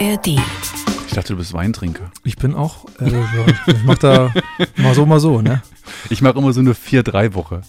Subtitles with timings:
[0.00, 0.26] ARD.
[1.06, 2.10] Ich dachte, du bist Weintrinker.
[2.24, 3.10] Ich bin auch, äh,
[3.66, 4.32] ich mach da
[4.76, 5.62] mal so, mal so, ne?
[6.10, 7.62] Ich mache immer so eine 4-3-Woche.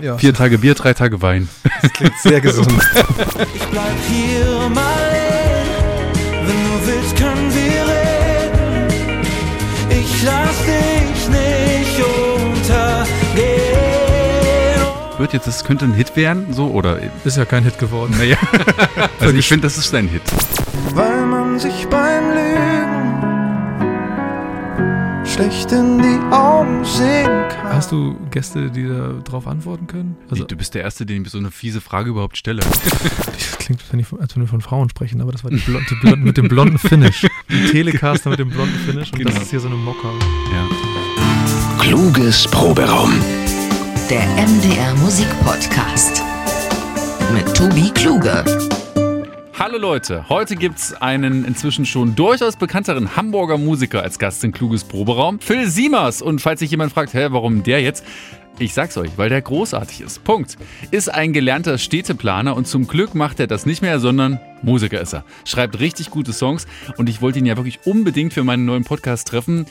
[0.00, 1.48] Ja, Vier Tage Bier, drei Tage Wein.
[1.82, 2.72] das klingt sehr gesund.
[3.54, 5.32] Ich bleib hier mal
[6.44, 9.26] wenn du willst, können wir reden.
[9.90, 13.42] Ich lass dich nicht untergehen.
[15.18, 16.98] Wird jetzt, das könnte ein Hit werden, so, oder?
[17.24, 18.14] Ist ja kein Hit geworden.
[18.18, 18.36] Naja.
[19.20, 20.22] also ich finde, das ist ein Hit.
[20.94, 21.21] Weil
[21.52, 23.22] man sich beim Lügen
[25.26, 27.74] schlecht in die Augen sehen kann.
[27.74, 30.16] Hast du Gäste, die da drauf antworten können?
[30.30, 32.60] Also, du bist der Erste, dem ich so eine fiese Frage überhaupt stelle.
[33.26, 35.94] das klingt, als wenn als wir von Frauen sprechen, aber das war die, Blond, die
[35.96, 37.26] Blond, mit dem blonden Finish.
[37.50, 39.30] Die Telecaster mit dem blonden Finish und Genau.
[39.32, 40.10] das ist hier so eine Mocker.
[40.52, 40.66] Ja.
[41.82, 43.12] Kluges Proberaum.
[44.08, 46.22] Der MDR Musikpodcast.
[47.34, 48.42] Mit Tobi Kluge.
[49.58, 54.82] Hallo Leute, heute gibt's einen inzwischen schon durchaus bekannteren Hamburger Musiker als Gast in Kluges
[54.82, 56.22] Proberaum, Phil Siemers.
[56.22, 58.02] Und falls sich jemand fragt, hä, warum der jetzt?
[58.58, 60.24] Ich sag's euch, weil der großartig ist.
[60.24, 60.56] Punkt.
[60.90, 65.14] Ist ein gelernter Städteplaner und zum Glück macht er das nicht mehr, sondern Musiker ist
[65.14, 65.24] er.
[65.44, 69.26] Schreibt richtig gute Songs und ich wollte ihn ja wirklich unbedingt für meinen neuen Podcast
[69.26, 69.66] treffen,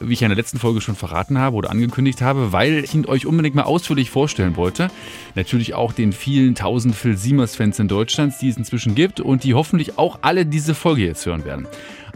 [0.00, 3.06] wie ich in der letzten Folge schon verraten habe oder angekündigt habe, weil ich ihn
[3.06, 4.88] euch unbedingt mal ausführlich vorstellen wollte.
[5.34, 9.54] Natürlich auch den vielen tausend Phil Siemers-Fans in Deutschland, die es inzwischen gibt und die
[9.54, 11.66] hoffentlich auch alle diese Folge jetzt hören werden.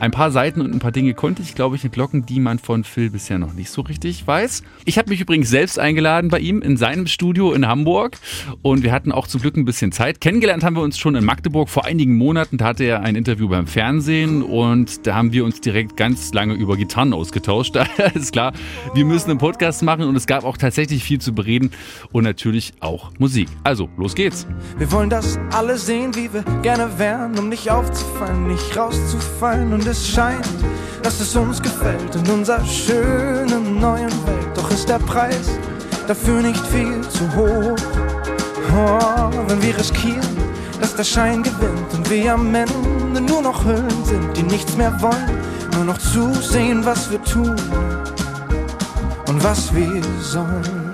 [0.00, 2.84] Ein paar Seiten und ein paar Dinge konnte ich, glaube ich, entlocken, die man von
[2.84, 4.62] Phil bisher noch nicht so richtig weiß.
[4.84, 8.16] Ich habe mich übrigens selbst eingeladen bei ihm in seinem Studio in Hamburg
[8.62, 10.20] und wir hatten auch zum Glück ein bisschen Zeit.
[10.20, 12.58] Kennengelernt haben wir uns schon in Magdeburg vor einigen Monaten.
[12.58, 16.54] Da hatte er ein Interview beim Fernsehen und da haben wir uns direkt ganz lange
[16.54, 17.74] über Gitarren ausgetauscht.
[17.74, 18.52] Daher ist klar,
[18.94, 21.72] wir müssen einen Podcast machen und es gab auch tatsächlich viel zu bereden
[22.12, 23.48] und natürlich auch Musik.
[23.64, 24.46] Also, los geht's.
[24.78, 29.72] Wir wollen das alle sehen, wie wir gerne wären, um nicht aufzufallen, nicht rauszufallen.
[29.72, 30.46] Und es scheint,
[31.02, 34.48] dass es uns gefällt in unserer schönen neuen Welt.
[34.54, 35.48] Doch ist der Preis
[36.06, 37.76] dafür nicht viel zu hoch.
[38.76, 40.36] Oh, wenn wir riskieren,
[40.80, 44.92] dass der Schein gewinnt und wir am Ende nur noch Hüllen sind, die nichts mehr
[45.00, 45.40] wollen,
[45.74, 47.56] nur noch zusehen, was wir tun
[49.26, 50.87] und was wir sollen.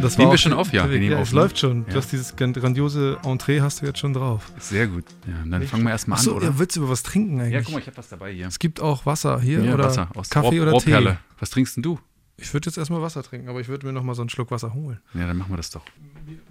[0.00, 1.40] Das Nehmen wir schon auf, ja, wir nehmen ja auf, es ne?
[1.40, 1.84] läuft schon.
[1.86, 1.92] Ja.
[1.92, 4.50] Du hast dieses gran- grandiose Entree hast du jetzt schon drauf.
[4.58, 5.04] Sehr gut.
[5.26, 6.46] Ja, dann fangen wir erstmal an, Achso, oder?
[6.46, 7.54] ja, willst du über was trinken eigentlich?
[7.54, 8.46] Ja, guck mal, ich habe was dabei hier.
[8.46, 10.92] es gibt auch Wasser hier Ja, oder Wasser aus Kaffee Rohr- oder Tee.
[10.92, 11.18] Rohrperle.
[11.38, 11.98] Was trinkst denn du?
[12.38, 14.50] Ich würde jetzt erstmal Wasser trinken, aber ich würde mir noch mal so einen Schluck
[14.50, 15.00] Wasser holen.
[15.14, 15.82] Ja, dann machen wir das doch.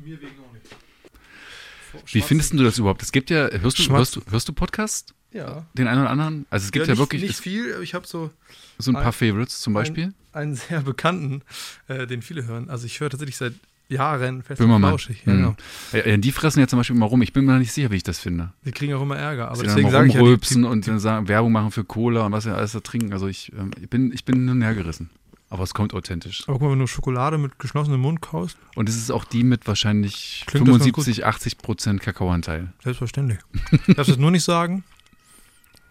[0.03, 2.13] Mir wegen auch nicht.
[2.13, 3.01] Wie findest du das überhaupt?
[3.03, 5.13] Es gibt ja, hörst du, hörst du, hörst du Podcast?
[5.35, 5.65] Ja.
[5.73, 6.45] Den einen oder anderen?
[6.49, 8.31] Also es gibt ja, nicht, wirklich nicht es- viel, ich habe so
[8.77, 10.13] so ein paar ein- Favorites zum Beispiel.
[10.33, 11.41] einen sehr bekannten,
[11.87, 12.69] äh, den viele hören.
[12.69, 13.53] Also ich höre tatsächlich seit
[13.87, 15.23] Jahren fest und flauschig.
[15.25, 15.37] Ja, Mhm.
[15.37, 15.55] genau.
[15.93, 17.21] Ja, ja, die fressen ja zum Beispiel immer rum.
[17.21, 18.51] Ich bin mir noch nicht sicher, wie ich das finde.
[18.65, 19.47] Die kriegen auch immer Ärger.
[19.49, 21.83] Aber Sie deswegen sage ich ja, die, rumrülpsen die, und dann sagen, Werbung machen für
[21.83, 23.13] Cola und was ja alles da trinken.
[23.13, 25.09] Also ich, ähm, ich bin, ich bin hin und her gerissen.
[25.49, 26.43] Aber es kommt authentisch.
[26.47, 29.43] aber guck mal, wenn du Schokolade mit geschlossenem Mund kaust, Und es ist auch die
[29.43, 32.73] mit wahrscheinlich Klingt das ganz 75, 80 Prozent Kakaoanteil.
[32.83, 33.37] selbstverständlich.
[33.95, 34.83] Darfst jetzt nur nicht sagen,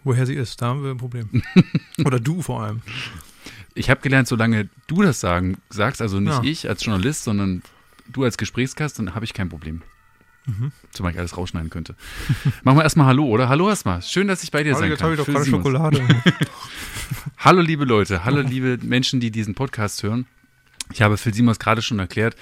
[0.05, 0.61] woher sie ist.
[0.61, 1.29] Da haben wir ein Problem.
[2.05, 2.81] Oder du vor allem.
[3.73, 6.43] Ich habe gelernt, solange du das sagen, sagst, also nicht Ja.
[6.43, 7.61] ich als Journalist, sondern
[8.07, 9.81] du als Gesprächsgast, dann habe ich kein Problem.
[10.45, 10.71] Mhm.
[10.91, 11.95] Zumal ich alles rausschneiden könnte.
[12.63, 13.49] Machen wir erstmal Hallo, oder?
[13.49, 14.01] Hallo erstmal.
[14.03, 15.11] Schön, dass ich bei dir Aber sein jetzt kann.
[15.11, 15.45] habe ich doch gerade.
[15.49, 16.01] Schokolade.
[17.37, 20.25] Hallo liebe Leute, hallo liebe Menschen, die diesen Podcast hören.
[20.91, 22.35] Ich habe Phil Simons gerade schon erklärt,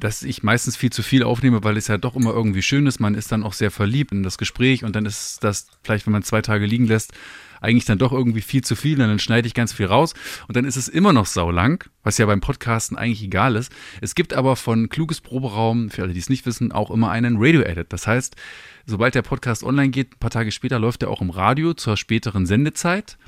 [0.00, 3.00] dass ich meistens viel zu viel aufnehme, weil es ja doch immer irgendwie schön ist.
[3.00, 6.12] Man ist dann auch sehr verliebt in das Gespräch und dann ist das vielleicht, wenn
[6.12, 7.12] man zwei Tage liegen lässt,
[7.60, 10.14] eigentlich dann doch irgendwie viel zu viel und dann schneide ich ganz viel raus
[10.48, 13.72] und dann ist es immer noch saulang, was ja beim Podcasten eigentlich egal ist.
[14.00, 17.36] Es gibt aber von Kluges Proberaum, für alle, die es nicht wissen, auch immer einen
[17.38, 17.92] Radio-Edit.
[17.92, 18.36] Das heißt,
[18.84, 21.96] sobald der Podcast online geht, ein paar Tage später läuft er auch im Radio zur
[21.96, 23.18] späteren Sendezeit.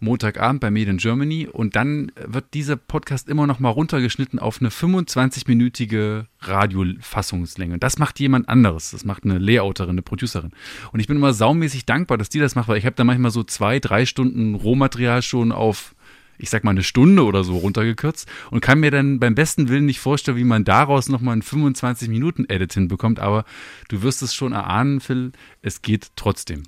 [0.00, 4.60] Montagabend bei Made in Germany und dann wird dieser Podcast immer noch mal runtergeschnitten auf
[4.60, 7.78] eine 25-minütige Radiofassungslänge.
[7.78, 8.90] Das macht jemand anderes.
[8.90, 10.52] Das macht eine Layouterin, eine Producerin.
[10.92, 13.30] Und ich bin immer saumäßig dankbar, dass die das macht, weil ich habe da manchmal
[13.30, 15.93] so zwei, drei Stunden Rohmaterial schon auf
[16.38, 19.86] ich sag mal eine Stunde oder so runtergekürzt und kann mir dann beim besten Willen
[19.86, 23.44] nicht vorstellen, wie man daraus nochmal einen 25 Minuten Edit hinbekommt, aber
[23.88, 25.32] du wirst es schon erahnen, Phil,
[25.62, 26.64] es geht trotzdem.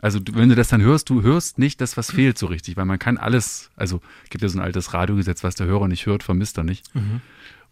[0.00, 2.76] Also du, wenn du das dann hörst, du hörst nicht das, was fehlt so richtig,
[2.76, 6.06] weil man kann alles, also gibt ja so ein altes Radiogesetz, was der Hörer nicht
[6.06, 6.86] hört, vermisst er nicht.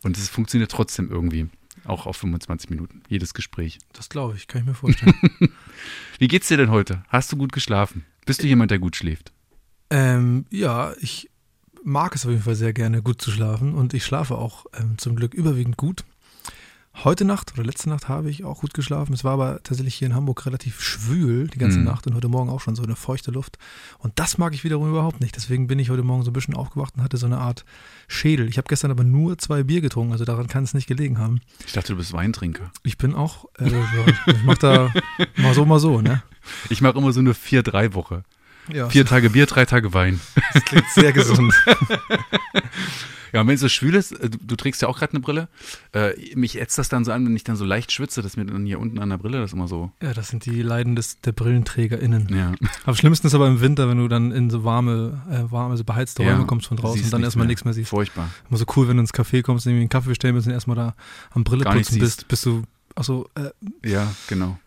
[0.02, 1.48] Und es funktioniert trotzdem irgendwie,
[1.84, 3.78] auch auf 25 Minuten, jedes Gespräch.
[3.92, 5.14] Das glaube ich, kann ich mir vorstellen.
[6.18, 7.04] Wie geht's dir denn heute?
[7.08, 8.04] Hast du gut geschlafen?
[8.24, 9.32] Bist du jemand, der gut schläft?
[9.92, 11.28] Ähm, ja, ich
[11.84, 13.74] mag es auf jeden Fall sehr gerne, gut zu schlafen.
[13.74, 16.04] Und ich schlafe auch ähm, zum Glück überwiegend gut.
[17.04, 19.14] Heute Nacht oder letzte Nacht habe ich auch gut geschlafen.
[19.14, 21.84] Es war aber tatsächlich hier in Hamburg relativ schwül die ganze Mhm.
[21.84, 23.56] Nacht und heute Morgen auch schon so eine feuchte Luft.
[23.98, 25.34] Und das mag ich wiederum überhaupt nicht.
[25.34, 27.64] Deswegen bin ich heute Morgen so ein bisschen aufgewacht und hatte so eine Art
[28.08, 28.46] Schädel.
[28.48, 31.40] Ich habe gestern aber nur zwei Bier getrunken, also daran kann es nicht gelegen haben.
[31.66, 32.70] Ich dachte, du bist Weintrinker.
[32.82, 33.68] Ich bin auch, äh,
[34.26, 34.92] ich mach da
[35.38, 36.22] mal so, mal so, ne?
[36.68, 38.22] Ich mache immer so eine 4-3-Woche.
[38.72, 40.20] Ja, Vier Tage Bier, drei Tage Wein.
[40.54, 41.52] das klingt sehr gesund.
[43.32, 45.20] Ja, und wenn es so schwül ist, äh, du, du trägst ja auch gerade eine
[45.20, 45.48] Brille.
[45.94, 48.44] Äh, mich ätzt das dann so an, wenn ich dann so leicht schwitze, dass mir
[48.44, 49.90] dann hier unten an der Brille das immer so.
[50.02, 52.28] Ja, das sind die Leiden des, der BrillenträgerInnen.
[52.34, 52.52] Ja.
[52.84, 55.82] Am schlimmsten ist aber im Winter, wenn du dann in so warme, äh, warme, also
[55.82, 57.88] beheizte Ja, Räume kommst von draußen und dann erstmal nichts mehr siehst.
[57.88, 58.28] Furchtbar.
[58.50, 60.76] Immer so cool, wenn du ins Café kommst, irgendwie einen Kaffee bestellen willst und erstmal
[60.76, 60.94] da
[61.30, 62.64] am Brille putzen bist, bis du,
[62.94, 64.58] achso, äh, Ja, genau.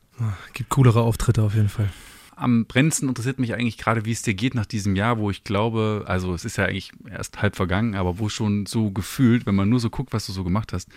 [0.54, 1.90] gibt coolere Auftritte auf jeden Fall.
[2.38, 5.44] Am brennendsten interessiert mich eigentlich gerade, wie es dir geht nach diesem Jahr, wo ich
[5.44, 9.56] glaube, also es ist ja eigentlich erst halb vergangen, aber wo schon so gefühlt, wenn
[9.56, 10.90] man nur so guckt, was du so gemacht hast,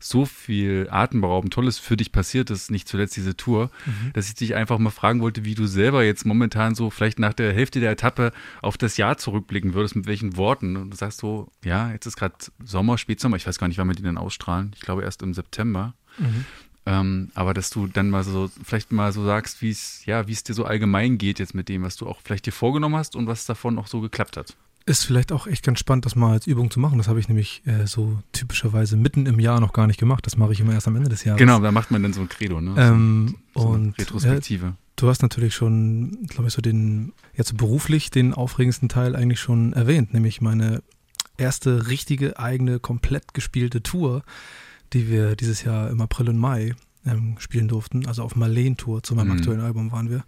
[0.00, 3.70] so viel atemberaubend Tolles für dich passiert ist, nicht zuletzt diese Tour,
[4.14, 7.34] dass ich dich einfach mal fragen wollte, wie du selber jetzt momentan so vielleicht nach
[7.34, 8.32] der Hälfte der Etappe
[8.62, 10.76] auf das Jahr zurückblicken würdest, mit welchen Worten.
[10.76, 12.34] Und du sagst so, ja, jetzt ist gerade
[12.64, 14.72] Sommer, Spätsommer, ich weiß gar nicht, wann wir die denn ausstrahlen.
[14.74, 15.94] Ich glaube erst im September.
[16.86, 20.32] Ähm, aber dass du dann mal so, vielleicht mal so sagst, wie es, ja, wie
[20.32, 23.16] es dir so allgemein geht jetzt mit dem, was du auch vielleicht dir vorgenommen hast
[23.16, 24.56] und was davon auch so geklappt hat.
[24.86, 26.96] Ist vielleicht auch echt ganz spannend, das mal als Übung zu machen.
[26.96, 30.26] Das habe ich nämlich äh, so typischerweise mitten im Jahr noch gar nicht gemacht.
[30.26, 31.38] Das mache ich immer erst am Ende des Jahres.
[31.38, 32.74] Genau, da macht man dann so ein Credo, ne?
[32.78, 34.74] Ähm, so, so und ja, Retrospektive.
[34.96, 39.40] Du hast natürlich schon, glaube ich, so den, jetzt so beruflich den aufregendsten Teil eigentlich
[39.40, 40.82] schon erwähnt, nämlich meine
[41.36, 44.22] erste richtige, eigene, komplett gespielte Tour,
[44.92, 46.74] die wir dieses Jahr im April und Mai
[47.06, 48.06] ähm, spielen durften.
[48.06, 49.32] Also auf Marleen-Tour zu meinem Mhm.
[49.32, 50.24] aktuellen Album waren wir.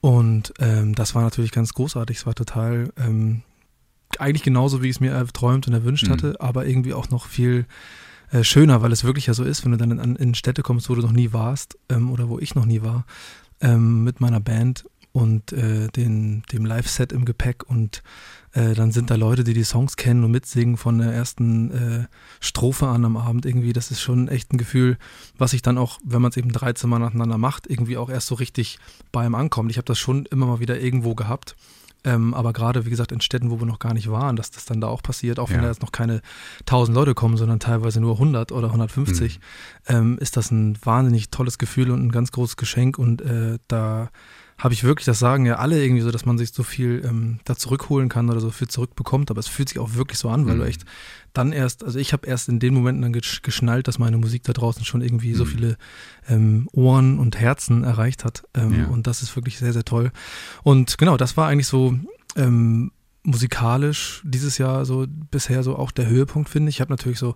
[0.00, 2.18] Und ähm, das war natürlich ganz großartig.
[2.18, 3.42] Es war total ähm,
[4.18, 6.12] eigentlich genauso, wie ich es mir erträumt und erwünscht Mhm.
[6.12, 7.66] hatte, aber irgendwie auch noch viel
[8.30, 10.88] äh, schöner, weil es wirklich ja so ist, wenn du dann in, in Städte kommst,
[10.88, 13.04] wo du noch nie warst ähm, oder wo ich noch nie war,
[13.60, 18.02] ähm, mit meiner Band und äh, den, dem Live-Set im Gepäck und
[18.52, 22.06] äh, dann sind da Leute, die die Songs kennen und mitsingen von der ersten äh,
[22.40, 23.72] Strophe an am Abend irgendwie.
[23.72, 24.98] Das ist schon echt ein Gefühl,
[25.38, 28.26] was sich dann auch, wenn man es eben 13 Mal nacheinander macht, irgendwie auch erst
[28.26, 28.78] so richtig
[29.10, 29.70] bei einem ankommt.
[29.70, 31.56] Ich habe das schon immer mal wieder irgendwo gehabt.
[32.04, 34.64] Ähm, aber gerade, wie gesagt, in Städten, wo wir noch gar nicht waren, dass das
[34.64, 35.62] dann da auch passiert, auch wenn Ja.
[35.62, 36.20] da jetzt noch keine
[36.66, 39.38] 1000 Leute kommen, sondern teilweise nur 100 oder 150,
[39.86, 42.98] ähm, ist das ein wahnsinnig tolles Gefühl und ein ganz großes Geschenk.
[42.98, 44.10] Und äh, da
[44.62, 47.40] habe ich wirklich, das sagen ja alle irgendwie so, dass man sich so viel ähm,
[47.44, 50.46] da zurückholen kann oder so viel zurückbekommt, aber es fühlt sich auch wirklich so an,
[50.46, 50.58] weil Mhm.
[50.60, 50.84] du echt
[51.32, 54.44] dann erst, also ich habe erst in den Momenten dann gesch- geschnallt, dass meine Musik
[54.44, 55.48] da draußen schon irgendwie so Mhm.
[55.48, 55.76] viele
[56.28, 58.44] ähm, Ohren und Herzen erreicht hat.
[58.54, 58.86] Ähm, Ja.
[58.86, 60.12] Und das ist wirklich sehr, sehr toll.
[60.62, 61.98] Und genau, das war eigentlich so
[62.36, 62.92] ähm,
[63.24, 66.76] musikalisch dieses Jahr so bisher so auch der Höhepunkt, finde ich.
[66.76, 67.34] Ich habe natürlich so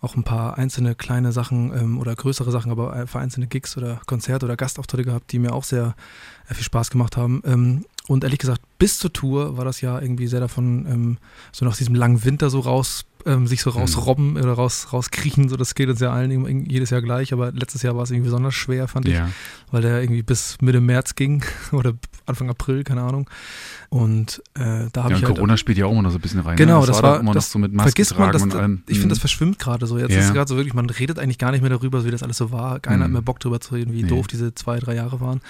[0.00, 4.00] auch ein paar einzelne kleine Sachen ähm, oder größere Sachen, aber einfach einzelne Gigs oder
[4.06, 5.94] Konzerte oder Gastauftritte gehabt, die mir auch sehr
[6.48, 7.42] äh, viel Spaß gemacht haben.
[7.44, 11.18] Ähm, und ehrlich gesagt, bis zur Tour war das Jahr irgendwie sehr davon, ähm,
[11.52, 15.48] so nach diesem langen Winter so raus, ähm, sich so rausrobben oder raus, rauskriechen.
[15.48, 18.28] So, das geht uns ja allen jedes Jahr gleich, aber letztes Jahr war es irgendwie
[18.28, 19.28] besonders schwer, fand ich Ja.
[19.70, 21.92] weil der irgendwie bis Mitte März ging oder
[22.26, 23.28] Anfang April, keine Ahnung.
[23.88, 26.20] Und äh, da habe ja, ich halt Corona spielt ja auch immer noch so ein
[26.20, 26.56] bisschen rein.
[26.56, 26.86] Genau, ne?
[26.86, 28.82] das doch war- immer das noch so mit Masken vergisst man, dass und da, allem.
[28.88, 29.20] ich finde, das Mhm.
[29.20, 29.98] verschwimmt gerade so.
[29.98, 30.20] Jetzt Ja.
[30.20, 32.50] ist gerade so wirklich, man redet eigentlich gar nicht mehr darüber, wie das alles so
[32.50, 32.80] war.
[32.80, 33.12] Keiner hat Mhm.
[33.14, 34.08] mehr Bock drüber zu reden, wie Nee.
[34.08, 35.40] doof diese zwei, drei Jahre waren.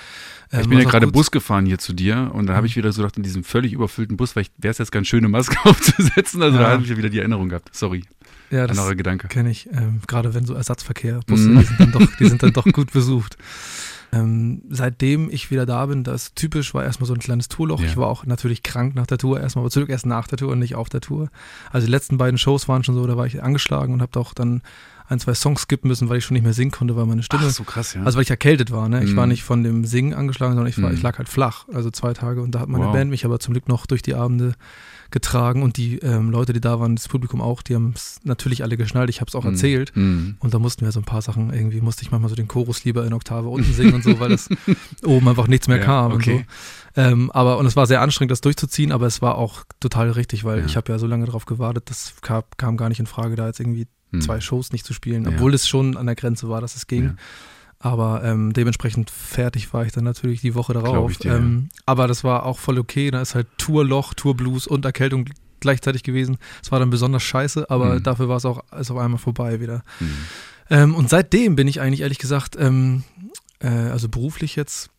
[0.53, 2.67] ich Ähm, bin ja gerade Bus gefahren hier zu dir und da habe Mhm.
[2.67, 5.21] ich wieder so gedacht, in diesem völlig überfüllten Bus, weil wäre es jetzt ganz schön,
[5.21, 6.43] eine Maske aufzusetzen.
[6.43, 6.71] Also da Ja.
[6.71, 7.66] habe ich ja wieder die Erinnerung gehabt.
[7.73, 8.03] Sorry,
[8.51, 9.29] Ja, das Gedanke.
[9.29, 9.69] kenne ich.
[9.73, 11.59] Ähm, gerade wenn so Ersatzverkehr, Busse, Mhm.
[11.59, 13.37] die, sind dann doch, die sind dann doch gut besucht.
[14.13, 17.81] Ähm, seitdem ich wieder da bin, das typisch, war erstmal so ein kleines Tourloch.
[17.81, 17.87] Ja.
[17.87, 20.53] Ich war auch natürlich krank nach der Tour, erstmal, aber zurück erst nach der Tour
[20.53, 21.29] und nicht auf der Tour.
[21.73, 24.33] Also die letzten beiden Shows waren schon so, da war ich angeschlagen und habe auch
[24.33, 24.63] dann
[25.09, 27.45] ein, zwei Songs skippen müssen, weil ich schon nicht mehr singen konnte, weil meine Stimme,
[27.47, 28.03] Ach, so krass, ja.
[28.05, 28.89] also weil ich erkältet war.
[28.89, 29.03] Ne?
[29.05, 29.17] Ich Mhm.
[29.17, 30.97] war nicht von dem Singen angeschlagen, sondern ich, war, Mhm.
[30.97, 32.93] ich lag halt flach, also zwei Tage und da hat meine Wow.
[32.93, 34.55] Band mich aber zum Glück noch durch die Abende
[35.11, 38.63] getragen und die ähm, Leute, die da waren, das Publikum auch, die haben es natürlich
[38.63, 39.09] alle geschnallt.
[39.11, 39.51] Ich habe es auch Mhm.
[39.51, 39.93] erzählt.
[39.95, 40.37] Mhm.
[40.41, 42.85] Und da mussten wir so ein paar Sachen, irgendwie musste ich manchmal so den Chorus
[42.85, 44.49] lieber in Oktave unten singen und so, weil das
[45.05, 46.33] oben einfach nichts mehr Ja, kam okay.
[46.33, 46.39] und
[46.97, 47.01] so.
[47.03, 50.45] Ähm, aber, und es war sehr anstrengend, das durchzuziehen, aber es war auch total richtig,
[50.45, 50.65] weil Ja.
[50.67, 53.47] ich habe ja so lange darauf gewartet, das kam, kam gar nicht in Frage, da
[53.47, 54.21] jetzt irgendwie Mhm.
[54.21, 57.17] zwei Shows nicht zu spielen, obwohl es schon an der Grenze war, dass es ging.
[57.83, 57.91] Ja.
[57.91, 61.17] Aber ähm, dementsprechend fertig war ich dann natürlich die Woche darauf.
[61.19, 63.11] dir, ähm, aber das war auch voll okay.
[63.11, 65.27] Da ist halt Tourloch, Tourblues und Erkältung
[65.61, 66.39] gleichzeitig gewesen.
[66.63, 68.03] Es war dann besonders scheiße, aber Mhm.
[68.03, 69.83] dafür war es auch ist auf einmal vorbei wieder.
[70.01, 70.15] Mhm.
[70.71, 73.05] Ähm, und seitdem bin ich eigentlich ehrlich gesagt, ähm,
[73.61, 74.91] äh, also beruflich jetzt,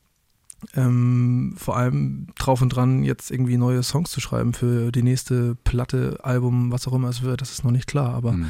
[0.76, 5.56] ähm, vor allem drauf und dran, jetzt irgendwie neue Songs zu schreiben für die nächste
[5.64, 7.42] Platte, Album, was auch immer es wird.
[7.42, 8.48] Das ist noch nicht klar, aber Mhm.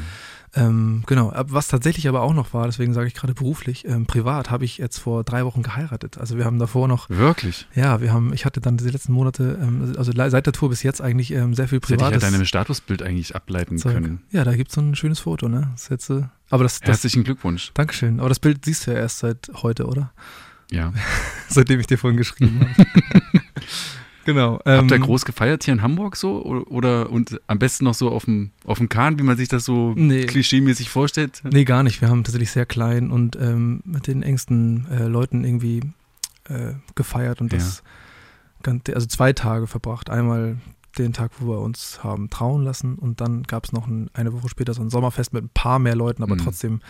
[0.54, 1.30] ähm, genau.
[1.30, 4.64] Ab- Was tatsächlich aber auch noch war, deswegen sage ich gerade beruflich, ähm, privat habe
[4.64, 6.16] ich jetzt vor drei Wochen geheiratet.
[6.18, 7.66] Also wir haben davor noch, Wirklich?
[7.74, 10.82] ja, wir haben, ich hatte dann diese letzten Monate, ähm, also seit der Tour bis
[10.82, 13.92] jetzt eigentlich ähm, sehr viel Das hätte ich ja privates deinem Statusbild eigentlich ableiten Zeug.
[13.94, 14.22] können.
[14.30, 15.68] Ja, da gibt es so ein schönes Foto, ne?
[15.72, 17.70] Das ist jetzt, äh, aber das, das Herzlichen Glückwunsch.
[17.74, 18.18] Dankeschön.
[18.20, 20.12] Aber das Bild siehst du ja erst seit heute, oder?
[20.70, 20.92] Ja.
[21.48, 22.86] Seitdem ich dir vorhin geschrieben habe.
[24.24, 24.60] genau.
[24.64, 26.44] Habt ihr ähm, groß gefeiert hier in Hamburg so?
[26.44, 29.64] Oder, und am besten noch so auf dem, auf dem Kahn, wie man sich das
[29.64, 30.26] so Nee.
[30.26, 31.42] klischeemäßig vorstellt?
[31.50, 32.00] Nee, gar nicht.
[32.00, 35.80] Wir haben tatsächlich sehr klein und ähm, mit den engsten äh, Leuten irgendwie
[36.48, 37.82] äh, gefeiert und das
[38.62, 40.10] ganz, also zwei Tage verbracht.
[40.10, 40.56] Einmal
[41.02, 44.32] den Tag, wo wir uns haben trauen lassen und dann gab es noch ein, eine
[44.32, 46.38] Woche später so ein Sommerfest mit ein paar mehr Leuten, aber Mhm.
[46.40, 46.80] trotzdem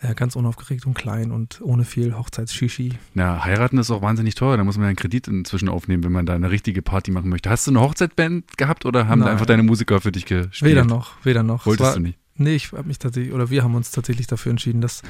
[0.00, 2.94] äh, ganz unaufgeregt und klein und ohne viel Hochzeitsshishi.
[3.14, 4.56] Na, heiraten ist auch wahnsinnig teuer.
[4.56, 7.28] Da muss man ja einen Kredit inzwischen aufnehmen, wenn man da eine richtige Party machen
[7.30, 7.50] möchte.
[7.50, 10.70] Hast du eine Hochzeitband gehabt oder haben da einfach deine Musiker für dich gespielt?
[10.70, 11.60] Weder noch, weder noch.
[11.62, 12.18] Es Wolltest war, du nicht?
[12.40, 15.02] Nee, ich habe mich tatsächlich, oder wir haben uns tatsächlich dafür entschieden, das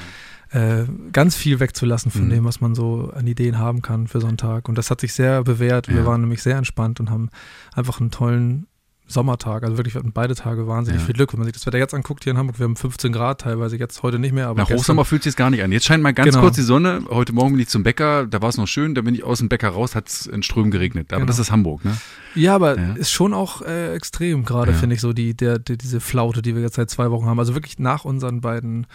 [0.50, 2.30] äh, ganz viel wegzulassen von Mhm.
[2.30, 4.68] dem, was man so an Ideen haben kann für so einen Tag.
[4.68, 5.88] Und das hat sich sehr bewährt.
[5.88, 6.06] Wir Ja.
[6.06, 7.28] waren nämlich sehr entspannt und haben
[7.74, 8.66] einfach einen tollen
[9.08, 9.62] Sommertag.
[9.64, 11.06] Also wirklich, wir hatten beide Tage wahnsinnig Ja.
[11.06, 11.32] viel Glück.
[11.32, 13.76] Wenn man sich das Wetter jetzt anguckt hier in Hamburg, wir haben 15 Grad teilweise,
[13.76, 15.72] jetzt heute nicht mehr, aber Nach Hochsommer fühlt sich gar nicht an.
[15.72, 16.42] Jetzt scheint mal ganz Genau.
[16.42, 17.02] kurz die Sonne.
[17.08, 18.94] Heute Morgen bin ich zum Bäcker, da war es noch schön.
[18.94, 21.12] Da bin ich aus dem Bäcker raus, hat es in Strömen geregnet.
[21.12, 21.26] Aber Genau.
[21.28, 21.96] das ist Hamburg, ne?
[22.34, 22.92] Ja, aber Ja.
[22.94, 24.76] ist schon auch äh, extrem gerade, Ja.
[24.78, 27.38] finde ich, so die, der, die, diese Flaute, die wir jetzt seit zwei Wochen haben.
[27.38, 28.86] Also wirklich nach unseren beiden.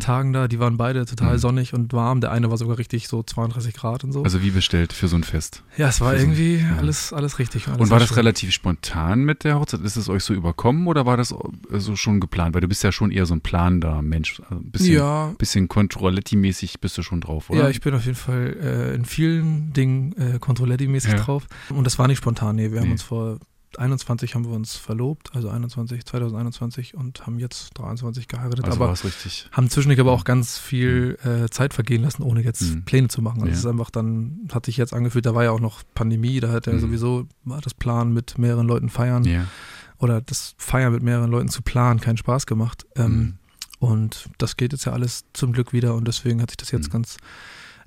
[0.00, 1.38] Tagen da, die waren beide total Mhm.
[1.38, 2.20] sonnig und warm.
[2.20, 4.22] Der eine war sogar richtig so 32 Grad und so.
[4.22, 5.62] Also wie bestellt für so ein Fest.
[5.76, 6.76] ja, es war für so- irgendwie ja.
[6.78, 7.68] alles, alles richtig.
[7.68, 8.16] Alles Und war das schön.
[8.18, 9.80] relativ spontan mit der Hochzeit?
[9.80, 11.34] Ist es euch so überkommen oder war das
[11.70, 12.54] so schon geplant?
[12.54, 14.40] Weil du bist ja schon eher so ein planender Mensch.
[14.48, 17.60] Also ein bisschen, Ja, bisschen Controletti-mäßig bist du schon drauf, oder?
[17.64, 21.16] ja, ich bin auf jeden Fall äh, in vielen Dingen äh, Controletti-mäßig Ja.
[21.18, 21.46] drauf.
[21.70, 22.70] Und das war nicht spontan, nee.
[22.70, 22.92] Wir haben Nee.
[22.92, 23.38] uns vor
[23.78, 28.64] 21 haben wir uns verlobt, also 21, 2021 und haben jetzt 23 geheiratet.
[28.64, 29.48] also aber war es richtig.
[29.52, 32.84] haben zwischendurch aber auch ganz viel äh, Zeit vergehen lassen, ohne jetzt Mhm.
[32.84, 33.36] Pläne zu machen.
[33.40, 33.52] Also Ja.
[33.52, 36.50] es ist einfach dann, hat sich jetzt angefühlt, da war ja auch noch Pandemie, da
[36.50, 36.80] hat ja Mhm.
[36.80, 39.46] sowieso, war das Plan mit mehreren Leuten feiern Ja.
[39.98, 42.86] oder das Feiern mit mehreren Leuten zu planen keinen Spaß gemacht.
[42.96, 43.34] Ähm, Mhm.
[43.78, 46.88] Und das geht jetzt ja alles zum Glück wieder und deswegen hat sich das jetzt
[46.88, 46.92] Mhm.
[46.92, 47.16] ganz,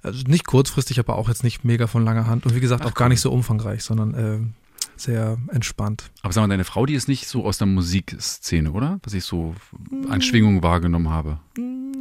[0.02, 2.88] also nicht kurzfristig, aber auch jetzt nicht mega von langer Hand und wie gesagt Ach,
[2.90, 3.10] auch gar cool.
[3.12, 4.40] nicht so umfangreich, sondern äh,
[4.98, 6.12] sehr entspannt.
[6.22, 9.00] Aber sag mal, deine Frau, die ist nicht so aus der Musikszene, oder?
[9.04, 9.56] Was ich so
[10.10, 11.40] an Schwingungen wahrgenommen habe.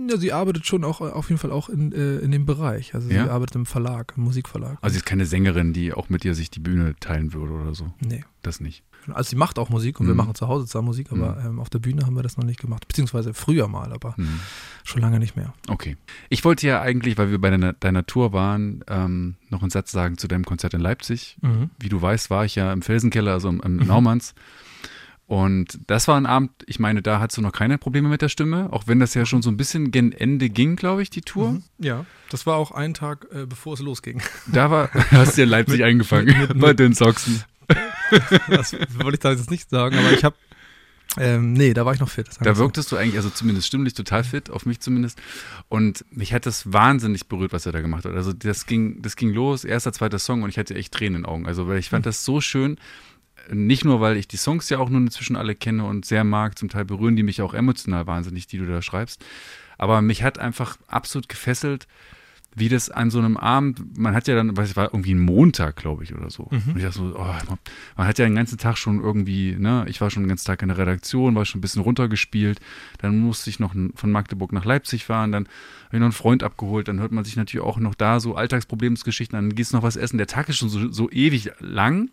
[0.08, 2.94] Ja, sie arbeitet schon auch auf jeden Fall auch in, äh, in dem Bereich.
[2.94, 3.24] Also Ja?
[3.24, 4.78] sie arbeitet im Verlag, im Musikverlag.
[4.80, 7.74] Also sie ist keine Sängerin, die auch mit dir sich die Bühne teilen würde oder
[7.74, 7.92] so.
[8.00, 8.24] nee.
[8.42, 8.84] Das nicht.
[9.12, 10.18] Also sie macht auch Musik und wir Mhm.
[10.18, 12.60] machen zu Hause zwar Musik, aber ähm, auf der Bühne haben wir das noch nicht
[12.60, 12.86] gemacht.
[12.86, 14.40] Beziehungsweise früher mal, aber Hm.
[14.82, 15.54] schon lange nicht mehr.
[15.68, 15.96] Okay.
[16.28, 19.92] Ich wollte ja eigentlich, weil wir bei deiner, deiner Tour waren, ähm, noch einen Satz
[19.92, 21.38] sagen zu deinem Konzert in Leipzig.
[21.78, 23.86] Wie du weißt, war ich ja im Felsenkeller, also im, im Mhm.
[23.86, 24.34] Naumanns.
[25.26, 28.28] Und das war ein Abend, ich meine, da hattest du noch keine Probleme mit der
[28.28, 31.22] Stimme, auch wenn das ja schon so ein bisschen gen Ende ging, glaube ich, die
[31.22, 31.52] Tour.
[31.52, 31.62] Mhm.
[31.78, 34.20] Ja, das war auch ein Tag, äh, bevor es losging.
[34.46, 37.42] Da war, hast du ja in Leipzig eingefangen, mit- bei den Soxen.
[38.48, 40.36] das wollte ich da jetzt nicht sagen, aber ich habe,
[41.16, 42.28] ähm, nee, da war ich noch fit.
[42.40, 42.62] Da wir so.
[42.64, 45.18] wirktest du eigentlich, also zumindest stimmlich total fit, auf mich zumindest.
[45.68, 48.12] Und mich hat das wahnsinnig berührt, was er da gemacht hat.
[48.14, 51.22] Also das ging, das ging los, erster, zweiter Song und ich hatte echt Tränen in
[51.22, 51.46] den Augen.
[51.46, 51.96] Also weil ich Mhm.
[51.96, 52.76] fand das so schön.
[53.50, 56.58] Nicht nur, weil ich die Songs ja auch nun inzwischen alle kenne und sehr mag,
[56.58, 59.24] zum Teil berühren die mich auch emotional wahnsinnig, die du da schreibst.
[59.78, 61.86] Aber mich hat einfach absolut gefesselt,
[62.56, 65.18] wie das an so einem Abend, man hat ja dann, weil es war irgendwie ein
[65.18, 66.48] Montag, glaube ich, oder so.
[66.50, 66.62] Mhm.
[66.68, 67.56] Und ich dachte so, oh,
[67.96, 70.62] man hat ja den ganzen Tag schon irgendwie, ne, ich war schon den ganzen Tag
[70.62, 72.60] in der Redaktion, war schon ein bisschen runtergespielt,
[72.98, 75.46] dann musste ich noch von Magdeburg nach Leipzig fahren, dann
[75.86, 78.36] habe ich noch einen Freund abgeholt, dann hört man sich natürlich auch noch da so
[78.36, 82.10] Alltagsproblemsgeschichten, dann gehst du noch was essen, der Tag ist schon so, so ewig lang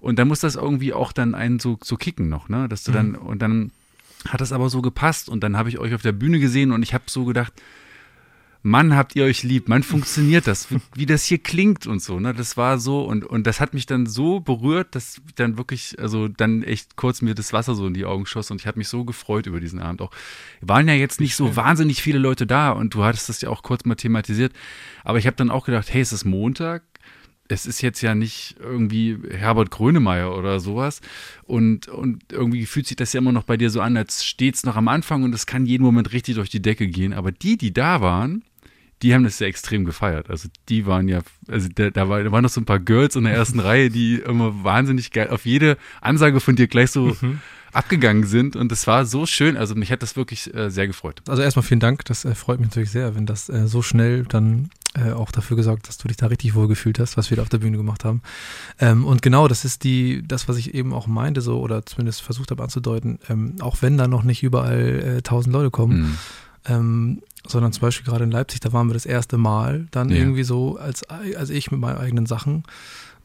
[0.00, 2.92] und dann muss das irgendwie auch dann einen so, so kicken noch, ne, dass du
[2.92, 3.72] dann, und dann
[4.28, 6.82] hat das aber so gepasst und dann habe ich euch auf der Bühne gesehen und
[6.82, 7.52] ich habe so gedacht,
[8.66, 12.18] Mann, habt ihr euch lieb, Mann, funktioniert das, wie, wie das hier klingt und so,
[12.18, 12.34] ne?
[12.34, 16.26] Das war so und, und das hat mich dann so berührt, dass dann wirklich, also
[16.26, 18.88] dann echt kurz mir das Wasser so in die Augen schoss und ich habe mich
[18.88, 20.10] so gefreut über diesen Abend auch.
[20.60, 23.62] Waren ja jetzt nicht so wahnsinnig viele Leute da und du hattest das ja auch
[23.62, 24.52] kurz mal thematisiert,
[25.04, 26.82] aber ich habe dann auch gedacht, hey, es ist Montag,
[27.48, 31.00] es ist jetzt ja nicht irgendwie Herbert Grönemeyer oder sowas.
[31.44, 34.54] Und, und irgendwie fühlt sich das ja immer noch bei dir so an, als steht
[34.56, 37.12] es noch am Anfang und es kann jeden Moment richtig durch die Decke gehen.
[37.12, 38.42] Aber die, die da waren,
[39.02, 40.30] die haben das ja extrem gefeiert.
[40.30, 43.16] Also die waren ja, also da, da, war, da waren noch so ein paar Girls
[43.16, 47.16] in der ersten Reihe, die immer wahnsinnig geil auf jede Ansage von dir gleich so
[47.72, 48.56] abgegangen sind.
[48.56, 49.56] Und das war so schön.
[49.56, 51.22] Also mich hat das wirklich äh, sehr gefreut.
[51.28, 54.24] Also erstmal vielen Dank, das äh, freut mich natürlich sehr, wenn das äh, so schnell
[54.24, 57.36] dann äh, auch dafür gesorgt, dass du dich da richtig wohl gefühlt hast, was wir
[57.36, 58.22] da auf der Bühne gemacht haben.
[58.80, 62.22] Ähm, und genau, das ist die, das, was ich eben auch meinte, so, oder zumindest
[62.22, 66.18] versucht habe anzudeuten, ähm, auch wenn da noch nicht überall äh, tausend Leute kommen, Mhm.
[66.68, 70.16] ähm, sondern zum Beispiel gerade in Leipzig, da waren wir das erste Mal dann Ja.
[70.16, 72.64] irgendwie so als, als ich mit meinen eigenen Sachen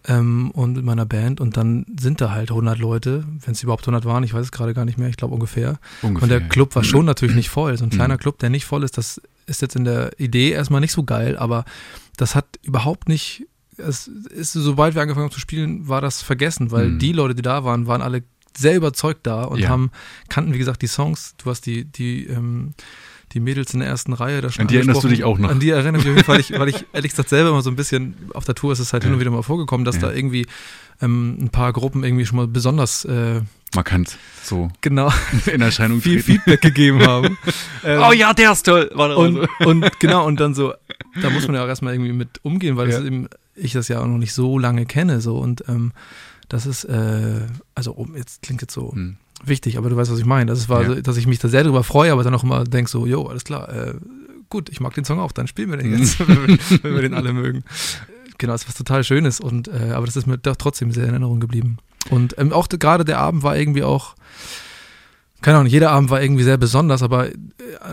[0.07, 3.83] ähm, und mit meiner Band und dann sind da halt 100 Leute, wenn es überhaupt
[3.83, 5.79] 100 waren, ich weiß es gerade gar nicht mehr, ich glaube ungefähr.
[6.01, 6.23] Ungefähr.
[6.23, 7.77] Und der Club war schon natürlich nicht voll.
[7.77, 7.93] So ein Mhm.
[7.95, 11.03] kleiner Club, der nicht voll ist, das ist jetzt in der Idee erstmal nicht so
[11.03, 11.65] geil, aber
[12.17, 16.71] das hat überhaupt nicht, es ist, sobald wir angefangen haben zu spielen, war das vergessen,
[16.71, 16.99] weil Mhm.
[16.99, 18.23] die Leute, die da waren, waren alle
[18.57, 19.69] sehr überzeugt da und Ja.
[19.69, 19.91] haben,
[20.29, 21.35] kannten, wie gesagt, die Songs.
[21.37, 22.73] Du hast die, die, ähm,
[23.33, 25.49] die Mädels in der ersten Reihe da schon An die erinnerst du dich auch noch?
[25.49, 27.49] An die erinnere ich mich, auf jeden Fall, weil ich, weil ich ehrlich gesagt selber
[27.49, 29.15] immer so ein bisschen, auf der Tour ist es halt hin Ja.
[29.15, 30.01] und wieder mal vorgekommen, dass Ja.
[30.03, 30.45] da irgendwie
[31.01, 33.41] ähm, ein paar Gruppen irgendwie schon mal besonders äh,
[33.73, 35.11] Markant so genau
[35.51, 36.21] in Erscheinung viel.
[36.21, 37.37] Feedback gegeben haben.
[37.83, 38.91] Ähm, Oh ja, der ist toll.
[38.93, 39.67] War und, so.
[39.67, 40.73] und genau, und dann so,
[41.19, 42.97] da muss man ja auch erstmal irgendwie mit umgehen, weil Ja.
[42.97, 45.19] das eben, ich das ja auch noch nicht so lange kenne.
[45.19, 45.91] So und ähm,
[46.47, 49.17] das ist, äh, also um, jetzt klingt jetzt so Hm.
[49.43, 50.47] Wichtig, aber du weißt, was ich meine.
[50.51, 50.89] Das war Ja.
[50.89, 53.25] so, dass ich mich da sehr drüber freue, aber dann auch immer denke so, jo,
[53.27, 53.93] alles klar, äh,
[54.49, 57.01] gut, ich mag den Song auch, dann spielen wir den jetzt, wenn, wir, wenn wir
[57.01, 57.63] den alle mögen.
[58.37, 61.03] Genau, das ist was total Schönes und äh, aber das ist mir doch trotzdem sehr
[61.03, 61.77] in Erinnerung geblieben.
[62.09, 64.15] Und ähm, auch gerade der Abend war irgendwie auch,
[65.41, 67.33] keine Ahnung, jeder Abend war irgendwie sehr besonders, aber äh,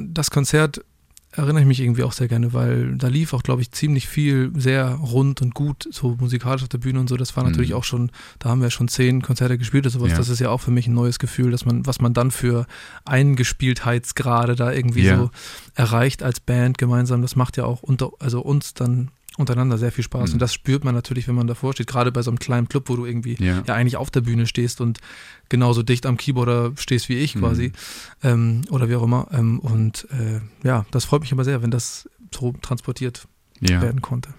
[0.01, 0.83] das Konzert
[1.39, 4.51] erinnere ich mich irgendwie auch sehr gerne, weil da lief auch, glaube ich, ziemlich viel
[4.57, 7.17] sehr rund und gut, so musikalisch auf der Bühne und so.
[7.17, 7.51] Das war Mhm.
[7.51, 10.11] natürlich auch schon, da haben wir schon zehn Konzerte gespielt und sowas.
[10.13, 10.17] Ja.
[10.19, 12.67] Das ist ja auch für mich ein neues Gefühl, dass man, was man dann für
[13.05, 15.17] Eingespieltheitsgrade da irgendwie Ja.
[15.19, 15.31] so
[15.75, 17.23] erreicht als Band gemeinsam.
[17.23, 20.31] Das macht ja auch unter, also uns dann untereinander sehr viel Spaß.
[20.31, 20.35] Mhm.
[20.35, 22.89] Und das spürt man natürlich, wenn man davor steht, gerade bei so einem kleinen Club,
[22.89, 23.63] wo du irgendwie Ja.
[23.67, 24.99] ja eigentlich auf der Bühne stehst und
[25.49, 27.41] genauso dicht am Keyboarder stehst wie ich Mhm.
[27.41, 27.73] quasi
[28.23, 29.29] ähm, oder wie auch immer.
[29.33, 33.27] Ähm, und äh, ja, das freut mich aber sehr, wenn das so transportiert
[33.61, 33.81] ja.
[33.81, 34.31] werden konnte.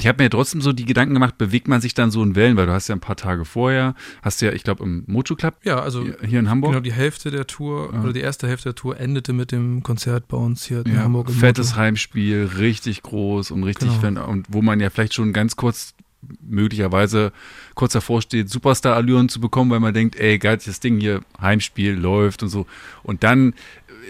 [0.00, 2.56] Ich habe mir trotzdem so die Gedanken gemacht, bewegt man sich dann so in Wellen,
[2.56, 5.56] weil du hast ja ein paar Tage vorher, hast ja, ich glaube, im Mojo Club
[5.62, 6.72] Ja, also hier- in Hamburg.
[6.72, 8.00] genau die Hälfte der Tour Ja.
[8.02, 11.02] oder die erste Hälfte der Tour endete mit dem Konzert bei uns hier in Ja,
[11.02, 11.28] Hamburg.
[11.28, 11.80] im fettes Moto.
[11.80, 14.02] Heimspiel, richtig groß und richtig, Genau.
[14.02, 15.94] wenn, und wo man ja vielleicht schon ganz kurz
[16.42, 17.32] möglicherweise
[17.74, 21.92] kurz davor steht, Superstar-Allüren zu bekommen, weil man denkt, ey, geil, das Ding hier, Heimspiel
[21.94, 22.66] läuft und so.
[23.02, 23.54] Und dann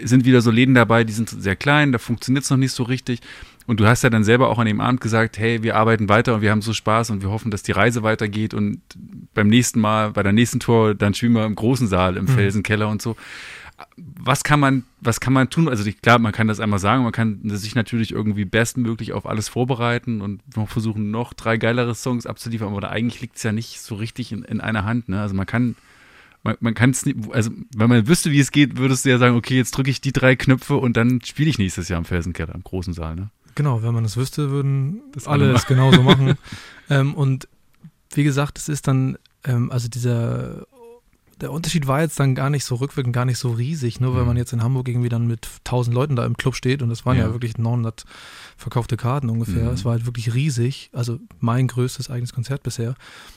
[0.03, 2.83] sind wieder so Läden dabei, die sind sehr klein, da funktioniert es noch nicht so
[2.83, 3.19] richtig.
[3.71, 6.35] Und du hast ja dann selber auch an dem Abend gesagt, hey, wir arbeiten weiter
[6.35, 8.81] und wir haben so Spaß und wir hoffen, dass die Reise weitergeht und
[9.33, 12.31] beim nächsten Mal, bei der nächsten Tour, dann spielen wir im großen Saal, im Mhm.
[12.31, 13.15] Felsenkeller und so
[13.97, 15.69] was kann man, was kann man tun?
[15.69, 19.25] Also ich, klar, man kann das einmal sagen, man kann sich natürlich irgendwie bestmöglich auf
[19.25, 23.43] alles vorbereiten und noch versuchen, noch drei geilere Songs abzuliefern, aber da eigentlich liegt es
[23.43, 25.09] ja nicht so richtig in, in einer Hand.
[25.09, 25.21] Ne?
[25.21, 25.75] Also man kann,
[26.43, 29.17] man, man kann es nicht, also wenn man wüsste, wie es geht, würdest du ja
[29.17, 32.05] sagen, okay, jetzt drücke ich die drei Knöpfe und dann spiele ich nächstes Jahr im
[32.05, 33.15] Felsenkeller, im großen Saal.
[33.15, 33.29] Ne?
[33.55, 36.35] Genau, wenn man das wüsste, würden Das alle es genauso machen.
[36.89, 37.47] ähm, und
[38.13, 40.65] wie gesagt, es ist dann, ähm, also dieser,
[41.39, 44.21] der Unterschied war jetzt dann gar nicht so rückwirkend, gar nicht so riesig, nur weil
[44.21, 44.27] Mhm.
[44.27, 47.05] man jetzt in Hamburg irgendwie dann mit 1000 Leuten da im Club steht und das
[47.05, 47.31] waren ja, Ja.
[47.33, 48.03] wirklich 900
[48.57, 49.63] verkaufte Karten ungefähr.
[49.69, 49.73] Mhm.
[49.73, 52.95] Es war halt wirklich riesig, also mein größtes eigenes Konzert bisher.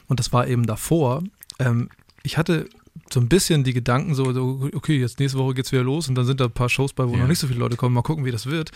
[0.08, 1.22] Und das war eben davor.
[1.58, 1.88] Ähm,
[2.22, 2.68] ich hatte
[3.12, 6.14] so ein bisschen die Gedanken so, so, okay, jetzt nächste Woche geht's wieder los und
[6.14, 7.18] dann sind da ein paar Shows bei, wo Ja.
[7.18, 8.70] noch nicht so viele Leute kommen, mal gucken, wie das wird.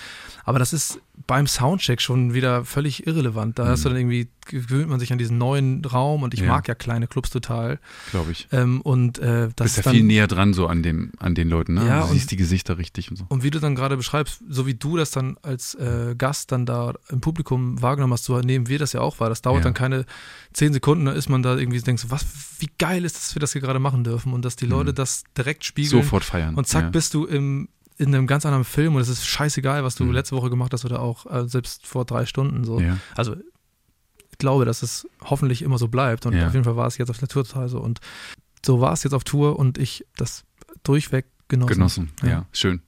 [0.44, 3.58] Aber das ist beim Soundcheck schon wieder völlig irrelevant.
[3.58, 3.92] Da hast du Mhm.
[3.94, 6.48] dann irgendwie, gewöhnt man sich an diesen neuen Raum und ich Ja.
[6.48, 7.78] mag ja kleine Clubs total.
[8.10, 8.48] Glaube ich.
[8.50, 11.34] Ähm, und äh, das Bist ja ist dann, viel näher dran so an dem, an
[11.36, 11.86] den Leuten, ne?
[11.86, 13.24] Ja, du siehst die Gesichter richtig und so.
[13.28, 16.66] Und wie du dann gerade beschreibst, so wie du das dann als äh, Gast dann
[16.66, 19.28] da im Publikum wahrgenommen hast, so nehmen wir das ja auch wahr.
[19.28, 19.64] Das dauert Ja.
[19.64, 20.04] dann keine
[20.52, 22.24] zehn Sekunden, da ist man da irgendwie, denkst du, was,
[22.58, 24.90] wie geil ist das, dass wir das hier gerade machen dürfen und dass die Leute
[24.90, 24.96] Mhm.
[24.96, 26.02] das direkt spiegeln.
[26.02, 26.54] Sofort feiern.
[26.54, 26.90] Und zack, ja.
[26.90, 30.12] bist du im, in einem ganz anderen Film und es ist scheißegal, was du Mhm.
[30.12, 32.80] letzte Woche gemacht hast oder auch äh, selbst vor drei Stunden so.
[32.80, 32.96] Ja.
[33.16, 33.36] Also
[34.38, 36.46] glaube, dass es hoffentlich immer so bleibt und Ja.
[36.46, 38.00] auf jeden Fall war es jetzt auf der Tour total so und
[38.64, 40.44] so war es jetzt auf Tour und ich das
[40.82, 41.74] durchweg genossen.
[41.74, 42.46] Genossen, ja, Ja.
[42.52, 42.80] schön.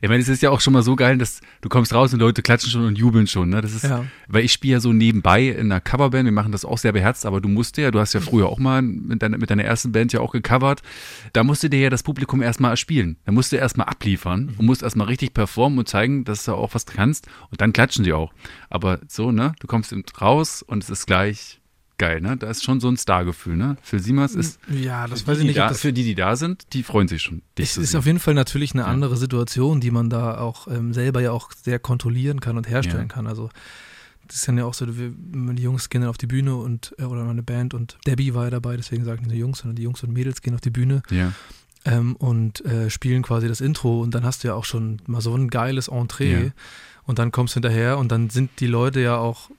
[0.00, 2.18] Ich meine, es ist ja auch schon mal so geil, dass du kommst raus und
[2.20, 3.50] Leute klatschen schon und jubeln schon.
[3.50, 3.60] Ne?
[3.60, 4.06] Das ist, Ja.
[4.26, 7.26] weil ich spiele ja so nebenbei in einer Coverband, wir machen das auch sehr beherzt,
[7.26, 9.92] aber du musst ja, du hast ja früher auch mal mit deiner, mit deiner ersten
[9.92, 10.80] Band ja auch gecovert,
[11.34, 13.18] da musst du dir ja das Publikum erstmal erspielen.
[13.26, 16.74] Da musst du erstmal abliefern und musst erstmal richtig performen und zeigen, dass du auch
[16.74, 18.32] was kannst und dann klatschen die auch.
[18.70, 21.59] Aber so, ne, du kommst raus und es ist gleich
[22.00, 22.36] geil, ne?
[22.36, 23.76] Da ist schon so ein Stargefühl, ne?
[23.82, 26.14] Für Simas ist, Ja, das weiß die, ich nicht, die da, das für die, die
[26.14, 27.42] da sind, die freuen sich schon.
[27.58, 27.98] dich Es ist sehen.
[27.98, 31.52] auf jeden Fall natürlich eine andere Situation, die man da auch ähm, selber ja auch
[31.52, 33.26] sehr kontrollieren kann und herstellen kann.
[33.26, 33.50] Also
[34.26, 37.04] das ist dann ja auch so, die Jungs gehen dann auf die Bühne und äh,
[37.04, 39.76] oder meine Band und Debbie war ja dabei, deswegen sage ich nicht nur Jungs, sondern
[39.76, 41.32] die Jungs und Mädels gehen auf die Bühne ja.
[41.84, 45.20] ähm, und äh, spielen quasi das Intro und dann hast du ja auch schon mal
[45.20, 46.50] so ein geiles Entree Ja.
[47.04, 49.50] und dann kommst du hinterher und dann sind die Leute ja auch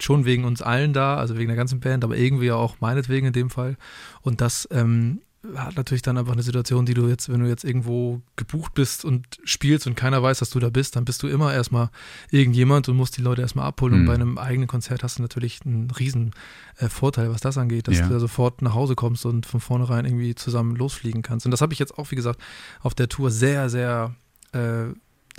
[0.00, 3.26] schon wegen uns allen da, also wegen der ganzen Band, aber irgendwie ja auch meinetwegen
[3.28, 3.76] in dem Fall.
[4.22, 5.20] Und das ähm,
[5.56, 9.04] hat natürlich dann einfach eine Situation, die du jetzt, wenn du jetzt irgendwo gebucht bist
[9.04, 11.90] und spielst und keiner weiß, dass du da bist, dann bist du immer erstmal
[12.30, 13.92] irgendjemand und musst die Leute erstmal abholen.
[13.94, 14.06] Und Mhm.
[14.06, 16.30] bei einem eigenen Konzert hast du natürlich einen riesen
[16.78, 18.06] äh, Vorteil, was das angeht, dass Ja.
[18.06, 21.44] du da sofort nach Hause kommst und von vornherein irgendwie zusammen losfliegen kannst.
[21.46, 22.40] Und das habe ich jetzt auch, wie gesagt,
[22.80, 24.14] auf der Tour sehr, sehr
[24.52, 24.86] äh,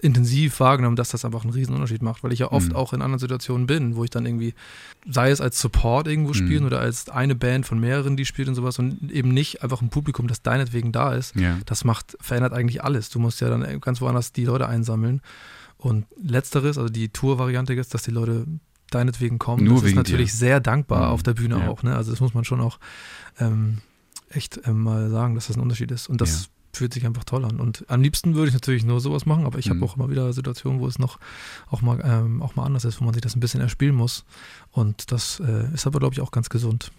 [0.02, 2.76] intensiv wahrgenommen, dass das einfach einen riesen Unterschied macht, weil ich ja oft Mhm.
[2.76, 4.54] auch in anderen Situationen bin, wo ich dann irgendwie,
[5.10, 6.68] sei es als Support irgendwo spielen Mhm.
[6.68, 9.90] oder als eine Band von mehreren, die spielt und sowas und eben nicht einfach ein
[9.90, 11.36] Publikum, das deinetwegen da ist.
[11.36, 11.58] Ja.
[11.66, 13.10] Das macht, verändert eigentlich alles.
[13.10, 15.22] Du musst ja dann ganz woanders die Leute einsammeln.
[15.78, 18.46] Und letzteres, also die Tour-Variante ist, dass die Leute
[18.92, 19.64] deinetwegen kommen.
[19.64, 20.38] Nur das ist natürlich dir.
[20.38, 21.14] sehr dankbar Mhm.
[21.14, 21.68] auf der Bühne Ja.
[21.70, 21.84] auch.
[21.84, 21.96] Ne?
[21.96, 22.80] Also das muss man schon auch
[23.40, 23.80] ähm,
[24.30, 26.08] echt ähm, mal sagen, dass das ein Unterschied ist.
[26.10, 26.48] Und das Ja.
[26.76, 27.60] Fühlt sich einfach toll an.
[27.60, 29.84] Und am liebsten würde ich natürlich nur sowas machen, aber ich habe Mhm.
[29.84, 31.20] auch immer wieder Situationen, wo es noch
[31.70, 34.26] auch mal, ähm, auch mal anders ist, wo man sich das ein bisschen erspielen muss.
[34.72, 36.92] Und das äh, ist aber, glaube ich, auch ganz gesund.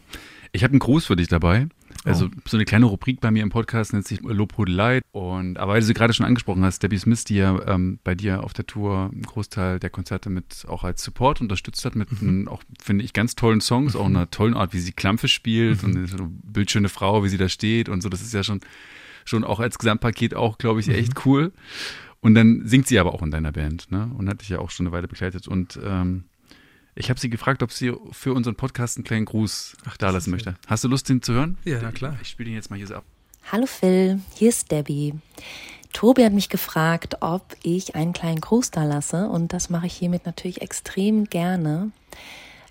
[0.53, 1.69] Ich habe einen Gruß für dich dabei.
[2.05, 2.31] Also Oh.
[2.47, 5.01] so eine kleine Rubrik bei mir im Podcast nennt sich Lobhudelei.
[5.13, 8.15] Und aber weil du sie gerade schon angesprochen hast, Debbie Smith, die ja ähm, bei
[8.15, 12.11] dir auf der Tour einen Großteil der Konzerte mit auch als Support unterstützt hat, mit
[12.23, 12.29] Mhm.
[12.29, 15.83] einem auch, finde ich, ganz tollen Songs, auch einer tollen Art, wie sie Klampfe spielt
[15.83, 15.89] Mhm.
[15.97, 18.09] und so eine bildschöne Frau, wie sie da steht und so.
[18.09, 18.61] Das ist ja schon,
[19.27, 20.95] schon auch als Gesamtpaket auch, glaube ich, Mhm.
[20.95, 21.53] echt cool.
[22.21, 24.11] Und dann singt sie aber auch in deiner Band, ne?
[24.17, 25.47] Und hat dich ja auch schon eine Weile begleitet.
[25.47, 26.25] Und ähm,
[26.95, 30.31] ich habe sie gefragt, ob sie für unseren Podcast einen kleinen Gruß Ach, da lassen
[30.31, 30.57] möchte.
[30.67, 31.59] Hast du Lust, den zu hören?
[31.65, 32.17] Ja, na klar.
[32.23, 33.05] Ich spiele den jetzt mal hier so ab.
[33.53, 35.15] Hallo Phil, hier ist Debbie.
[35.93, 39.93] Tobi hat mich gefragt, ob ich einen kleinen Gruß da lasse und das mache ich
[39.95, 41.91] hiermit natürlich extrem gerne.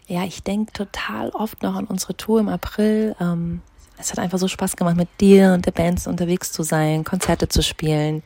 [0.08, 3.16] Ja, ich denke total oft noch an unsere Tour im April.
[3.22, 3.62] Ähm,
[3.98, 7.48] es hat einfach so Spaß gemacht, mit dir und der Band unterwegs zu sein, Konzerte
[7.48, 8.24] zu spielen.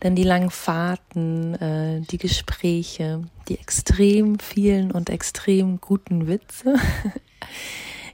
[0.00, 6.74] Dann die langen Fahrten, äh, die Gespräche, die extrem vielen und extrem guten Witze.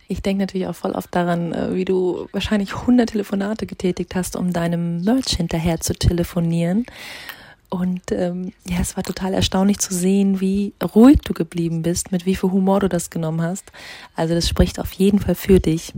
[0.06, 4.36] Ich denke natürlich auch voll oft daran, äh, wie du wahrscheinlich 100 Telefonate getätigt hast,
[4.36, 6.84] um deinem Merch hinterher zu telefonieren.
[7.70, 12.26] Und ähm, ja, es war total erstaunlich zu sehen, wie ruhig du geblieben bist, mit
[12.26, 13.72] wie viel Humor du das genommen hast.
[14.14, 15.92] Also das spricht auf jeden Fall für dich.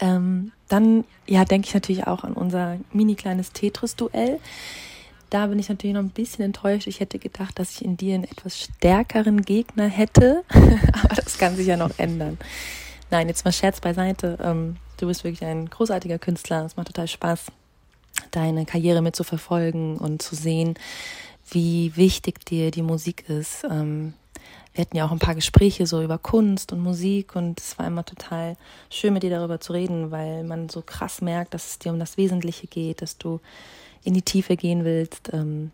[0.00, 4.38] Ähm, dann, ja, denke ich natürlich auch an unser mini kleines Tetris-Duell.
[5.30, 6.86] Da bin ich natürlich noch ein bisschen enttäuscht.
[6.86, 10.42] Ich hätte gedacht, dass ich in dir einen etwas stärkeren Gegner hätte,
[11.02, 12.38] aber das kann sich ja noch ändern.
[13.10, 14.38] Nein, jetzt mal Scherz beiseite.
[14.42, 16.64] Ähm, du bist wirklich ein großartiger Künstler.
[16.64, 17.46] Es macht total Spaß,
[18.30, 20.74] deine Karriere mit zu verfolgen und zu sehen,
[21.50, 23.64] wie wichtig dir die Musik ist.
[23.70, 24.14] Ähm,
[24.78, 27.88] wir hatten ja auch ein paar Gespräche so über Kunst und Musik und es war
[27.88, 28.56] immer total
[28.90, 31.98] schön mit dir darüber zu reden, weil man so krass merkt, dass es dir um
[31.98, 33.40] das Wesentliche geht, dass du
[34.04, 35.72] in die Tiefe gehen willst, ähm,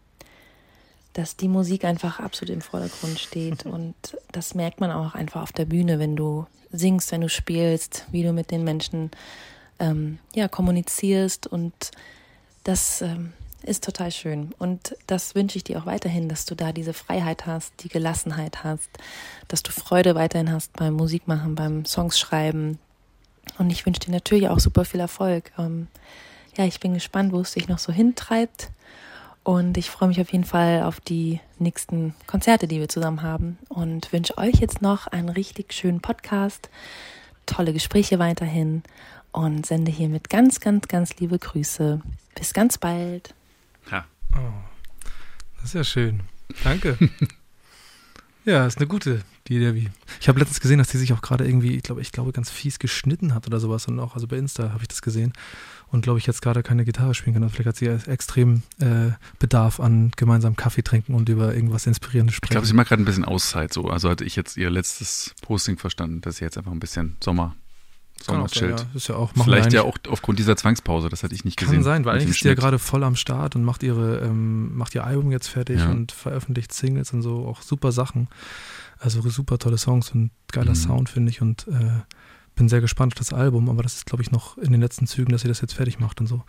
[1.12, 3.66] dass die Musik einfach absolut im Vordergrund steht.
[3.66, 3.94] Und
[4.32, 8.22] das merkt man auch einfach auf der Bühne, wenn du singst, wenn du spielst, wie
[8.22, 9.10] du mit den Menschen
[9.80, 11.46] ähm, ja kommunizierst.
[11.46, 11.90] Und
[12.64, 16.72] das ähm, ist total schön und das wünsche ich dir auch weiterhin, dass du da
[16.72, 18.90] diese Freiheit hast, die Gelassenheit hast,
[19.48, 22.78] dass du Freude weiterhin hast beim Musikmachen, beim Songs schreiben
[23.58, 25.52] und ich wünsche dir natürlich auch super viel Erfolg.
[25.58, 25.88] Ähm,
[26.56, 28.70] ja, ich bin gespannt, wo es dich noch so hintreibt.
[29.42, 33.58] Und ich freue mich auf jeden Fall auf die nächsten Konzerte, die wir zusammen haben.
[33.68, 36.70] Und wünsche euch jetzt noch einen richtig schönen Podcast,
[37.44, 38.82] tolle Gespräche weiterhin
[39.32, 42.00] und sende hiermit ganz, ganz, ganz liebe Grüße.
[42.34, 43.34] Bis ganz bald.
[43.90, 44.04] Ha.
[44.34, 44.38] Oh,
[45.56, 46.20] das ist ja schön.
[46.62, 46.98] Danke.
[48.44, 49.90] ja, ist eine gute, die Debbie.
[50.20, 52.50] Ich habe letztens gesehen, dass die sich auch gerade irgendwie, ich glaube, ich glaube, ganz
[52.50, 53.86] fies geschnitten hat oder sowas.
[53.86, 55.32] Und auch, also bei Insta habe ich das gesehen.
[55.88, 57.42] Und glaube ich, jetzt gerade keine Gitarre spielen kann.
[57.44, 61.86] Also vielleicht hat sie ja extrem äh, Bedarf an gemeinsam Kaffee trinken und über irgendwas
[61.86, 62.52] Inspirierendes Ich sprechen.
[62.52, 63.88] glaube, sie macht gerade ein bisschen Auszeit so.
[63.88, 67.54] Also hatte ich jetzt ihr letztes Posting verstanden, dass sie jetzt einfach ein bisschen Sommer,
[68.26, 68.80] Kann Sommer auch sein, chillt.
[68.80, 68.86] ja.
[68.96, 71.74] Ist ja auch, Vielleicht ja auch aufgrund dieser Zwangspause, das hatte ich nicht gesehen.
[71.76, 74.76] Kann sein, weil eigentlich ist die ja gerade voll am Start und macht ihre, ähm,
[74.76, 75.90] macht ihr Album jetzt fertig Ja.
[75.90, 78.28] und veröffentlicht Singles und so, auch super Sachen.
[78.98, 80.76] Also super tolle Songs und geiler Mhm.
[80.76, 81.42] Sound, finde ich.
[81.42, 82.02] Und äh,
[82.56, 85.08] bin sehr gespannt auf das Album, aber das ist, glaube ich, noch in den letzten
[85.08, 86.44] Zügen, dass sie das jetzt fertig macht und so.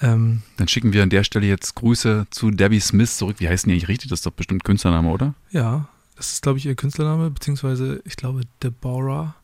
[0.00, 3.36] Ähm, Dann schicken wir an der Stelle jetzt Grüße zu Debbie Smith zurück.
[3.38, 4.08] Wie heißen die eigentlich richtig?
[4.08, 5.34] Das ist doch bestimmt Künstlername, oder?
[5.50, 9.34] ja, das ist, glaube ich, ihr Künstlername, beziehungsweise ich glaube Deborah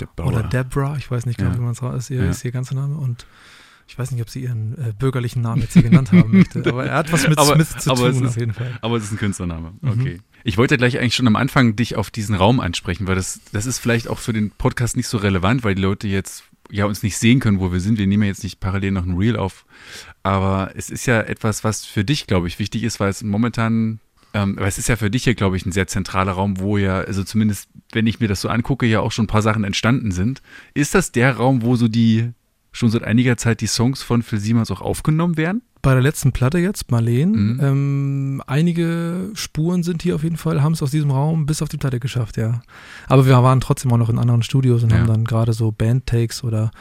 [0.00, 0.26] Deborah.
[0.28, 1.56] oder Deborah, ich weiß nicht genau, Ja.
[1.56, 2.30] wie man es ist, ihr, Ja.
[2.30, 3.26] ist ihr ganzer Name und
[3.86, 6.84] ich weiß nicht, ob sie ihren äh, bürgerlichen Namen jetzt hier genannt haben möchte, aber
[6.86, 8.78] er hat was mit Aber- Smith zu tun, ist- auf jeden Fall.
[8.82, 9.72] Aber es ist ein Künstlername.
[9.80, 9.88] Mhm.
[9.90, 10.20] Okay.
[10.44, 13.66] Ich wollte gleich eigentlich schon am Anfang dich auf diesen Raum ansprechen, weil das, das
[13.66, 17.02] ist vielleicht auch für den Podcast nicht so relevant, weil die Leute jetzt ja uns
[17.02, 17.98] nicht sehen können, wo wir sind.
[17.98, 19.64] Wir nehmen ja jetzt nicht parallel noch ein Reel auf.
[20.22, 24.00] Aber es ist ja etwas, was für dich, glaube ich, wichtig ist, weil es momentan
[24.34, 26.76] ähm, aber es ist ja für dich hier, glaube ich, ein sehr zentraler Raum, wo
[26.78, 29.64] ja, also zumindest, wenn ich mir das so angucke, ja auch schon ein paar Sachen
[29.64, 30.42] entstanden sind.
[30.74, 32.30] Ist das der Raum, wo so die
[32.70, 35.62] schon seit einiger Zeit die Songs von Phil Siemens auch aufgenommen werden?
[35.80, 37.60] Bei der letzten Platte jetzt, Marleen, Mhm.
[37.62, 41.68] ähm, einige Spuren sind hier auf jeden Fall, haben es aus diesem Raum bis auf
[41.68, 42.60] die Platte geschafft, ja.
[43.06, 44.98] Aber wir waren trotzdem auch noch in anderen Studios und Ja.
[44.98, 46.72] haben dann gerade so Band-Takes oder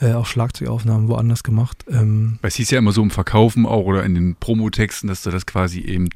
[0.00, 1.84] äh, auch Schlagzeugaufnahmen woanders gemacht.
[1.88, 5.22] Ähm, Weil es hieß ja immer so im Verkaufen auch oder in den Promotexten, dass
[5.22, 6.08] du das quasi eben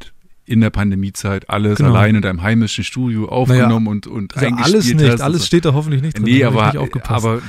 [0.47, 1.91] in der Pandemiezeit alles Genau.
[1.91, 5.21] allein in deinem heimischen Studio aufgenommen und, und also eingespielt alles nicht, hast.
[5.23, 6.25] alles steht da hoffentlich nicht drin.
[6.25, 7.41] Nee, aber, nicht aber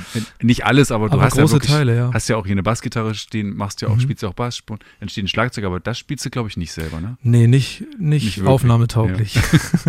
[0.41, 2.09] nicht alles, aber du Aber hast ja wirklich, Teile, ja.
[2.13, 3.99] hast ja auch hier eine Bassgitarre stehen, machst ja auch, Mhm.
[4.01, 6.71] spielst ja auch Bassspuren, dann steht ein Schlagzeug, aber das spielst du, glaube ich, nicht
[6.71, 7.17] selber, ne?
[7.21, 9.39] Nee, nicht, nicht, Nicht wirklich, aufnahmetauglich.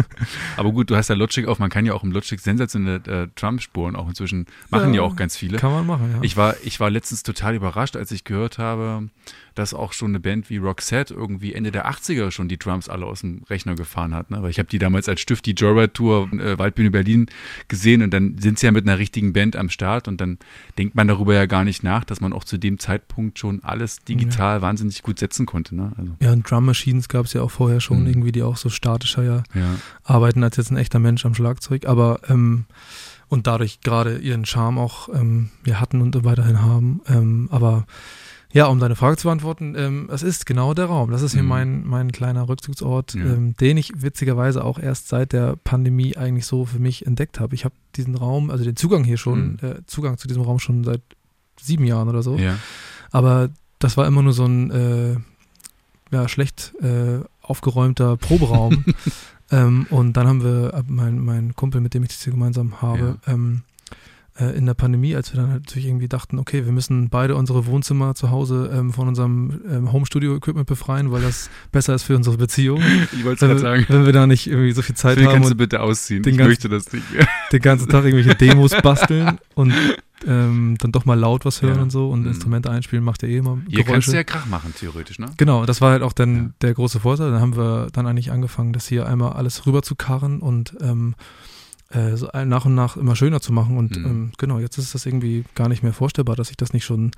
[0.56, 3.28] Aber gut, du hast ja Logic auf, man kann ja auch im Logic sensationelle äh,
[3.34, 5.58] Drumspuren auch inzwischen, machen ja, Ja, auch ganz viele.
[5.58, 6.18] Kann man machen, ja.
[6.22, 9.08] Ich war, ich war letztens total überrascht, als ich gehört habe,
[9.56, 13.06] dass auch schon eine Band wie Roxette irgendwie Ende der 80er schon die Drums alle
[13.06, 14.30] aus dem Rechner gefahren hat.
[14.30, 14.42] Ne?
[14.42, 17.26] Weil ich habe die damals als Stift die Joyride Tour äh, Waldbühne Berlin
[17.68, 20.38] gesehen und dann sind sie ja mit einer richtigen Band am Start und dann
[20.78, 24.04] denkt man darüber ja gar nicht nach, dass man auch zu dem Zeitpunkt schon alles
[24.04, 25.74] digital wahnsinnig gut setzen konnte.
[25.74, 25.92] Ne?
[25.96, 28.06] Also, ja, und Drum Machines gab es ja auch vorher schon, Mhm.
[28.06, 29.76] irgendwie, die auch so statischer ja ja.
[30.04, 32.66] arbeiten als jetzt ein echter Mensch am Schlagzeug, aber ähm,
[33.28, 37.00] und dadurch gerade ihren Charme auch ähm, ja, hatten und weiterhin haben.
[37.08, 37.86] Ähm, aber
[38.56, 41.10] ja, um deine Frage zu beantworten, ähm, es ist genau der Raum.
[41.10, 41.48] Das ist hier Mhm.
[41.48, 43.24] mein, mein kleiner Rückzugsort, Ja.
[43.24, 47.54] ähm, den ich witzigerweise auch erst seit der Pandemie eigentlich so für mich entdeckt habe.
[47.54, 49.68] Ich habe diesen Raum, also den Zugang hier schon, Mhm.
[49.68, 51.02] äh, Zugang zu diesem Raum schon seit
[51.60, 52.36] sieben Jahren oder so.
[52.36, 52.56] ja.
[53.12, 55.16] Aber das war immer nur so ein äh,
[56.10, 58.84] ja, schlecht äh, aufgeräumter Proberaum.
[59.50, 62.80] ähm, und dann haben wir, äh, mein, mein Kumpel, mit dem ich das hier gemeinsam
[62.82, 63.62] habe, ähm,
[64.38, 67.34] äh, in der Pandemie, als wir dann halt natürlich irgendwie dachten, okay, wir müssen beide
[67.36, 72.16] unsere Wohnzimmer zu Hause ähm, von unserem ähm, Home-Studio-Equipment befreien, weil das besser ist für
[72.16, 72.80] unsere Beziehung.
[73.12, 73.86] Ich wollte es gerade sagen.
[73.88, 76.22] wenn wir da nicht irgendwie so viel Zeit Phil, haben kannst du bitte ausziehen?
[76.26, 77.26] Ich ganzen- möchte das nicht mehr.
[77.52, 79.72] den ganzen Tag irgendwelche Demos basteln und
[80.26, 81.82] ähm, dann doch mal laut was hören Ja.
[81.82, 82.28] und so und Mhm.
[82.28, 84.10] Instrumente einspielen macht ja eh immer Hier kannst Geräusche.
[84.12, 85.26] du ja Krach machen, theoretisch, ne?
[85.36, 86.50] Genau, das war halt auch dann Ja.
[86.62, 87.30] der große Vorteil.
[87.30, 91.14] Dann haben wir dann eigentlich angefangen, das hier einmal alles rüber zu karren und ähm,
[91.90, 93.76] äh, so nach und nach immer schöner zu machen.
[93.78, 94.04] Und Mhm.
[94.06, 97.12] ähm, genau, jetzt ist das irgendwie gar nicht mehr vorstellbar, dass ich das nicht schon,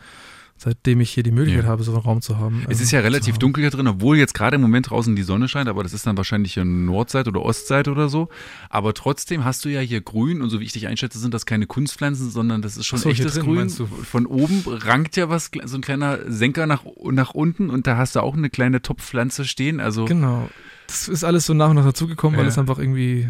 [0.61, 1.71] seitdem ich hier die Möglichkeit Ja.
[1.71, 2.65] habe, so einen Raum zu haben.
[2.69, 5.15] Es ähm, ist ja zu relativ dunkel hier drin, obwohl jetzt gerade im Moment draußen
[5.17, 8.29] die Sonne scheint, aber das ist dann wahrscheinlich hier Nordseite oder Ostseite oder so.
[8.69, 11.47] Aber trotzdem hast du ja hier Grün und so wie ich dich einschätze, sind das
[11.47, 13.71] keine Kunstpflanzen, sondern das ist schon so, echtes drin, Grün.
[13.71, 18.17] Von oben rankt ja was, so ein kleiner Senker nach, nach unten und da hast
[18.17, 19.79] du auch eine kleine Topfpflanze stehen.
[19.81, 20.49] Also Genau.
[20.89, 22.51] Das ist alles so nach und nach dazugekommen, weil Ja.
[22.51, 23.29] es einfach irgendwie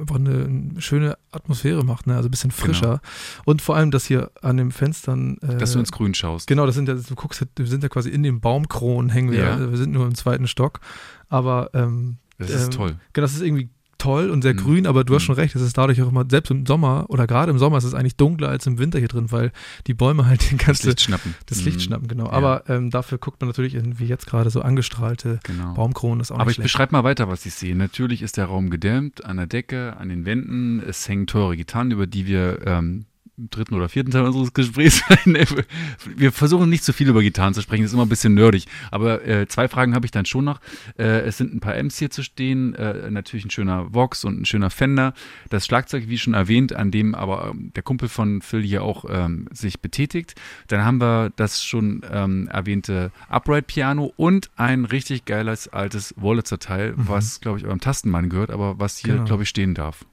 [0.00, 2.16] einfach eine schöne Atmosphäre macht, ne?
[2.16, 2.64] also ein bisschen Genau.
[2.64, 3.00] frischer.
[3.44, 5.38] Und vor allem, dass hier an den Fenstern.
[5.38, 6.46] Äh, dass du ins Grün schaust.
[6.46, 9.40] Genau, das sind ja, du guckst, wir sind ja quasi in den Baumkronen hängen wir.
[9.40, 9.52] Ja.
[9.54, 10.80] Also wir sind nur im zweiten Stock.
[11.28, 12.96] Aber ähm, Das ist ähm, toll.
[13.12, 13.70] genau, das ist irgendwie
[14.02, 14.58] toll und sehr Mhm.
[14.58, 15.26] grün, aber du hast Mhm.
[15.26, 17.84] schon recht, es ist dadurch auch immer, selbst im Sommer oder gerade im Sommer ist
[17.84, 19.52] es eigentlich dunkler als im Winter hier drin, weil
[19.86, 21.34] die Bäume halt den Das ganzen Licht schnappen.
[21.46, 21.64] das Mhm.
[21.66, 22.24] Licht schnappen, genau.
[22.26, 22.32] Ja.
[22.32, 25.74] Aber ähm, dafür guckt man natürlich in, wie jetzt gerade so angestrahlte Genau.
[25.74, 27.74] Baumkronen, das ist auch Aber ich beschreibe mal weiter, was ich sehe.
[27.76, 30.80] Natürlich ist der Raum gedämmt, an der Decke, an den Wänden.
[30.86, 33.04] Es hängen teure Gitarren, über die wir ähm,
[33.42, 35.02] im dritten oder vierten Teil unseres Gesprächs.
[36.16, 38.66] wir versuchen nicht zu viel über Gitarren zu sprechen, das ist immer ein bisschen nerdig.
[38.90, 40.60] Aber äh, zwei Fragen habe ich dann schon noch.
[40.98, 44.40] Äh, es sind ein paar Amps hier zu stehen, äh, natürlich ein schöner Vox und
[44.40, 45.14] ein schöner Fender.
[45.50, 49.04] Das Schlagzeug, wie schon erwähnt, an dem aber ähm, der Kumpel von Phil hier auch
[49.08, 50.34] ähm, sich betätigt.
[50.68, 56.94] Dann haben wir das schon ähm, erwähnte Upright Piano und ein richtig geiles altes Wurlitzer-Teil,
[56.96, 59.24] was, glaube ich, eurem Tastenmann gehört, aber was hier, Genau.
[59.24, 60.04] glaube ich, stehen darf.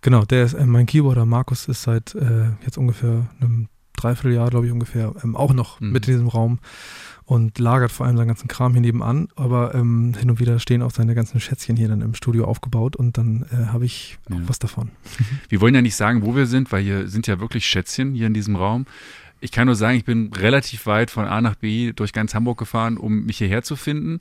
[0.00, 4.66] Genau, der ist, äh, mein Keyboarder Markus ist seit äh, jetzt ungefähr einem Dreivierteljahr, glaube
[4.66, 5.90] ich, ungefähr, ähm, auch noch Mhm.
[5.92, 6.60] mit in diesem Raum
[7.24, 9.28] und lagert vor allem seinen ganzen Kram hier nebenan.
[9.34, 12.94] Aber ähm, hin und wieder stehen auch seine ganzen Schätzchen hier dann im Studio aufgebaut
[12.94, 14.36] und dann äh, habe ich Ja.
[14.36, 14.90] auch was davon.
[15.48, 18.28] Wir wollen ja nicht sagen, wo wir sind, weil hier sind ja wirklich Schätzchen hier
[18.28, 18.86] in diesem Raum.
[19.40, 22.58] Ich kann nur sagen, ich bin relativ weit von A nach B durch ganz Hamburg
[22.58, 24.18] gefahren, um mich hierher zu finden.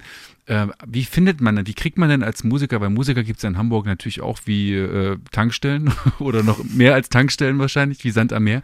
[0.48, 3.44] Äh, wie findet man denn, wie kriegt man denn als Musiker, weil Musiker gibt es
[3.44, 8.12] ja in Hamburg natürlich auch wie äh, Tankstellen oder noch mehr als Tankstellen wahrscheinlich, wie
[8.12, 8.62] Sand am Meer.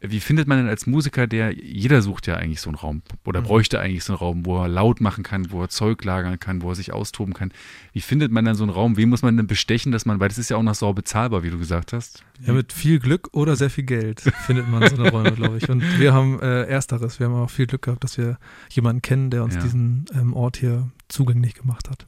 [0.00, 3.40] Wie findet man denn als Musiker, der, jeder sucht ja eigentlich so einen Raum oder
[3.40, 3.44] Mhm.
[3.46, 6.62] bräuchte eigentlich so einen Raum, wo er laut machen kann, wo er Zeug lagern kann,
[6.62, 7.50] wo er sich austoben kann.
[7.92, 8.96] Wie findet man dann so einen Raum?
[8.96, 11.42] Wen muss man denn bestechen, dass man, weil das ist ja auch noch sauer bezahlbar,
[11.42, 12.22] wie du gesagt hast.
[12.46, 15.68] Ja, mit viel Glück oder sehr viel Geld findet man so eine Räume, glaube ich.
[15.68, 17.18] Und wir haben äh, ersteres.
[17.18, 18.38] Wir haben auch viel Glück gehabt, dass wir
[18.70, 19.62] jemanden kennen, der uns Ja.
[19.62, 22.06] diesen ähm, Ort hier zugänglich gemacht hat.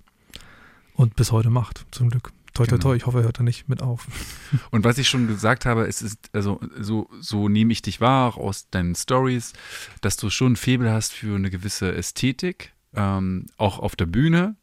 [0.95, 2.33] Und bis heute macht, zum Glück.
[2.55, 2.83] toi toi Genau.
[2.83, 4.07] toi, ich hoffe, er hört da nicht mit auf.
[4.71, 8.29] Und was ich schon gesagt habe, es ist, also so, so nehme ich dich wahr,
[8.29, 9.53] auch aus deinen Stories,
[10.01, 14.57] dass du schon ein Faible hast für eine gewisse Ästhetik, ähm, auch auf der Bühne.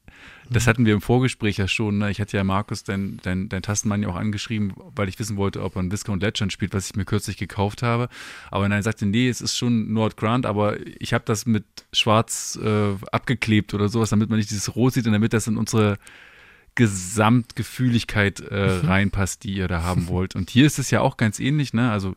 [0.50, 2.00] Das hatten wir im Vorgespräch ja schon.
[2.00, 2.12] Ne?
[2.12, 5.64] Ich hatte ja Markus, dein, dein, dein Tastenmann, ja auch angeschrieben, weil ich wissen wollte,
[5.64, 8.10] ob er ein Viscount Legend spielt, was ich mir kürzlich gekauft habe.
[8.52, 11.66] Aber nein, er sagte, nee, es ist schon Nord Grant, aber ich habe das mit
[11.92, 15.58] schwarz äh, abgeklebt oder sowas, damit man nicht dieses Rot sieht und damit das in
[15.58, 15.98] unsere
[16.76, 20.36] Gesamtgefühligkeit äh, reinpasst, die ihr da haben wollt.
[20.36, 21.92] Und hier ist es ja auch ganz ähnlich, ne?
[21.92, 22.16] Also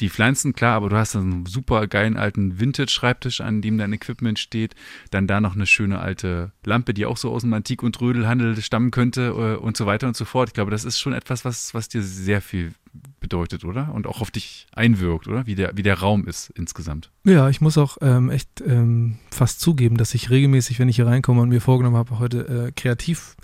[0.00, 4.38] die Pflanzen, klar, aber du hast einen super geilen alten Vintage-Schreibtisch, an dem dein Equipment
[4.38, 4.74] steht.
[5.10, 8.60] Dann da noch eine schöne alte Lampe, die auch so aus dem Antik- und Rödelhandel
[8.62, 10.48] stammen könnte äh, und so weiter und so fort.
[10.48, 12.72] Ich glaube, das ist schon etwas, was, was dir sehr viel
[13.20, 13.92] bedeutet, oder?
[13.94, 15.46] Und auch auf dich einwirkt, oder?
[15.46, 17.10] Wie der, wie der Raum ist insgesamt.
[17.24, 21.06] Ja, ich muss auch ähm, echt ähm, fast zugeben, dass ich regelmäßig, wenn ich hier
[21.06, 23.36] reinkomme und mir vorgenommen habe, heute äh, kreativ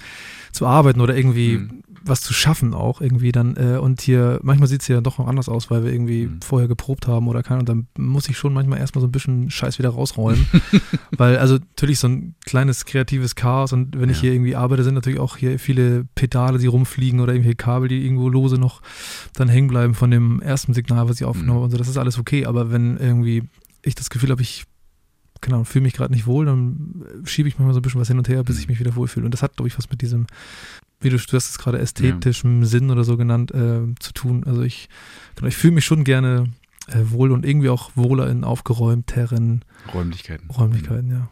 [0.52, 1.82] zu arbeiten oder irgendwie Mhm.
[2.06, 5.26] Was zu schaffen auch irgendwie dann äh, und hier, manchmal sieht es ja doch noch
[5.26, 6.40] anders aus, weil wir irgendwie Mhm.
[6.40, 9.50] vorher geprobt haben oder kann und dann muss ich schon manchmal erstmal so ein bisschen
[9.50, 10.46] Scheiß wieder rausräumen,
[11.16, 14.22] weil also natürlich so ein kleines kreatives Chaos und wenn ich Ja.
[14.22, 18.04] hier irgendwie arbeite, sind natürlich auch hier viele Pedale, die rumfliegen oder irgendwelche Kabel, die
[18.04, 18.82] irgendwo lose noch
[19.34, 21.54] dann hängen bleiben von dem ersten Signal, was ich aufgenommen Mhm.
[21.56, 23.42] habe und so, das ist alles okay, aber wenn irgendwie
[23.82, 24.64] ich das Gefühl habe, ich
[25.42, 28.18] genau, fühle mich gerade nicht wohl, dann schiebe ich manchmal so ein bisschen was hin
[28.18, 28.62] und her, bis Mhm.
[28.62, 29.26] ich mich wieder wohlfühle.
[29.26, 30.26] Und das hat, glaube ich, was mit diesem,
[31.00, 34.44] wie du, du hast es gerade ästhetischem Sinn oder so genannt, äh, zu tun.
[34.44, 34.88] Also ich,
[35.34, 36.50] genau, ich fühle mich schon gerne
[36.88, 40.48] äh, wohl und irgendwie auch wohler in aufgeräumteren Räumlichkeiten.
[40.50, 41.28] Räumlichkeiten, ja.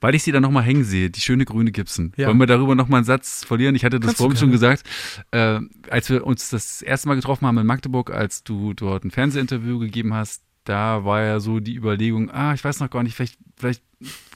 [0.00, 2.12] Weil ich sie da nochmal hängen sehe, die schöne grüne Gibson.
[2.16, 2.28] Ja.
[2.28, 3.74] Wollen wir darüber nochmal einen Satz verlieren?
[3.74, 4.84] Ich hatte das Kannst vorhin schon gesagt,
[5.30, 9.10] äh, als wir uns das erste Mal getroffen haben in Magdeburg, als du dort ein
[9.10, 13.14] Fernsehinterview gegeben hast, da war ja so die Überlegung, ah, ich weiß noch gar nicht,
[13.14, 13.82] vielleicht, vielleicht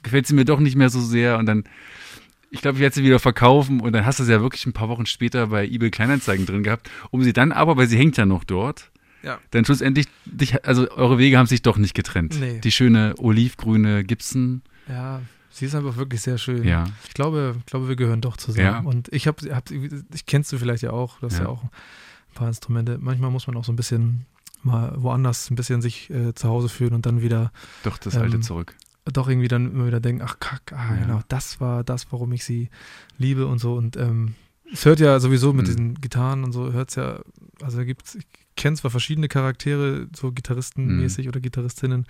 [0.03, 1.64] gefällt sie mir doch nicht mehr so sehr und dann,
[2.51, 4.73] ich glaube, ich werde sie wieder verkaufen und dann hast du sie ja wirklich ein
[4.73, 8.17] paar Wochen später bei eBay Kleinanzeigen drin gehabt, um sie dann aber, weil sie hängt
[8.17, 8.91] ja noch dort,
[9.23, 9.39] Ja.
[9.51, 12.39] dann schlussendlich, dich, also eure Wege haben sich doch nicht getrennt.
[12.41, 12.61] Nee.
[12.61, 16.65] Die schöne olivgrüne Gibson, Ja, sie ist einfach wirklich sehr schön.
[16.65, 16.85] ja.
[17.07, 18.65] Ich glaube, glaube, wir gehören doch zusammen.
[18.67, 18.79] Ja.
[18.81, 21.45] Und ich habe, hab, ich kennst du vielleicht ja auch, das Ja.
[21.45, 21.71] ja auch ein
[22.35, 22.97] paar Instrumente.
[23.01, 24.25] Manchmal muss man auch so ein bisschen
[24.63, 27.53] mal woanders ein bisschen sich äh, zu Hause fühlen und dann wieder
[27.85, 28.75] Doch, das alte Ähm, zurück.
[29.12, 31.03] Doch irgendwie dann immer wieder denken, ach kack, ah, Ja.
[31.03, 32.71] genau, das war das, warum ich sie
[33.18, 33.75] liebe und so.
[33.75, 34.35] Und ähm,
[34.73, 35.66] es hört ja sowieso mit Mhm.
[35.66, 37.21] diesen Gitarren und so, hört es ja,
[37.62, 41.29] also da gibt's, ich kenne zwar verschiedene Charaktere, so Gitarristenmäßig Mhm.
[41.31, 42.07] oder Gitarristinnen,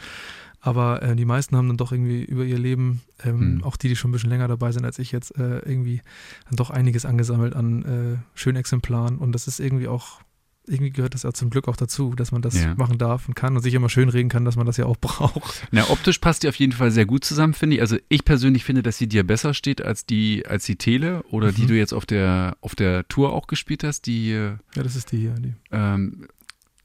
[0.61, 3.65] aber äh, die meisten haben dann doch irgendwie über ihr Leben, ähm, Mhm.
[3.65, 6.03] auch die, die schon ein bisschen länger dabei sind als ich jetzt, äh, irgendwie
[6.49, 9.19] dann doch einiges angesammelt an äh, schönen Exemplaren.
[9.19, 10.21] Und das ist irgendwie auch,
[10.69, 12.75] irgendwie gehört das ja zum Glück auch dazu, dass man das Ja.
[12.77, 14.97] machen darf und kann und sich immer schön reden kann, dass man das ja auch
[15.01, 15.67] braucht.
[15.71, 17.83] Na, optisch passt die auf jeden Fall sehr gut zusammen, finde ich.
[17.83, 21.53] Also ich persönlich finde, dass sie dir besser steht als die, als die Tele oder
[21.53, 21.69] die Mhm.
[21.69, 24.07] du jetzt auf der, auf der Tour auch gespielt hast.
[24.07, 25.35] Die, Ja, das ist die hier.
[25.35, 25.55] Die.
[25.73, 26.29] ähm,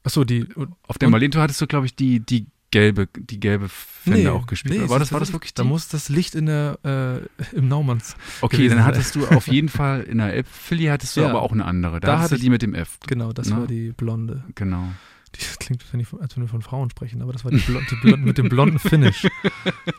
[0.02, 0.46] Achso, die.
[0.86, 4.74] auf der Malento hattest du, glaube ich, die, die gelbe, die gelbe Fender auch gespielt.
[4.82, 5.62] nee, war, es das, war das wirklich die?
[5.62, 8.16] Da muss das Licht in der, äh, im Naumanns.
[8.40, 11.30] okay, dann hattest du auf jeden Fall in der Elbphilly hattest du Ja.
[11.30, 12.00] aber auch eine andere.
[12.00, 12.98] Da, Da hattest hatte du die mit dem F.
[13.06, 13.58] Genau, das Na?
[13.60, 14.42] war die blonde.
[14.56, 14.88] Genau.
[15.38, 17.58] Das klingt, als wenn, ich, als wenn wir von Frauen sprechen, aber das war die,
[17.58, 19.26] Blo die Blonde mit dem blonden Finish.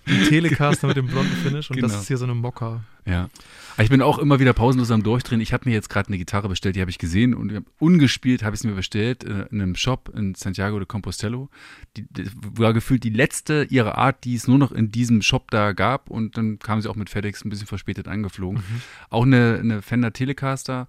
[0.07, 2.01] Die Telecaster mit dem blonden Finish und das Genau.
[2.01, 2.83] ist hier so eine Mokka.
[3.05, 3.29] Ja.
[3.75, 5.41] Aber ich bin auch immer wieder pausenlos am Durchdrehen.
[5.41, 8.55] Ich habe mir jetzt gerade eine Gitarre bestellt, die habe ich gesehen und ungespielt habe
[8.55, 11.49] ich sie mir bestellt äh, in einem Shop in Santiago de Compostelo.
[11.97, 15.51] Die, die war gefühlt die letzte ihrer Art, die es nur noch in diesem Shop
[15.51, 18.63] da gab und dann kam sie auch mit FedEx ein bisschen verspätet angeflogen.
[19.09, 20.87] Auch eine, eine Fender Telecaster,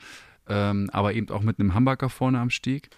[0.48, 2.88] ähm, aber eben auch mit einem Hamburger vorne am Steg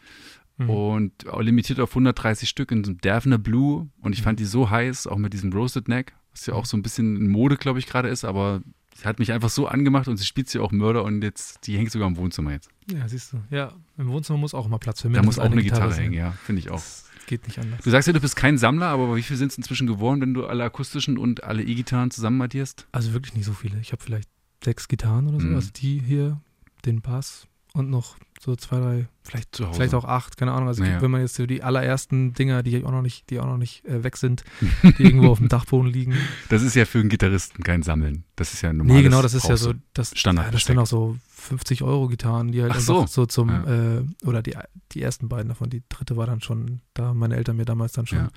[0.58, 0.70] Mhm.
[0.70, 4.70] und limitiert auf 130 Stück in so einem Daphne Blue und ich fand die so
[4.70, 7.78] heiß, auch mit diesem Roasted Neck, was ja auch so ein bisschen in Mode, glaube
[7.78, 8.60] ich, gerade ist, aber
[8.96, 11.76] sie hat mich einfach so angemacht und sie spielt sie auch Mörder und jetzt, die
[11.76, 12.68] hängt sogar im Wohnzimmer jetzt.
[12.90, 13.40] Ja, siehst du.
[13.50, 16.04] Ja, im Wohnzimmer muss auch immer Platz für Da muss auch eine Gitarre, sein.
[16.04, 16.76] hängen, ja, finde ich auch.
[16.76, 17.80] Das geht nicht anders.
[17.82, 20.34] Du sagst ja, du bist kein Sammler, aber wie viel sind es inzwischen geworden, wenn
[20.34, 22.88] du alle akustischen und alle E-Gitarren zusammen addierst?
[22.90, 23.78] Also wirklich nicht so viele.
[23.80, 24.28] Ich habe vielleicht
[24.64, 25.46] sechs Gitarren oder so.
[25.46, 25.54] Mhm.
[25.54, 26.40] Also die hier,
[26.84, 28.16] den Bass und noch
[28.48, 29.76] so zwei, drei, vielleicht, Zu Hause.
[29.76, 30.68] vielleicht auch acht, keine Ahnung.
[30.68, 31.00] Also Naja.
[31.02, 33.84] wenn man jetzt so die allerersten Dinger, die auch noch nicht, die auch noch nicht
[33.86, 34.44] äh, weg sind,
[34.98, 36.14] die irgendwo auf dem Dachboden liegen.
[36.48, 38.24] Das ist ja für einen Gitarristen kein Sammeln.
[38.36, 38.96] Das ist ja normal.
[38.96, 42.08] Nee, genau, das ist ja so, das, Standard- ja, das sind auch so 50 Euro
[42.08, 43.06] Gitarren, die halt Ach so.
[43.06, 43.98] so, zum, Ja.
[43.98, 44.56] äh, oder die,
[44.92, 47.92] die ersten beiden davon, die dritte war dann schon, da haben meine Eltern mir damals
[47.92, 48.28] dann schon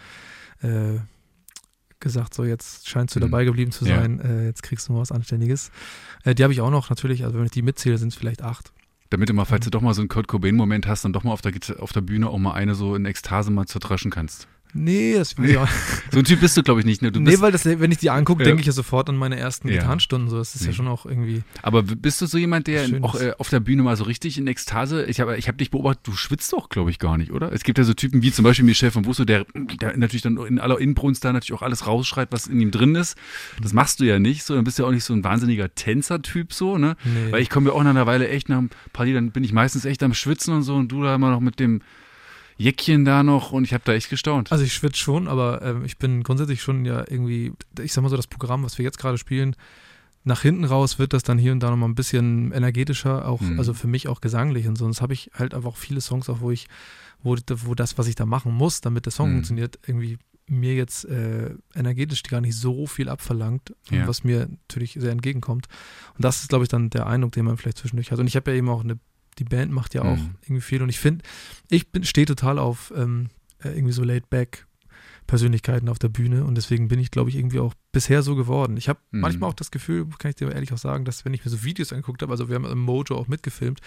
[0.61, 0.99] äh,
[1.99, 3.23] gesagt, so jetzt scheinst du Mhm.
[3.23, 4.01] dabei geblieben zu Ja.
[4.01, 5.71] sein, äh, jetzt kriegst du mal was Anständiges.
[6.23, 8.41] Äh, die habe ich auch noch natürlich, also wenn ich die mitzähle, sind es vielleicht
[8.41, 8.71] acht.
[9.11, 11.33] Damit du mal, falls du doch mal so einen Kurt Cobain-Moment hast, dann doch mal
[11.33, 14.47] auf der, auf der Bühne auch mal eine so in Ekstase mal zertröschen kannst.
[14.73, 15.67] Nee, das ja.
[16.11, 17.01] So ein Typ bist du, glaube ich, nicht.
[17.01, 17.11] Ne?
[17.11, 18.47] Du Nee, weil das, wenn ich die angucke, Ja.
[18.47, 19.75] denke ich ja sofort an meine ersten Ja.
[19.75, 20.29] Gitarrenstunden.
[20.29, 20.37] So.
[20.37, 20.75] Das ist ja Mhm.
[20.75, 21.43] schon auch irgendwie.
[21.61, 23.03] aber bist du so jemand, der Schönes.
[23.03, 25.71] auch äh, auf der Bühne mal so richtig in Ekstase, ich habe ich hab dich
[25.71, 27.51] beobachtet, du schwitzt doch, glaube ich, gar nicht, oder?
[27.51, 29.45] Es gibt ja so Typen wie zum Beispiel Michel von Busso, der,
[29.81, 32.95] der natürlich dann in aller Inbrunst da natürlich auch alles rausschreit, was in ihm drin
[32.95, 33.17] ist.
[33.61, 35.73] Das machst du ja nicht so, dann bist du ja auch nicht so ein wahnsinniger
[35.73, 36.95] Tänzer-Typ so, ne?
[37.03, 37.31] Nee.
[37.31, 39.53] Weil ich komme ja auch nach einer Weile echt nach ein paar Liedern, bin ich
[39.53, 41.81] meistens echt am Schwitzen und so und du da immer noch mit dem
[42.57, 44.51] Jäckchen da noch und ich habe da echt gestaunt.
[44.51, 48.09] Also ich schwitze schon, aber ähm, ich bin grundsätzlich schon ja irgendwie, ich sag mal
[48.09, 49.55] so, das Programm, was wir jetzt gerade spielen,
[50.23, 53.57] nach hinten raus wird das dann hier und da nochmal ein bisschen energetischer, auch, Mhm.
[53.57, 54.85] also für mich auch gesanglich und so.
[54.85, 56.67] Und das habe ich halt einfach auch viele Songs, auch wo ich,
[57.23, 59.33] wo, wo das, was ich da machen muss, damit der Song Mhm.
[59.37, 64.05] funktioniert, irgendwie mir jetzt äh, energetisch gar nicht so viel abverlangt, Ja.
[64.07, 65.67] was mir natürlich sehr entgegenkommt.
[66.15, 68.19] Und das ist, glaube ich, dann der Eindruck, den man vielleicht zwischendurch hat.
[68.19, 68.99] Und ich habe ja eben auch eine,
[69.39, 70.35] die Band macht ja auch Mhm.
[70.43, 70.81] irgendwie viel.
[70.81, 71.23] Und ich finde,
[71.69, 73.29] ich stehe total auf ähm,
[73.63, 74.65] äh, irgendwie so laid-back
[75.27, 78.75] Persönlichkeiten auf der Bühne und deswegen bin ich, glaube ich, irgendwie auch bisher so geworden.
[78.75, 79.21] Ich habe Mhm.
[79.21, 81.63] manchmal auch das Gefühl, kann ich dir ehrlich auch sagen, dass wenn ich mir so
[81.63, 83.79] Videos angeguckt habe, also wir haben im Mojo auch mitgefilmt,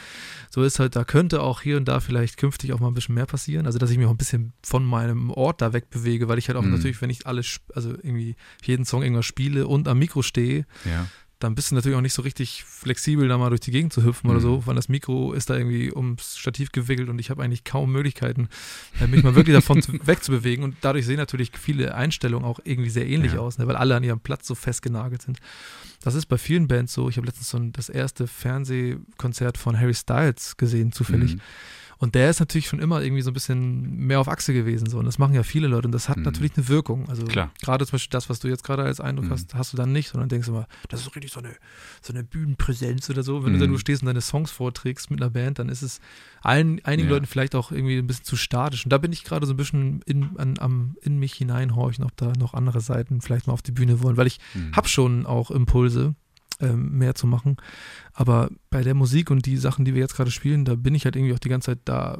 [0.50, 3.14] so ist halt, da könnte auch hier und da vielleicht künftig auch mal ein bisschen
[3.14, 3.66] mehr passieren.
[3.66, 6.56] Also dass ich mich auch ein bisschen von meinem Ort da wegbewege, weil ich halt
[6.56, 6.70] auch Mhm.
[6.70, 11.08] natürlich, wenn ich alles, also irgendwie jeden Song irgendwas spiele und am Mikro stehe, ja.
[11.44, 14.02] Dann bist du natürlich auch nicht so richtig flexibel, da mal durch die Gegend zu
[14.04, 14.42] hüpfen oder Mhm.
[14.42, 17.92] so, weil das Mikro ist da irgendwie ums Stativ gewickelt und ich habe eigentlich kaum
[17.92, 18.48] Möglichkeiten,
[19.00, 20.64] äh, mich mal wirklich davon zu, wegzubewegen.
[20.64, 23.38] Und dadurch sehen natürlich viele Einstellungen auch irgendwie sehr ähnlich Ja.
[23.40, 25.38] aus, ne, weil alle an ihrem Platz so festgenagelt sind.
[26.02, 27.08] Das ist bei vielen Bands so.
[27.08, 31.36] Ich habe letztens so ein, das erste Fernsehkonzert von Harry Styles gesehen, zufällig.
[31.36, 31.40] Mhm.
[32.04, 34.88] Und der ist natürlich schon immer irgendwie so ein bisschen mehr auf Achse gewesen.
[34.88, 34.98] So.
[34.98, 35.88] Und das machen ja viele Leute.
[35.88, 36.22] Und das hat Mhm.
[36.22, 37.08] natürlich eine Wirkung.
[37.08, 37.50] Also Klar.
[37.62, 39.30] gerade zum Beispiel das, was du jetzt gerade als Eindruck Mhm.
[39.30, 41.50] hast, hast du dann nicht, sondern denkst immer, das ist richtig so eine,
[42.02, 43.42] so eine Bühnenpräsenz oder so.
[43.44, 43.58] Wenn Mhm.
[43.58, 46.00] du da nur stehst und deine Songs vorträgst mit einer Band, dann ist es
[46.42, 47.14] allen, einigen Ja.
[47.14, 48.84] Leuten vielleicht auch irgendwie ein bisschen zu statisch.
[48.84, 52.16] Und da bin ich gerade so ein bisschen in, an, am, in mich hineinhorchen, ob
[52.16, 54.16] da noch andere Seiten vielleicht mal auf die Bühne wollen.
[54.16, 54.76] Weil ich Mhm.
[54.76, 56.14] habe schon auch Impulse,
[56.60, 57.56] mehr zu machen.
[58.12, 61.04] Aber bei der Musik und die Sachen, die wir jetzt gerade spielen, da bin ich
[61.04, 62.18] halt irgendwie auch die ganze Zeit da,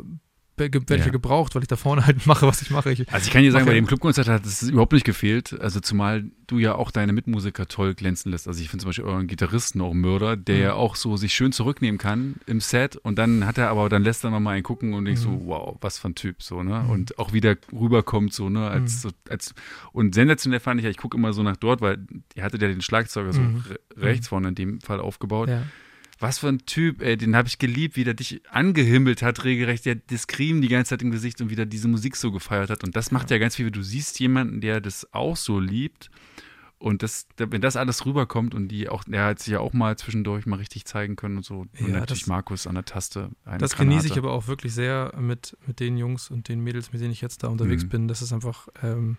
[0.56, 1.08] ich Ja.
[1.08, 2.90] gebraucht, weil ich da vorne halt mache, was ich mache.
[2.92, 5.58] Ich, Also ich kann dir sagen, bei dem Clubkonzert hat es überhaupt nicht gefehlt.
[5.60, 8.46] Also zumal du ja auch deine Mitmusiker toll glänzen lässt.
[8.46, 10.62] Also ich finde zum Beispiel euren Gitarristen auch Mörder, der Mhm.
[10.62, 14.04] ja auch so sich schön zurücknehmen kann im Set und dann hat er aber, dann
[14.04, 15.24] lässt er noch mal einen gucken und denkst Mhm.
[15.24, 16.82] so, wow, was für ein Typ so, ne?
[16.84, 16.90] Mhm.
[16.90, 18.68] Und auch wieder rüberkommt so, ne?
[18.68, 19.08] Als, Mhm.
[19.08, 19.54] so, als
[19.92, 21.98] und sensationell fand ich ja, ich gucke immer so nach dort, weil
[22.34, 23.64] ihr hattet ja den Schlagzeuger so Mhm.
[23.68, 25.48] re rechts vorne in dem Fall aufgebaut.
[25.48, 25.62] ja.
[26.20, 29.84] Was für ein Typ, ey, den habe ich geliebt, wie der dich angehimmelt hat, regelrecht,
[29.84, 32.84] der das Cream die ganze Zeit im Gesicht und wieder diese Musik so gefeiert hat.
[32.84, 36.10] Und das macht ja, ganz viel, du siehst jemanden, der das auch so liebt.
[36.78, 39.96] Und das, wenn das alles rüberkommt und die auch, der hat sich ja auch mal
[39.96, 41.60] zwischendurch mal richtig zeigen können und so.
[41.60, 43.30] Und Ja, natürlich das- Markus an der Taste.
[43.44, 43.76] Das Granate.
[43.76, 47.12] genieße ich aber auch wirklich sehr mit, mit den Jungs und den Mädels, mit denen
[47.12, 47.88] ich jetzt da unterwegs Mhm.
[47.88, 48.08] bin.
[48.08, 49.16] Das ist einfach ähm,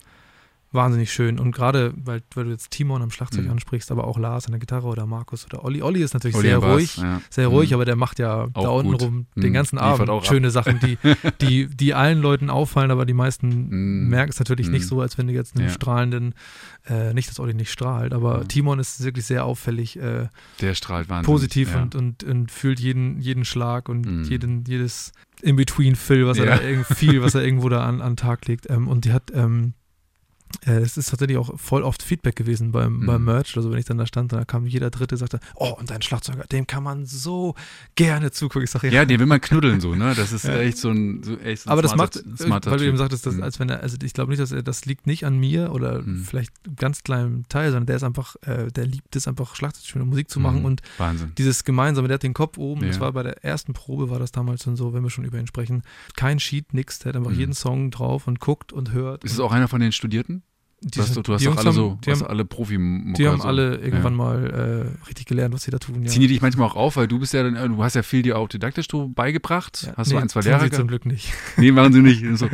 [0.76, 1.40] wahnsinnig schön.
[1.40, 3.52] Und gerade, weil, weil du jetzt Timon am Schlagzeug Mhm.
[3.52, 5.82] ansprichst, aber auch Lars an der Gitarre oder Markus oder Olli.
[5.82, 6.98] Olli ist natürlich Olli sehr Bass, ruhig.
[6.98, 7.22] ja.
[7.30, 7.74] Sehr ruhig, Mhm.
[7.76, 9.02] aber der macht ja da Auch unten gut.
[9.02, 9.42] rum Mhm.
[9.42, 10.26] den ganzen Liefert Abend ab.
[10.28, 10.98] schöne Sachen, die,
[11.42, 14.10] die, die allen Leuten auffallen, aber die meisten Mhm.
[14.10, 14.74] merken es natürlich Mhm.
[14.74, 15.74] nicht so, als wenn du jetzt einen Ja.
[15.74, 16.36] strahlenden,
[16.88, 18.48] äh, nicht, dass Olli nicht strahlt, aber Mhm.
[18.50, 20.28] Timon ist wirklich sehr auffällig, äh,
[20.62, 21.26] Der strahlt wahnsinnig.
[21.26, 21.82] positiv ja.
[21.82, 24.24] und, und, und fühlt jeden, jeden Schlag und Mhm.
[24.26, 25.12] jeden, jedes
[25.42, 26.58] In-Between-Fill, was er Ja.
[26.58, 28.70] da irgend- viel, was er irgendwo da an, an den Tag legt.
[28.70, 29.85] Ähm, und die hat, ähm, äh,
[30.62, 33.06] es ist tatsächlich auch voll oft Feedback gewesen beim, Mhm.
[33.06, 33.56] beim Merch.
[33.58, 36.44] Also wenn ich dann da stand, da kam jeder Dritte, sagte, oh, und dein Schlagzeuger,
[36.46, 37.56] dem kann man so
[37.96, 38.64] gerne zugucken.
[38.64, 40.14] Ich sage, Ja, den will man knuddeln so, ne?
[40.16, 40.58] Das ist Ja.
[40.60, 42.98] echt so ein, so echt so ein aber das smarter, macht, smarter weil du eben
[42.98, 43.44] sagtest, dass, Mhm.
[43.44, 46.02] als wenn er, also ich glaube nicht, dass er, das liegt nicht an mir oder
[46.02, 46.24] Mhm.
[46.24, 50.30] vielleicht ganz kleinen Teil, sondern der ist einfach, äh, der liebt es einfach, Schlagzeug Musik
[50.30, 50.66] zu machen Mhm.
[50.66, 51.32] und Wahnsinn.
[51.38, 53.02] dieses gemeinsame, der hat den Kopf oben, das Ja.
[53.02, 55.48] war bei der ersten Probe, war das damals schon so, wenn wir schon über ihn
[55.48, 55.84] sprechen,
[56.16, 57.40] kein Sheet, nix, der hat einfach Mhm.
[57.40, 59.24] jeden Song drauf und guckt und hört.
[59.24, 60.44] Ist es auch einer von den Studierten?
[60.82, 62.46] Die, Du hast, sind- du hast die doch Jungs alle haben, so, die haben, alle
[62.46, 62.78] profi
[63.18, 66.04] die haben alle irgendwann mal äh, richtig gelernt, was sie da tun.
[66.04, 66.10] Ja.
[66.10, 68.22] Ziehen die dich manchmal auch auf, weil du bist ja, dann- du hast ja viel
[68.22, 69.84] dir autodidaktisch so beigebracht.
[69.88, 70.88] Ja, hast du nee, ein, zwei tun Lehrer sie zum?
[70.88, 71.34] Glück nicht.
[71.58, 72.24] Nee, machen sie nicht.
[72.38, 72.50] So,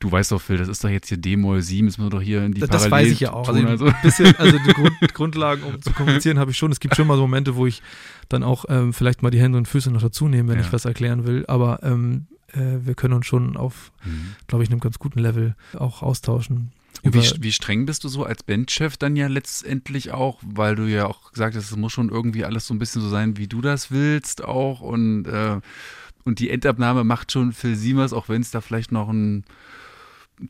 [0.00, 2.22] du weißt doch, Phil, das ist doch jetzt hier D-Moll 7, jetzt müssen wir doch
[2.22, 3.46] hier in die Das, das weiß ich ja auch.
[3.48, 6.70] Also, Parallelton- ein bisschen, also die Grund, Grundlagen, um zu kommunizieren, habe ich schon.
[6.72, 7.82] Es gibt schon mal so Momente, wo ich
[8.28, 10.64] dann auch ähm, vielleicht mal die Hände und Füße noch dazu nehme, wenn Ja.
[10.64, 11.44] ich was erklären will.
[11.48, 14.36] Aber ähm, äh, wir können uns schon auf, Mhm.
[14.46, 16.70] glaube ich, einem ganz guten Level auch austauschen.
[17.04, 20.74] Und wie, Über- wie streng bist du so als Bandchef dann ja letztendlich auch, weil
[20.74, 23.36] du ja auch gesagt hast, es muss schon irgendwie alles so ein bisschen so sein,
[23.36, 25.60] wie du das willst auch und, äh,
[26.24, 29.44] und die Endabnahme macht schon Phil Siemers, auch wenn es da vielleicht noch ein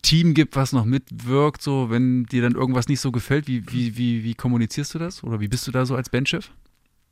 [0.02, 3.96] Team gibt, was noch mitwirkt, so wenn dir dann irgendwas nicht so gefällt, wie, wie,
[3.98, 6.50] wie, wie kommunizierst du das oder wie bist du da so als Bandchef?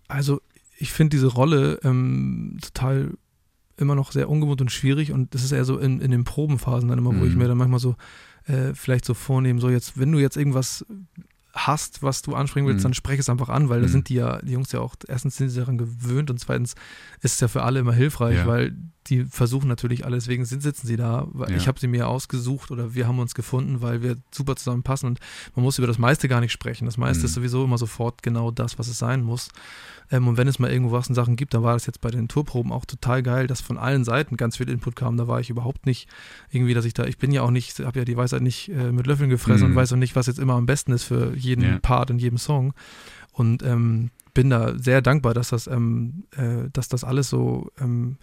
[0.08, 0.40] Also
[0.78, 3.10] ich finde diese Rolle ähm, total
[3.76, 6.88] immer noch sehr ungewohnt und schwierig und das ist eher so in, in den Probenphasen
[6.88, 7.42] dann immer, wo ich Mhm.
[7.42, 7.96] mir dann manchmal so
[8.46, 10.84] äh, vielleicht so vornehme, so jetzt, wenn du jetzt irgendwas
[11.54, 12.84] hast, was du ansprechen willst, Mhm.
[12.84, 13.92] dann spreche es einfach an, weil da Mhm.
[13.92, 16.74] sind die ja, die Jungs ja auch, erstens sind sie daran gewöhnt und zweitens
[17.22, 18.46] ist es ja für alle immer hilfreich, Ja.
[18.46, 18.76] weil
[19.08, 21.56] die versuchen natürlich alle, deswegen sind, sitzen sie da, weil Ja.
[21.56, 25.18] ich habe sie mir ausgesucht oder wir haben uns gefunden, weil wir super zusammenpassen und
[25.56, 26.84] man muss über das meiste gar nicht sprechen.
[26.84, 27.24] Das meiste Mhm.
[27.26, 29.48] ist sowieso immer sofort genau das, was es sein muss.
[30.10, 32.10] Ähm, und wenn es mal irgendwo was in Sachen gibt, dann war das jetzt bei
[32.10, 35.16] den Tourproben auch total geil, dass von allen Seiten ganz viel Input kam.
[35.16, 36.08] Da war ich überhaupt nicht
[36.50, 38.92] irgendwie, dass ich da, ich bin ja auch nicht, habe ja die Weisheit nicht äh,
[38.92, 39.70] mit Löffeln gefressen Mhm.
[39.72, 41.78] und weiß auch nicht, was jetzt immer am besten ist für jeden Ja.
[41.80, 42.72] Part in jedem Song.
[43.32, 48.16] Und ähm, bin da sehr dankbar, dass das, ähm, äh, dass das alles so ähm,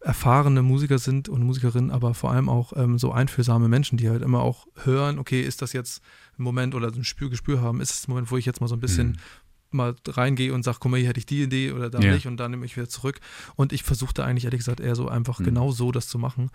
[0.00, 4.22] erfahrene Musiker sind und Musikerinnen, aber vor allem auch ähm, so einfühlsame Menschen, die halt
[4.22, 6.02] immer auch hören, okay, ist das jetzt
[6.38, 8.60] ein Moment oder so ein Spür, Gespür haben, ist es ein Moment, wo ich jetzt
[8.60, 9.16] mal so ein bisschen Mhm.
[9.72, 12.12] mal reingehe und sage, guck mal, hier hätte ich die Idee oder da Ja.
[12.14, 13.20] nicht und dann nehme ich wieder zurück.
[13.56, 15.44] Und ich versuchte eigentlich ehrlich gesagt eher so einfach Mhm.
[15.44, 16.50] genau so das zu machen.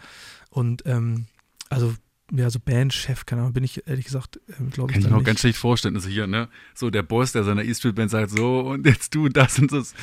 [0.49, 1.25] Und ähm,
[1.69, 1.93] also
[2.33, 5.15] ja, so Bandchef, keine Ahnung, bin ich ehrlich gesagt, ähm, glaube ich, Kann ich mir
[5.15, 5.25] auch nicht.
[5.27, 8.85] ganz schlecht vorstellen, also hier, ne, so der Boss, der seiner E-Street-Band sagt, so, und
[8.85, 9.93] jetzt du das und das.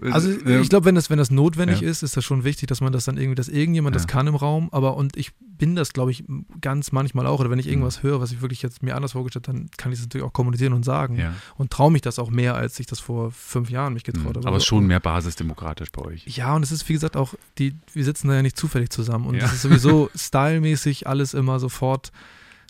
[0.00, 0.60] Also Ja.
[0.60, 1.88] ich glaube, wenn das, wenn das notwendig Ja.
[1.88, 4.08] ist, ist das schon wichtig, dass man das dann irgendwie, dass irgendjemand das Ja.
[4.08, 6.22] kann im Raum, aber und ich bin das, glaube ich,
[6.60, 7.72] ganz manchmal auch, oder wenn ich Mhm.
[7.72, 10.26] irgendwas höre, was ich wirklich jetzt mir anders vorgestellt habe, dann kann ich es natürlich
[10.26, 11.32] auch kommunizieren und sagen ja.
[11.56, 14.40] und traue mich das auch mehr, als ich das vor fünf Jahren mich getraut Mhm.
[14.40, 14.48] habe.
[14.48, 16.26] Aber schon mehr basisdemokratisch bei euch.
[16.26, 19.24] Ja, und es ist, wie gesagt, auch, die, wir sitzen da ja nicht zufällig zusammen.
[19.26, 22.12] Und es ist sowieso stylmäßig alles immer sofort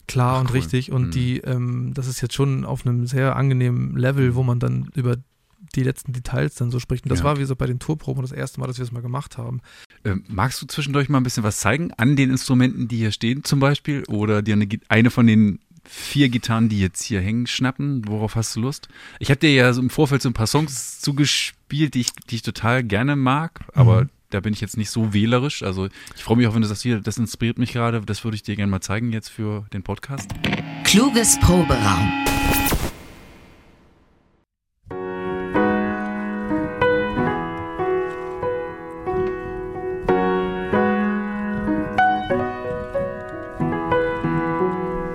[0.08, 0.52] klar Ach, und cool.
[0.56, 0.92] richtig.
[0.92, 1.10] Und Mhm.
[1.10, 5.16] die, ähm, das ist jetzt schon auf einem sehr angenehmen Level, wo man dann über
[5.74, 7.04] die letzten Details dann so spricht.
[7.04, 7.24] Und das Ja.
[7.24, 9.60] war wie gesagt bei den Tourproben das erste Mal, dass wir das mal gemacht haben.
[10.04, 13.42] Ähm, magst du zwischendurch mal ein bisschen was zeigen an den Instrumenten, die hier stehen
[13.44, 14.04] zum Beispiel?
[14.08, 18.06] Oder dir eine, eine von den vier Gitarren, die jetzt hier hängen, schnappen?
[18.06, 18.88] Worauf hast du Lust?
[19.18, 22.36] Ich habe dir ja so im Vorfeld so ein paar Songs zugespielt, die ich, die
[22.36, 24.10] ich total gerne mag, aber Mhm.
[24.36, 25.62] Da bin ich jetzt nicht so wählerisch.
[25.62, 28.34] Also ich freue mich auch, wenn du sagst, hier, das inspiriert mich gerade, das würde
[28.34, 30.28] ich dir gerne mal zeigen jetzt für den Podcast.
[30.84, 32.12] Kluges Proberaum.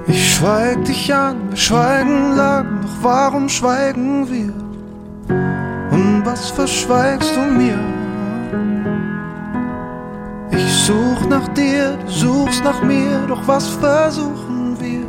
[0.07, 4.51] Ich schweig dich an, wir schweigen lang, doch warum schweigen wir?
[5.91, 7.77] Und was verschweigst du mir?
[10.51, 15.05] Ich such nach dir, du suchst nach mir, doch was versuchen wir,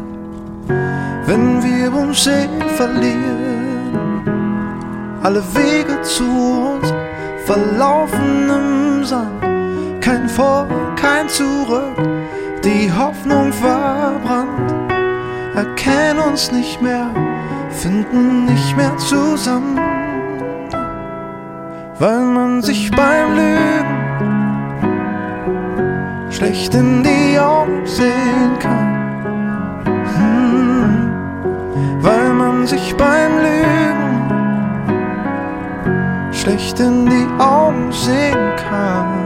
[1.26, 4.22] wenn wir uns eh verlieren?
[5.22, 6.92] Alle Wege zu uns
[7.44, 9.42] verlaufen im Sand,
[10.00, 10.66] kein Vor,
[10.96, 11.96] kein Zurück,
[12.64, 14.72] die Hoffnung verbrannt
[15.54, 17.10] erkennen uns nicht mehr,
[17.70, 19.78] finden nicht mehr zusammen,
[21.98, 24.31] weil man sich beim Lügen
[26.42, 29.84] schlecht in die Augen sehen kann.
[30.16, 31.12] Hm,
[32.02, 34.32] weil man sich beim Lügen
[36.32, 39.21] schlecht in die Augen sehen kann.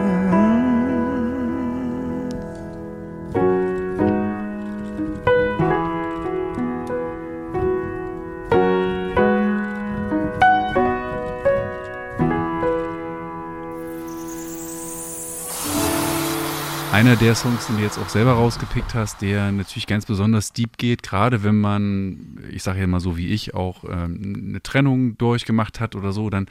[16.97, 20.79] Einer der Songs, den du jetzt auch selber rausgepickt hast, der natürlich ganz besonders deep
[20.79, 25.19] geht, gerade wenn man, ich sage ja mal so wie ich, auch ähm, eine Trennung
[25.19, 26.47] durchgemacht hat oder so, dann,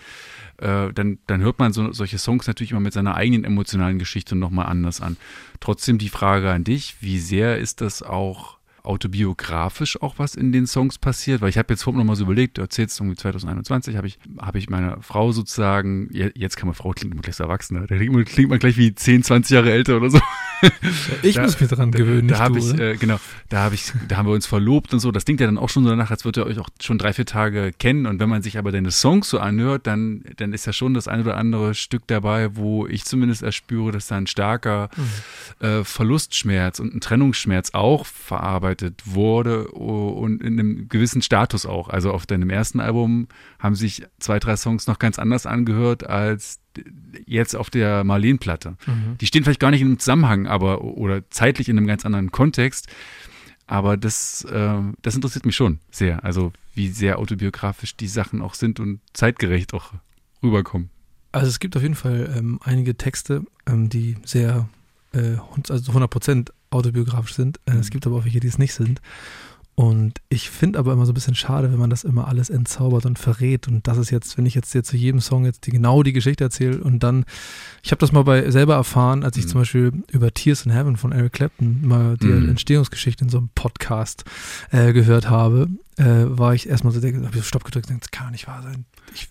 [0.57, 4.35] äh, dann, dann hört man so, solche Songs natürlich immer mit seiner eigenen emotionalen Geschichte
[4.35, 5.17] nochmal anders an.
[5.61, 10.67] Trotzdem die Frage an dich, wie sehr ist das auch autobiografisch auch was in den
[10.67, 13.97] Songs passiert, weil ich habe jetzt vorhin noch mal so überlegt, du erzählst irgendwie 2021,
[13.97, 17.35] habe ich, habe ich meiner Frau sozusagen, je- jetzt kann man Frau klingt immer gleich
[17.35, 17.87] so erwachsen, ne?
[17.87, 20.19] da klingt man, klingt man gleich wie 10, 20 Jahre älter oder so.
[21.21, 23.19] Ich Da- muss mich dran gewöhnen, Da nicht habe ich, äh, genau,
[23.49, 25.11] da habe ich, da haben wir uns verlobt und so.
[25.11, 27.11] Das klingt ja dann auch schon so danach, als würdet ihr euch auch schon drei,
[27.13, 28.05] vier Tage kennen.
[28.05, 31.07] Und wenn man sich aber deine Songs so anhört, dann, dann ist ja schon das
[31.07, 34.89] ein oder andere Stück dabei, wo ich zumindest erspüre, dass da ein starker
[35.59, 38.74] äh, Verlustschmerz und ein Trennungsschmerz auch verarbeitet
[39.05, 41.89] wurde o- und in einem gewissen Status auch.
[41.89, 43.27] Also auf deinem ersten Album
[43.59, 46.59] haben sich zwei, drei Songs noch ganz anders angehört als
[47.25, 48.75] jetzt auf der Marleen-Platte.
[48.85, 49.17] Mhm.
[49.19, 52.31] Die stehen vielleicht gar nicht in einem Zusammenhang, aber oder zeitlich in einem ganz anderen
[52.31, 52.87] Kontext.
[53.67, 56.23] Aber das, äh, das interessiert mich schon sehr.
[56.23, 59.93] Also wie sehr autobiografisch die Sachen auch sind und zeitgerecht auch
[60.43, 60.89] rüberkommen.
[61.31, 64.69] Also es gibt auf jeden Fall ähm, einige Texte, ähm, die sehr,
[65.13, 65.37] äh,
[65.69, 67.59] also 100% autobiografisch sind.
[67.65, 67.91] Äh, Es Mhm.
[67.91, 69.01] gibt aber auch welche, die es nicht sind.
[69.77, 73.05] Und ich finde aber immer so ein bisschen schade, wenn man das immer alles entzaubert
[73.05, 73.67] und verrät.
[73.67, 76.13] Und das ist jetzt, wenn ich jetzt, jetzt zu jedem Song jetzt die, genau die
[76.13, 77.25] Geschichte erzähle und dann,
[77.83, 79.49] ich habe das mal bei selber erfahren, als ich Mhm.
[79.49, 82.51] zum Beispiel über Tears in Heaven von Eric Clapton mal die Mhm.
[82.51, 84.23] Entstehungsgeschichte in so einem Podcast
[84.71, 85.67] äh, gehört habe,
[85.97, 88.63] äh, war ich erstmal so, habe ich so Stopp gedrückt und das kann nicht wahr
[88.63, 88.85] sein.
[89.13, 89.27] Ich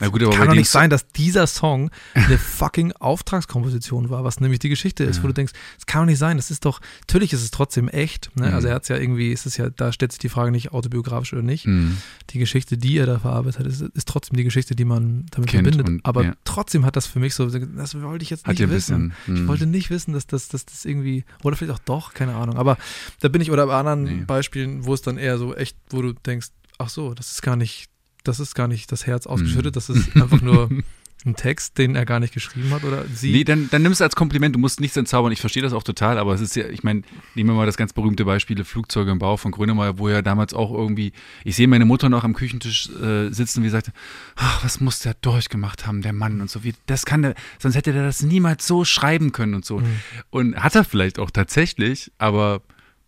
[0.00, 4.40] Na gut, aber kann doch nicht sein, dass dieser Song eine fucking Auftragskomposition war, was
[4.40, 5.22] nämlich die Geschichte ist, Ja.
[5.22, 7.88] wo du denkst, das kann doch nicht sein, das ist doch, natürlich ist es trotzdem
[7.88, 8.48] echt, ne?
[8.48, 8.54] Mhm.
[8.54, 10.72] also er hat es ja irgendwie, es ist ja, da stellt sich die Frage nicht
[10.72, 11.98] autobiografisch oder nicht, Mhm.
[12.30, 15.48] die Geschichte, die er da verarbeitet hat, ist, ist trotzdem die Geschichte, die man damit
[15.50, 16.34] Kennt verbindet, und- aber ja.
[16.44, 18.70] trotzdem hat das für mich so, das wollte ich jetzt nicht wissen.
[18.70, 19.12] bisschen.
[19.26, 19.48] Ich mhm.
[19.48, 22.56] wollte nicht wissen, dass das, dass das irgendwie, oder vielleicht auch doch, keine Ahnung.
[22.56, 22.76] Aber
[23.20, 24.24] da bin ich, oder bei anderen Nee.
[24.26, 27.56] Beispielen, wo es dann eher so echt, wo du denkst, ach so, das ist gar
[27.56, 27.88] nicht,
[28.24, 29.78] das ist gar nicht das Herz ausgeschüttet, Mhm.
[29.78, 30.68] das ist einfach nur
[31.24, 33.30] ein Text, den er gar nicht geschrieben hat oder sie.
[33.30, 35.30] Nee, dann, dann nimm es als Kompliment, du musst nichts entzaubern.
[35.30, 37.02] Ich verstehe das auch total, aber es ist ja, ich meine,
[37.36, 40.52] nehmen wir mal das ganz berühmte Beispiel Flugzeuge im Bau von Grönemeyer, wo er damals
[40.52, 41.12] auch irgendwie,
[41.44, 43.92] ich sehe meine Mutter noch am Küchentisch äh, sitzen, wie sie sagte,
[44.34, 47.76] ach, was muss der durchgemacht haben, der Mann und so, wie, das kann der, sonst
[47.76, 49.78] hätte der das niemals so schreiben können und so.
[49.78, 49.86] Mhm.
[50.30, 52.62] Und hat er vielleicht auch tatsächlich, aber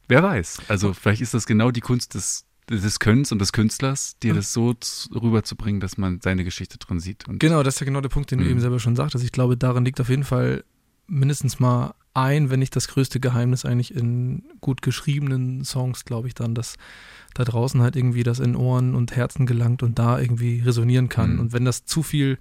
[0.07, 0.59] wer weiß.
[0.69, 4.37] Also vielleicht ist das genau die Kunst des, des Könnens und des Künstlers, dir Mhm.
[4.37, 4.75] das so
[5.15, 7.25] rüberzubringen, dass man seine Geschichte drin sieht.
[7.29, 8.51] Genau, das ist ja genau der Punkt, den du Mhm.
[8.53, 9.25] eben selber schon sagtest.
[9.25, 10.65] Ich glaube, darin liegt auf jeden Fall
[11.07, 16.35] mindestens mal ein, wenn nicht das größte Geheimnis eigentlich in gut geschriebenen Songs, glaube ich
[16.35, 16.77] dann, dass
[17.35, 21.35] da draußen halt irgendwie das in Ohren und Herzen gelangt und da irgendwie resonieren kann.
[21.35, 21.41] Mhm.
[21.41, 22.39] Und wenn das zu viel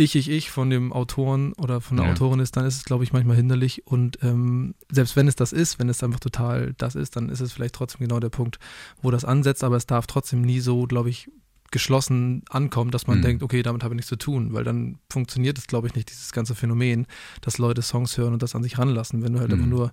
[0.00, 2.12] ich, ich, ich von dem Autoren oder von der Ja.
[2.12, 3.86] Autorin ist, dann ist es, glaube ich, manchmal hinderlich.
[3.86, 7.40] Und ähm, selbst wenn es das ist, wenn es einfach total das ist, dann ist
[7.40, 8.58] es vielleicht trotzdem genau der Punkt,
[9.02, 11.28] wo das ansetzt, aber es darf trotzdem nie so, glaube ich,
[11.72, 13.22] geschlossen ankommen, dass man Mhm.
[13.22, 16.08] denkt, okay, damit habe ich nichts zu tun, weil dann funktioniert es, glaube ich, nicht,
[16.10, 17.06] dieses ganze Phänomen,
[17.40, 19.22] dass Leute Songs hören und das an sich ranlassen.
[19.22, 19.54] Wenn du halt Mhm.
[19.54, 19.92] einfach nur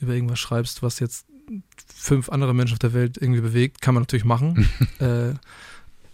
[0.00, 1.26] über irgendwas schreibst, was jetzt
[1.94, 4.66] fünf andere Menschen auf der Welt irgendwie bewegt, kann man natürlich machen.
[5.00, 5.34] äh,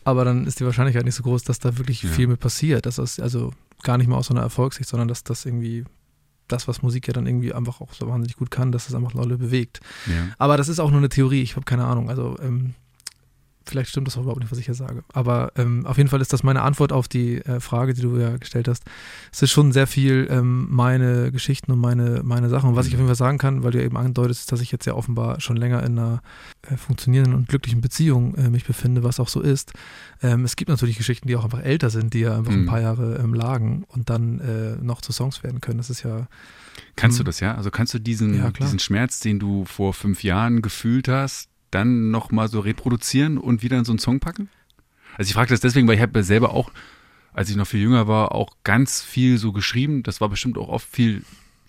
[0.08, 2.10] aber dann ist die Wahrscheinlichkeit nicht so groß, dass da wirklich Ja.
[2.10, 2.86] viel mit passiert.
[2.86, 3.52] Das ist also
[3.82, 5.84] gar nicht mal aus so einer Erfolgssicht, sondern dass das irgendwie
[6.48, 9.12] das, was Musik ja dann irgendwie einfach auch so wahnsinnig gut kann, dass es einfach
[9.14, 9.80] Leute bewegt.
[10.06, 10.28] ja.
[10.38, 12.08] Aber das ist auch nur eine Theorie, ich habe keine Ahnung.
[12.08, 12.74] Also ähm,
[13.68, 15.04] vielleicht stimmt das auch überhaupt nicht, was ich hier sage.
[15.12, 18.16] Aber ähm, auf jeden Fall ist das meine Antwort auf die äh, Frage, die du
[18.16, 18.84] ja gestellt hast.
[19.32, 22.70] Es ist schon sehr viel ähm, meine Geschichten und meine, meine Sachen.
[22.70, 24.60] Und was ich auf jeden Fall sagen kann, weil du ja eben andeutest, ist, dass
[24.60, 26.22] ich jetzt ja offenbar schon länger in einer
[26.62, 29.72] äh, funktionierenden und glücklichen Beziehung äh, mich befinde, was auch so ist.
[30.22, 32.66] Ähm, es gibt natürlich Geschichten, die auch einfach älter sind, die ja einfach ein Mhm.
[32.66, 35.78] paar Jahre ähm, lagen und dann äh, noch zu Songs werden können.
[35.78, 36.26] Das ist ja
[36.96, 37.26] Kannst du Mhm.
[37.26, 37.54] das, ja?
[37.54, 42.10] Also kannst du diesen, Ja, diesen Schmerz, den du vor fünf Jahren gefühlt hast, dann
[42.10, 44.48] nochmal so reproduzieren und wieder in so einen Song packen?
[45.16, 46.70] Also ich frage das deswegen, weil ich habe ja selber auch,
[47.32, 50.02] als ich noch viel jünger war, auch ganz viel so geschrieben.
[50.02, 51.22] Das war bestimmt auch oft viel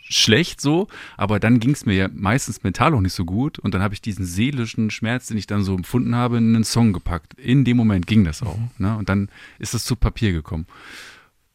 [0.09, 0.87] schlecht so,
[1.17, 3.93] aber dann ging es mir ja meistens mental auch nicht so gut und dann habe
[3.93, 7.35] ich diesen seelischen Schmerz, den ich dann so empfunden habe, in einen Song gepackt.
[7.35, 8.57] In dem Moment ging das auch.
[8.57, 8.69] Mhm.
[8.79, 8.97] Ne?
[8.97, 9.29] Und dann
[9.59, 10.65] ist es zu Papier gekommen.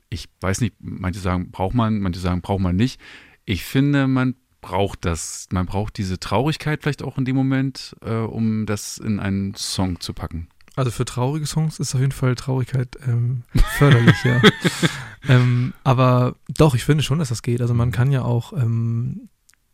[0.09, 3.01] Ich weiß nicht, manche sagen, braucht man, manche sagen, braucht man nicht.
[3.45, 5.47] Ich finde, man braucht das.
[5.53, 10.01] Man braucht diese Traurigkeit vielleicht auch in dem Moment, äh, um das in einen Song
[10.01, 10.49] zu packen.
[10.77, 13.43] Also für traurige Songs ist auf jeden Fall Traurigkeit ähm,
[13.79, 14.41] förderlich, ja.
[15.29, 17.61] ähm, aber doch, ich finde schon, dass das geht.
[17.61, 19.29] Also man kann ja auch ähm,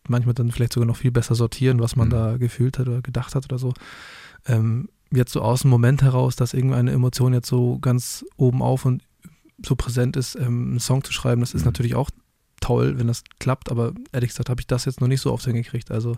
[0.09, 2.13] manchmal dann vielleicht sogar noch viel besser sortieren, was man Mhm.
[2.13, 3.73] da gefühlt hat oder gedacht hat oder so.
[4.47, 8.85] Ähm, jetzt so aus dem Moment heraus, dass irgendeine Emotion jetzt so ganz oben auf
[8.85, 9.03] und
[9.65, 11.67] so präsent ist, ähm, einen Song zu schreiben, das ist Mhm.
[11.69, 12.11] natürlich auch
[12.61, 15.45] toll, wenn das klappt, aber ehrlich gesagt habe ich das jetzt noch nicht so oft
[15.45, 15.91] hingekriegt.
[15.91, 16.17] Also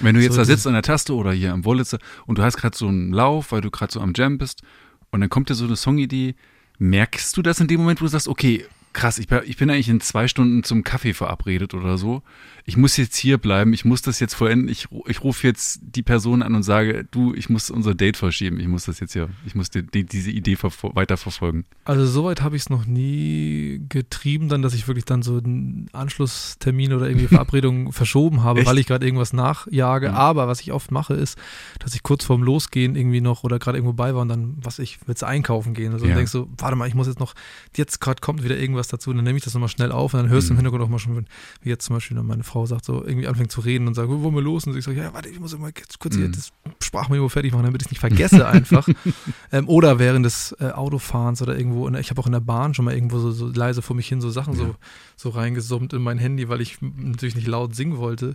[0.00, 2.42] Wenn du jetzt So da sitzt an der Taste oder hier am Wollitzer und du
[2.42, 4.62] hast gerade so einen Lauf, weil du gerade so am Jam bist
[5.10, 6.34] und dann kommt dir so eine Songidee,
[6.78, 10.00] merkst du das in dem Moment, wo du sagst, okay, krass, ich bin eigentlich in
[10.00, 12.22] zwei Stunden zum Kaffee verabredet oder so.
[12.64, 14.68] Ich muss jetzt hier bleiben, ich muss das jetzt vollenden.
[14.68, 18.60] Ich, ich rufe jetzt die Person an und sage, du, ich muss unser Date verschieben.
[18.60, 21.64] Ich muss das jetzt hier, ich muss die, die, diese Idee verfol- weiterverfolgen.
[21.84, 25.88] Also soweit habe ich es noch nie getrieben, dann, dass ich wirklich dann so einen
[25.92, 28.68] Anschlusstermin oder irgendwie Verabredung verschoben habe, Echt?
[28.68, 30.06] weil ich gerade irgendwas nachjage.
[30.06, 30.12] Ja.
[30.12, 31.36] Aber was ich oft mache, ist,
[31.80, 34.78] dass ich kurz vorm Losgehen irgendwie noch oder gerade irgendwo bei war und dann, was
[34.78, 35.92] ich, willst einkaufen gehen?
[35.92, 36.12] Also Ja.
[36.12, 37.34] und denkst so, warte mal, ich muss jetzt noch,
[37.76, 40.28] jetzt gerade kommt wieder irgendwas dazu, dann nehme ich das nochmal schnell auf und dann
[40.28, 40.58] hörst du im Mhm.
[40.58, 41.26] Hintergrund auch mal schon,
[41.62, 44.22] wie jetzt zum Beispiel meine Frau sagt, so irgendwie anfängt zu reden und sagt, wo
[44.22, 44.66] wollen wir los?
[44.66, 46.32] Und ich sage, ja, warte, ich muss immer jetzt kurz hier Mhm.
[46.32, 48.86] das Sprachmemo fertig machen, damit ich es nicht vergesse einfach.
[49.52, 52.74] ähm, oder während des äh, Autofahrens oder irgendwo, in, ich habe auch in der Bahn
[52.74, 54.74] schon mal irgendwo so, so leise vor mich hin so Sachen so, Ja.
[55.16, 58.34] so reingesummt in mein Handy, weil ich natürlich nicht laut singen wollte.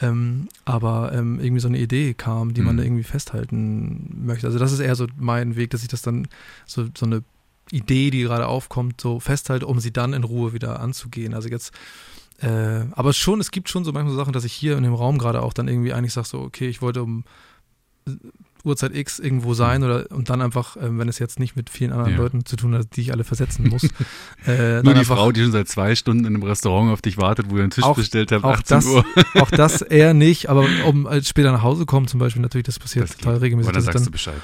[0.00, 2.78] Ähm, aber ähm, irgendwie so eine Idee kam, die man Mhm.
[2.78, 4.46] da irgendwie festhalten möchte.
[4.46, 6.28] Also das ist eher so mein Weg, dass ich das dann
[6.66, 7.22] so, so eine
[7.70, 11.32] Idee, die gerade aufkommt, so festhalte, um sie dann in Ruhe wieder anzugehen.
[11.32, 11.72] Also jetzt
[12.40, 14.94] äh, aber schon, es gibt schon so manchmal so Sachen, dass ich hier in dem
[14.94, 17.24] Raum gerade auch dann irgendwie eigentlich sage, so, okay, ich wollte um
[18.64, 21.92] Uhrzeit X irgendwo sein oder und dann einfach, ähm, wenn es jetzt nicht mit vielen
[21.92, 22.18] anderen Ja.
[22.18, 23.82] Leuten zu tun hat, die ich alle versetzen muss.
[24.46, 27.18] äh, Nur die einfach, Frau, die schon seit zwei Stunden in einem Restaurant auf dich
[27.18, 29.04] wartet, wo ihr einen Tisch Auch- bestellt habt, auch 18 das, Uhr.
[29.42, 32.78] auch das eher nicht, aber um äh, später nach Hause kommen zum Beispiel, natürlich, das
[32.78, 33.42] passiert Das total geht.
[33.42, 33.68] regelmäßig.
[33.68, 34.40] Aber dann sagst dann, du Bescheid.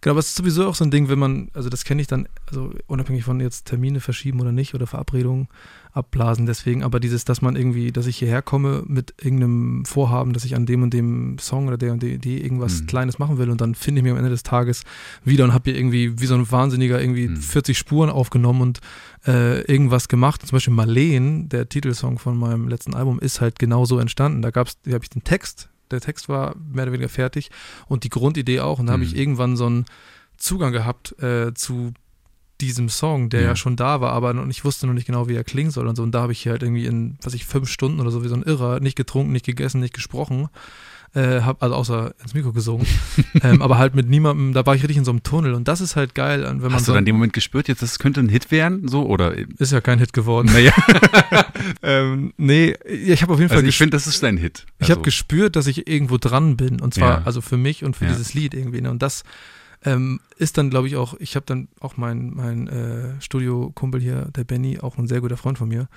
[0.00, 2.06] Genau, aber es ist sowieso auch so ein Ding, wenn man, also das kenne ich
[2.08, 5.48] dann, also unabhängig von jetzt Termine verschieben oder nicht oder Verabredungen
[5.92, 10.44] abblasen, deswegen, aber dieses, dass man irgendwie, dass ich hierher komme mit irgendeinem Vorhaben, dass
[10.44, 12.86] ich an dem und dem Song oder der und der Idee irgendwas Mhm.
[12.86, 14.82] Kleines machen will und dann finde ich mich am Ende des Tages
[15.24, 17.36] wieder und habe hier irgendwie wie so ein Wahnsinniger irgendwie Mhm.
[17.36, 18.80] 40 Spuren aufgenommen und
[19.26, 20.40] äh, irgendwas gemacht.
[20.44, 24.42] Zum Beispiel Marleen, der Titelsong von meinem letzten Album, ist halt genauso entstanden.
[24.42, 27.50] Da gab's, da habe ich den Text, der Text war mehr oder weniger fertig
[27.86, 28.78] und die Grundidee auch.
[28.78, 29.08] Und da habe Mhm.
[29.10, 29.84] ich irgendwann so einen
[30.36, 31.92] Zugang gehabt äh, zu
[32.60, 33.46] diesem Song, der ja.
[33.48, 33.56] Ja.
[33.56, 35.96] schon da war, aber noch, ich wusste noch nicht genau, wie er klingen soll und
[35.96, 36.02] so.
[36.02, 38.28] Und da habe ich hier halt irgendwie in, was ich, fünf Stunden oder so wie
[38.28, 40.48] so ein Irrer, nicht getrunken, nicht gegessen, nicht gesprochen.
[41.14, 42.86] Äh, hab, also außer ins Mikro gesungen.
[43.42, 45.80] ähm, aber halt mit niemandem, da war ich richtig in so einem Tunnel und das
[45.80, 48.00] ist halt geil, wenn man Hast so, du dann in dem Moment gespürt, jetzt das
[48.00, 48.88] könnte ein Hit werden?
[48.88, 49.32] So, oder?
[49.58, 50.50] ist ja kein Hit geworden.
[50.52, 50.72] Naja,
[51.82, 54.66] ähm, nee, ich habe auf jeden Fall also ich finde, das ist dein Hit.
[54.78, 56.80] Ich also, habe gespürt, dass ich irgendwo dran bin.
[56.80, 57.22] Und zwar Ja.
[57.24, 58.10] also für mich und für Ja.
[58.10, 58.80] dieses Lied irgendwie.
[58.80, 58.90] Ne?
[58.90, 59.22] Und das
[59.84, 64.28] ähm, ist dann, glaube ich, auch, ich habe dann auch mein, mein äh, Studiokumpel hier,
[64.34, 65.88] der Benny, auch ein sehr guter Freund von mir,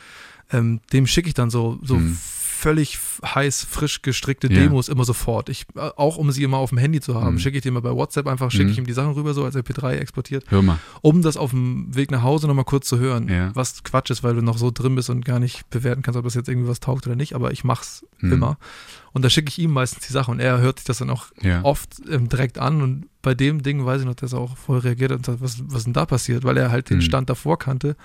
[0.52, 2.18] ähm, dem schicke ich dann so, so Mhm.
[2.58, 4.60] Völlig heiß, frisch gestrickte Ja.
[4.62, 5.50] Demos immer sofort.
[5.50, 7.40] Ich, äh, auch um sie immer auf dem Handy zu haben, Mhm.
[7.40, 8.72] schicke ich dir immer bei WhatsApp einfach, schicke Mhm.
[8.72, 10.80] ich ihm die Sachen rüber, so als MP3 exportiert Hör mal.
[11.02, 13.52] um das auf dem Weg nach Hause nochmal kurz zu hören, Ja.
[13.56, 16.24] was Quatsch ist, weil du noch so drin bist und gar nicht bewerten kannst, ob
[16.26, 18.34] das jetzt irgendwie was taugt oder nicht, aber ich mach's Hm.
[18.34, 18.58] immer.
[19.14, 21.28] Und da schicke ich ihm meistens die Sache und er hört sich das dann auch
[21.42, 21.62] Ja.
[21.64, 24.80] oft ähm, direkt an und bei dem Ding weiß ich noch, dass er auch voll
[24.80, 27.02] reagiert hat und sagt, was, was denn da passiert, weil er halt den Hm.
[27.02, 27.96] Stand davor kannte.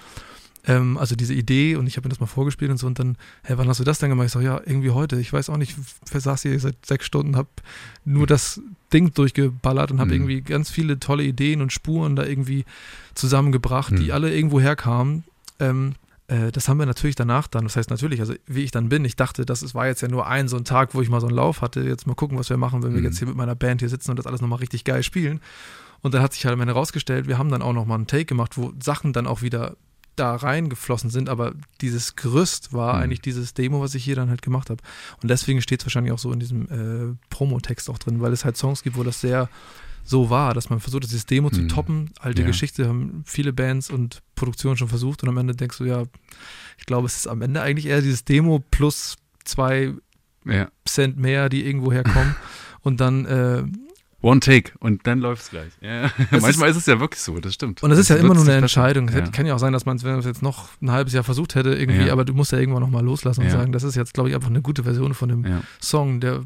[0.65, 3.17] Ähm, also diese Idee und ich habe ihm das mal vorgespielt und so und dann,
[3.43, 4.27] hey, wann hast du das denn gemacht?
[4.27, 5.19] Ich sage, ja, irgendwie heute.
[5.19, 5.77] Ich weiß auch nicht,
[6.15, 7.49] ich saß hier seit sechs Stunden, habe
[8.05, 8.61] nur das
[8.93, 10.21] Ding durchgeballert und habe Hm.
[10.29, 12.65] irgendwie ganz viele tolle Ideen und Spuren da irgendwie
[13.15, 14.13] zusammengebracht, die Hm.
[14.13, 15.25] alle irgendwo herkamen.
[15.59, 15.95] Ähm,
[16.29, 19.05] äh, das haben wir natürlich danach dann, das heißt natürlich, also wie ich dann bin,
[19.05, 21.21] ich dachte, das ist- war jetzt ja nur ein so ein Tag, wo ich mal
[21.21, 23.05] so einen Lauf hatte, jetzt mal gucken, was wir machen, wenn wir Hm.
[23.05, 25.41] jetzt hier mit meiner Band hier sitzen und das alles nochmal richtig geil spielen.
[26.03, 28.25] Und dann hat sich halt am Ende rausgestellt, wir haben dann auch nochmal einen Take
[28.27, 29.77] gemacht, wo Sachen dann auch wieder
[30.17, 33.03] da reingeflossen sind, aber dieses Gerüst war Mhm.
[33.03, 34.83] eigentlich dieses Demo, was ich hier dann halt gemacht habe.
[35.23, 36.63] Und deswegen steht es wahrscheinlich auch so in diesem
[37.13, 39.49] äh, Promo-Text auch drin, weil es halt Songs gibt, wo das sehr
[40.05, 41.69] so war, dass man versucht, dieses Demo zu Mhm.
[41.69, 42.11] toppen.
[42.21, 42.49] Alte Ja.
[42.49, 46.03] Geschichte haben viele Bands und Produktionen schon versucht und am Ende denkst du, ja,
[46.77, 49.95] ich glaube, es ist am Ende eigentlich eher dieses Demo plus zwei
[50.45, 50.69] ja.
[50.87, 52.35] Cent mehr, die irgendwo herkommen.
[52.83, 53.63] und dann äh,
[54.23, 55.73] One Take und dann läuft's gleich.
[55.81, 56.11] Ja.
[56.31, 57.83] Es Manchmal ist, es ja wirklich so, das stimmt.
[57.83, 59.09] Und das ist ja immer nur eine Entscheidung.
[59.09, 61.25] Es hätte- kann ja auch sein, dass man es, es jetzt noch ein halbes Jahr
[61.25, 62.13] versucht hätte, irgendwie, Ja.
[62.13, 63.53] aber du musst ja irgendwann nochmal loslassen und Ja.
[63.53, 65.51] sagen, das ist jetzt, glaube ich, einfach eine gute Version von dem Ja.
[65.51, 65.63] ja.
[65.81, 66.45] Song, der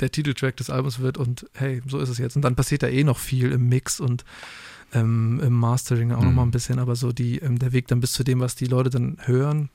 [0.00, 2.34] der Titeltrack des Albums wird und hey, so ist es jetzt.
[2.34, 4.24] Und dann passiert da eh noch viel im Mix und
[4.94, 6.26] ähm, im Mastering auch Mhm.
[6.28, 8.64] nochmal ein bisschen, aber so die, ähm, der Weg dann bis zu dem, was die
[8.64, 9.68] Leute dann hören,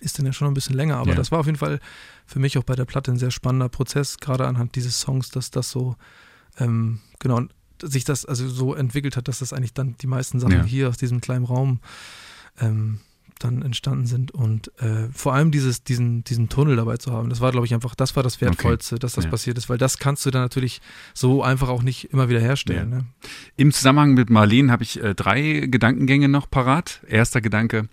[0.00, 0.98] ist dann ja schon ein bisschen länger.
[0.98, 1.16] Aber Ja.
[1.16, 1.80] das war auf jeden Fall
[2.26, 5.50] für mich auch bei der Platte ein sehr spannender Prozess, gerade anhand dieses Songs, dass
[5.50, 5.96] das so,
[6.58, 10.38] ähm, genau, und sich das also so entwickelt hat, dass das eigentlich dann die meisten
[10.40, 10.64] Sachen Ja.
[10.64, 11.80] hier aus diesem kleinen Raum
[12.60, 13.00] ähm,
[13.38, 17.40] dann entstanden sind und äh, vor allem dieses, diesen, diesen Tunnel dabei zu haben, das
[17.40, 19.30] war, glaube ich, einfach, das war das Wertvollste, dass das Ja.
[19.30, 20.82] passiert ist, weil das kannst du dann natürlich
[21.14, 22.90] so einfach auch nicht immer wieder herstellen.
[22.92, 22.98] Ja.
[22.98, 23.04] Ne?
[23.56, 27.00] Im Zusammenhang mit Marleen habe ich äh, drei Gedankengänge noch parat.
[27.08, 27.88] Erster Gedanke,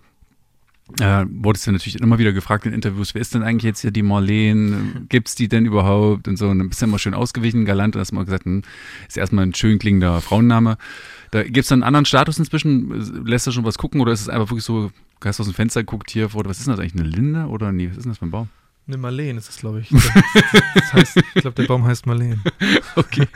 [1.00, 3.90] äh, wurdest du natürlich immer wieder gefragt in Interviews, wer ist denn eigentlich jetzt hier
[3.90, 5.06] die Marleen?
[5.08, 6.28] Gibt's die denn überhaupt?
[6.28, 8.62] Und so, und dann bist du immer schön ausgewichen, galant, und hast mal gesagt, hm,
[9.06, 10.78] ist erstmal ein schön klingender Frauenname.
[11.30, 13.26] Da gibt's dann einen anderen Status inzwischen?
[13.26, 14.90] Lässt du schon was gucken oder ist es einfach wirklich so,
[15.22, 17.46] hast du aus dem Fenster geguckt hier vor, was ist denn das eigentlich, eine Linde
[17.46, 18.48] oder nee, was ist denn das für ein Baum?
[18.90, 19.90] Ne, Marleen ist es, glaube ich.
[20.74, 22.42] Das heißt, ich glaube, der Baum heißt Marleen.
[22.96, 23.26] Okay.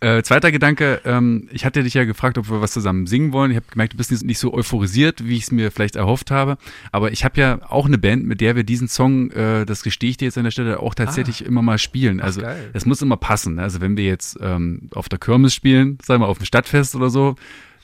[0.00, 3.50] Äh, zweiter Gedanke, ähm, ich hatte dich ja gefragt, ob wir was zusammen singen wollen.
[3.50, 6.30] Ich habe gemerkt, du bist nicht, nicht so euphorisiert, wie ich es mir vielleicht erhofft
[6.30, 6.56] habe.
[6.90, 10.10] Aber ich habe ja auch eine Band, mit der wir diesen Song, äh, das gestehe
[10.10, 12.20] ich dir jetzt an der Stelle, auch tatsächlich immer mal spielen.
[12.20, 12.42] Also
[12.72, 13.58] es muss immer passen.
[13.58, 17.10] Also wenn wir jetzt ähm, auf der Kirmes spielen, sagen wir auf dem Stadtfest oder
[17.10, 17.36] so,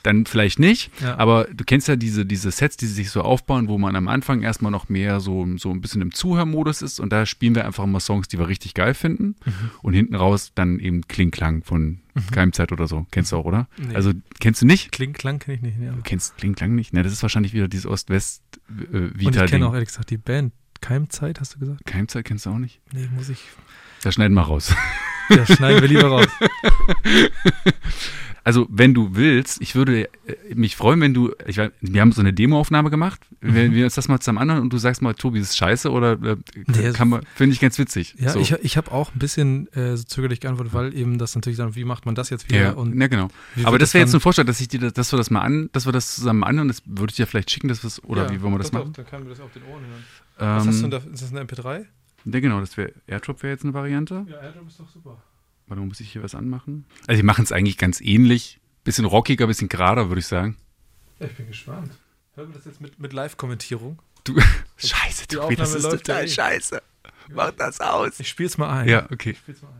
[0.03, 0.91] dann vielleicht nicht.
[1.01, 1.17] Ja.
[1.17, 4.41] Aber du kennst ja diese, diese Sets, die sich so aufbauen, wo man am Anfang
[4.41, 7.83] erstmal noch mehr so, so ein bisschen im Zuhörmodus ist und da spielen wir einfach
[7.83, 9.71] immer Songs, die wir richtig geil finden Mhm.
[9.81, 11.99] und hinten raus dann eben Klingklang von
[12.31, 13.05] Keimzeit oder so.
[13.11, 13.67] Kennst du auch, oder?
[13.77, 13.95] Nee.
[13.95, 14.91] Also kennst du nicht?
[14.91, 15.77] Klingklang kenne ich nicht.
[15.79, 16.93] Ne, Du kennst Klingklang nicht?
[16.93, 20.53] Ne, das ist wahrscheinlich wieder dieses Und ich kenne auch ehrlich gesagt die Band.
[20.81, 21.85] Keimzeit, hast du gesagt?
[21.85, 22.79] Keimzeit kennst du auch nicht?
[22.93, 23.39] Nee, muss ich.
[24.01, 24.73] Da schneiden wir raus.
[25.29, 26.27] Ja, schneiden wir lieber raus.
[28.43, 32.11] Also, wenn du willst, ich würde äh, mich freuen, wenn du, ich weiß, wir haben
[32.11, 35.13] so eine Demoaufnahme gemacht, wenn wir uns das mal zusammen anhören und du sagst mal,
[35.13, 36.35] Tobi, das ist scheiße oder äh,
[36.67, 38.15] Nee, kann man, finde ich ganz witzig.
[38.17, 38.39] Ja, so.
[38.39, 41.75] ich, ich habe auch ein bisschen äh, so zögerlich geantwortet, weil eben das natürlich dann,
[41.75, 42.59] wie macht man das jetzt wieder?
[42.61, 43.29] ja, und ja, genau.
[43.63, 45.69] Aber das wäre jetzt ein Vorschlag, dass ich dir, das- dass wir das mal an,
[45.73, 48.41] dass wir das zusammen anhören, das würde ich dir vielleicht schicken, dass oder Ja, wie
[48.41, 48.93] wollen wir das pass auf, machen?
[48.95, 50.03] Dann können wir das auf den Ohren hören.
[50.39, 50.97] Ähm, Was hast du denn da?
[51.13, 51.85] Ist das eine MP3?
[52.25, 54.25] Ja, genau, das wäre, Airdrop wäre jetzt eine Variante.
[54.29, 55.21] Ja, Airdrop ist doch super.
[55.69, 56.85] Warte, muss ich hier was anmachen?
[57.07, 58.59] Also, die machen es eigentlich ganz ähnlich.
[58.83, 60.57] Bisschen rockiger, bisschen gerader, würde ich sagen.
[61.19, 61.91] Ja, ich bin gespannt.
[62.35, 64.01] Hören wir das jetzt mit, mit Live-Kommentierung?
[64.23, 64.39] Du,
[64.77, 66.27] scheiße, Tobi, das ist total eh.
[66.27, 66.81] scheiße.
[67.31, 68.19] Mach das aus.
[68.19, 68.89] Ich spiel's mal ein.
[68.89, 69.31] Ja, okay.
[69.31, 69.78] Ich spiel's mal ein.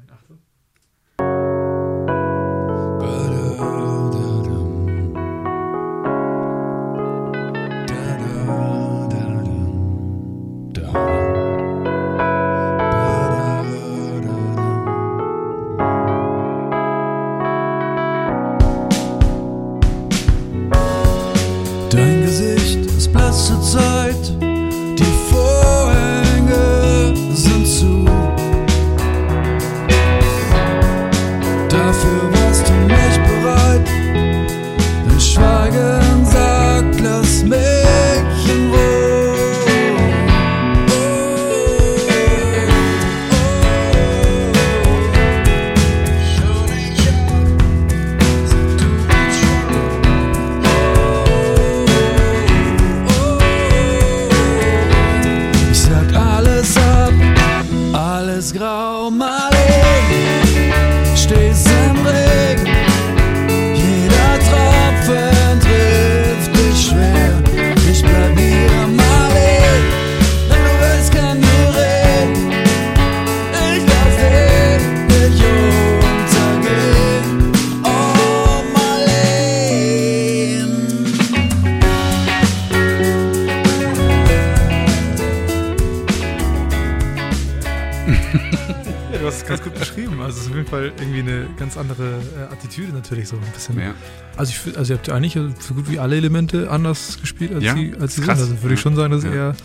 [94.89, 97.93] Also ihr habt ja eigentlich so gut wie alle Elemente anders gespielt als Ja, sie
[97.99, 98.29] als sie sind.
[98.31, 99.35] Also würde ich schon sagen, das ist Ja.
[99.49, 99.55] eher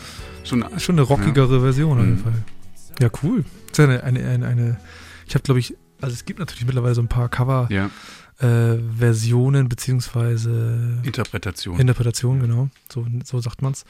[0.44, 2.22] Schon, schon eine rockigere Version auf jeden Mhm.
[2.22, 2.32] Fall.
[3.00, 3.44] Ja, cool.
[3.68, 4.76] Das ist ja eine, eine, eine, eine
[5.26, 7.86] ich habe glaube ich, also es gibt natürlich mittlerweile so ein paar Cover ja,
[8.46, 11.80] äh, Versionen beziehungsweise Interpretation.
[11.80, 12.68] Interpretation, genau.
[12.92, 13.84] So, so sagt man's.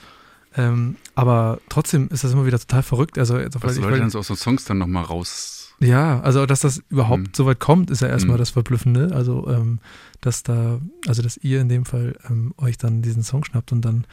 [0.56, 3.18] Ähm, aber trotzdem ist das immer wieder total verrückt.
[3.18, 5.63] Also, weil Was ich, Leute dann so aus so Songs dann nochmal raus.
[5.84, 7.30] Ja, also dass das überhaupt Mhm.
[7.34, 8.40] so weit kommt, ist ja erstmal Mhm.
[8.40, 9.10] das Verblüffende.
[9.14, 9.78] Also, ähm,
[10.20, 13.82] dass da, also dass ihr in dem Fall ähm, euch dann diesen Song schnappt und
[13.84, 14.06] dann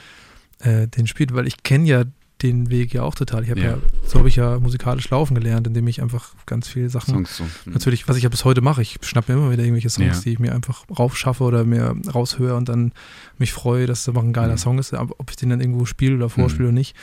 [0.60, 2.04] äh, den spielt, weil ich kenne ja
[2.44, 3.44] den Weg ja auch total.
[3.44, 3.72] Ich habe ja.
[3.74, 3.78] Ja.
[4.06, 7.44] so habe ich ja musikalisch laufen gelernt, indem ich einfach ganz viele Sachen Songs so.
[7.44, 7.74] Mhm.
[7.74, 10.22] Natürlich, was ich ja bis heute mache, ich schnapp mir immer wieder irgendwelche Songs, Ja.
[10.24, 12.94] die ich mir einfach raufschaffe oder mir raushöre und dann
[13.38, 14.58] mich freue, dass es einfach ein geiler Mhm.
[14.58, 16.96] Song ist, ob ich den dann irgendwo spiele oder vorspiele oder nicht.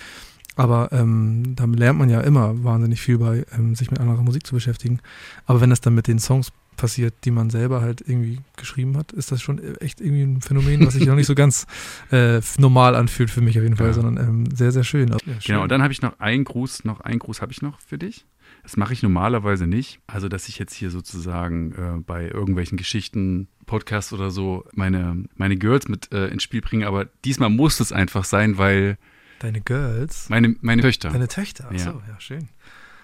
[0.59, 4.45] Aber ähm, da lernt man ja immer wahnsinnig viel bei, ähm, sich mit anderer Musik
[4.45, 4.99] zu beschäftigen.
[5.47, 9.13] Aber wenn das dann mit den Songs passiert, die man selber halt irgendwie geschrieben hat,
[9.13, 11.67] ist das schon echt irgendwie ein Phänomen, was sich noch nicht so ganz
[12.11, 13.93] äh, normal anfühlt für mich auf jeden Fall, Ja.
[13.93, 15.09] sondern ähm, sehr, sehr schön.
[15.09, 15.39] Ja, schön.
[15.47, 17.99] Genau, und dann habe ich noch einen Gruß, noch einen Gruß habe ich noch für
[17.99, 18.27] dich.
[18.65, 20.01] Das mache ich normalerweise nicht.
[20.09, 25.57] Also, dass ich jetzt hier sozusagen äh, bei irgendwelchen Geschichten, Podcasts oder so meine, meine
[25.57, 26.87] Girls mit äh, ins Spiel bringe.
[26.89, 28.99] Aber diesmal muss es einfach sein, weil
[29.41, 32.03] Deine Girls, meine, meine Töchter, deine Töchter, achso, Ja.
[32.09, 32.49] ja, schön.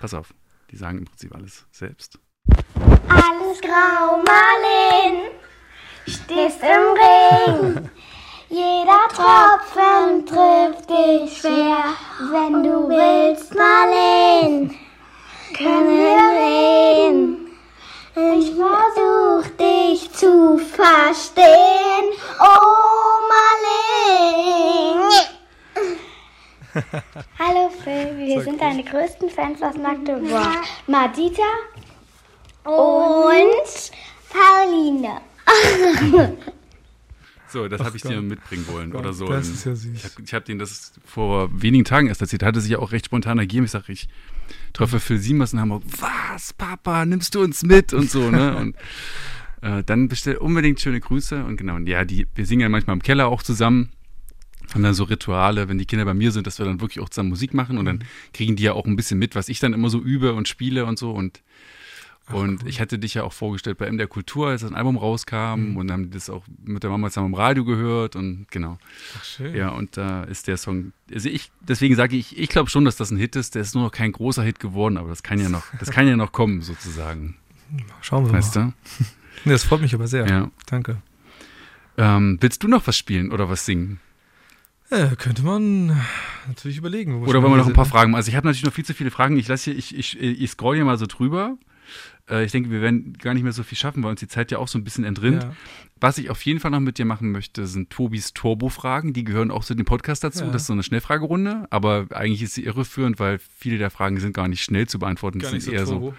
[0.00, 0.34] pass auf,
[0.70, 2.18] die sagen im Prinzip alles selbst.
[3.08, 5.30] Alles grau, Marleen,
[6.06, 7.90] stehst im Regen.
[8.48, 11.84] Jeder Tropfen trifft dich schwer.
[12.30, 14.74] Wenn du willst, Marleen,
[15.56, 17.46] können wir reden.
[18.16, 22.12] Ich versuch dich zu verstehen.
[22.40, 25.10] Oh, Marleen.
[27.38, 30.48] Hallo Phil, wir sind deine größten Fans aus Magdeburg.
[30.86, 31.42] Madita
[32.64, 33.90] und
[34.30, 35.20] Pauline.
[37.46, 39.28] So, das habe ich dir mitbringen wollen Gott, oder so.
[39.28, 39.94] das ist ja süß.
[39.94, 42.42] Ich habe hab denen das vor wenigen Tagen erst erzählt.
[42.42, 43.64] Hatte sich ja auch recht spontan ergeben.
[43.64, 44.08] Ich sage, ich
[44.72, 45.84] treffe Phil Siemers in Hamburg.
[46.00, 48.56] Was, Papa, nimmst du uns mit und so, ne?
[48.60, 48.76] Und
[49.62, 51.76] äh, dann bestell unbedingt schöne Grüße und genau.
[51.76, 53.90] Und ja, die, wir singen ja manchmal im Keller auch zusammen.
[54.72, 57.08] Haben dann so Rituale, wenn die Kinder bei mir sind, dass wir dann wirklich auch
[57.08, 59.72] zusammen Musik machen und dann kriegen die ja auch ein bisschen mit, was ich dann
[59.72, 61.42] immer so übe und spiele und so und
[62.32, 65.90] und ich hatte dich ja auch vorgestellt bei MDR Kultur, als das Album rauskam und
[65.90, 68.78] haben das auch mit der Mama zusammen im Radio gehört und genau.
[69.18, 69.54] Ach, schön.
[69.54, 72.96] Ja, und da ist der Song, also ich, deswegen sage ich, ich glaube schon, dass
[72.96, 73.54] das ein Hit ist.
[73.54, 76.08] Der ist nur noch kein großer Hit geworden, aber das kann ja noch, das kann
[76.08, 77.36] ja noch kommen, sozusagen.
[78.00, 78.38] Schauen wir mal.
[78.38, 78.72] Weißt du?
[79.44, 80.26] Das freut mich aber sehr.
[80.26, 80.50] Ja.
[80.64, 81.02] Danke.
[81.98, 84.00] Ähm, willst du noch was spielen oder was singen?
[84.90, 86.00] Äh, könnte man
[86.46, 87.20] natürlich überlegen.
[87.20, 87.86] wo Oder wollen wir noch ein paar?
[87.86, 88.14] Fragen?
[88.14, 89.38] Also ich habe natürlich noch viel zu viele Fragen.
[89.38, 91.56] Ich lasse hier, ich, ich, ich scroll hier mal so drüber.
[92.28, 94.50] Äh, ich denke, wir werden gar nicht mehr so viel schaffen, weil uns die Zeit
[94.50, 95.42] ja auch so ein bisschen entrinnt.
[95.42, 95.52] Ja.
[96.00, 99.12] Was ich auf jeden Fall noch mit dir machen möchte, sind Tobis Turbo-Fragen.
[99.12, 100.44] Die gehören auch zu dem Podcast dazu.
[100.44, 100.50] Ja.
[100.50, 101.66] Das ist so eine Schnellfragerunde.
[101.70, 105.38] Aber eigentlich ist sie irreführend, weil viele der Fragen sind gar nicht schnell zu beantworten.
[105.38, 106.14] Gar Das sind so eher so turbo.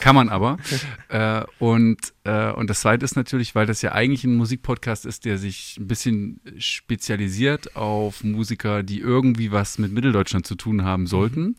[0.00, 0.58] Kann man aber.
[1.08, 5.24] äh, und, äh, und das zweite ist natürlich, weil das ja eigentlich ein Musikpodcast ist,
[5.24, 11.06] der sich ein bisschen spezialisiert auf Musiker, die irgendwie was mit Mitteldeutschland zu tun haben
[11.06, 11.56] sollten.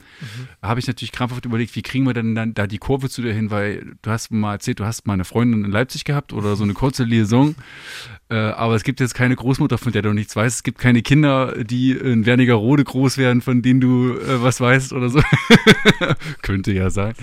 [0.61, 3.33] Habe ich natürlich krampfhaft überlegt, wie kriegen wir denn dann da die Kurve zu dir
[3.33, 6.55] hin, weil du hast mal erzählt, du hast mal eine Freundin in Leipzig gehabt oder
[6.55, 7.55] so eine kurze Liaison.
[8.29, 10.57] Äh, aber es gibt jetzt keine Großmutter, von der du nichts weißt.
[10.57, 14.93] Es gibt keine Kinder, die in Wernigerode groß werden, von denen du äh, was weißt
[14.93, 15.21] oder so.
[16.41, 17.13] Könnte ja sein.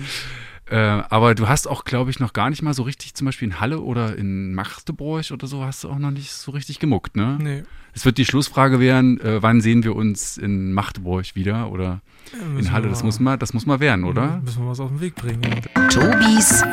[0.69, 3.47] Äh, aber du hast auch, glaube ich, noch gar nicht mal so richtig, zum Beispiel
[3.47, 7.15] in Halle oder in Magdeburg oder so, hast du auch noch nicht so richtig gemuckt,
[7.15, 7.37] ne?
[7.41, 7.63] Nee.
[7.93, 12.01] Es wird die Schlussfrage werden, äh, wann sehen wir uns in Magdeburg wieder oder
[12.33, 12.89] Ja, in Halle?
[12.89, 14.41] Das muss mal, das muss mal werden, oder?
[14.43, 15.41] Müssen wir was auf den Weg bringen.
[15.43, 15.87] Ja.
[15.87, 16.63] Tobis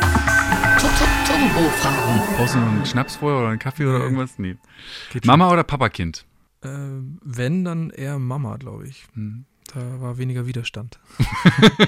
[1.26, 2.36] Turbo-Fragen.
[2.36, 4.38] Brauchst du noch einen Schnaps vorher oder einen Kaffee oder irgendwas?
[4.38, 4.57] Nee.
[5.12, 6.26] Geht Mama oder Papakind?
[6.62, 6.68] Äh,
[7.22, 9.07] wenn, dann eher Mama, glaube ich.
[9.14, 9.45] Hm.
[9.74, 10.98] Da war weniger Widerstand.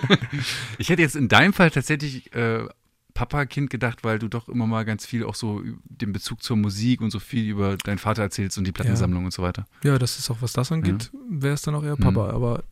[0.78, 2.66] Ich hätte jetzt in deinem Fall tatsächlich äh,
[3.14, 7.00] Papa-Kind gedacht, weil du doch immer mal ganz viel auch so den Bezug zur Musik
[7.00, 9.66] und so viel über deinen Vater erzählst und die Plattensammlung und so weiter.
[9.82, 12.00] Ja, das ist auch, was das angeht, wäre es dann auch eher Mhm.
[12.02, 12.30] Papa.
[12.30, 12.62] Aber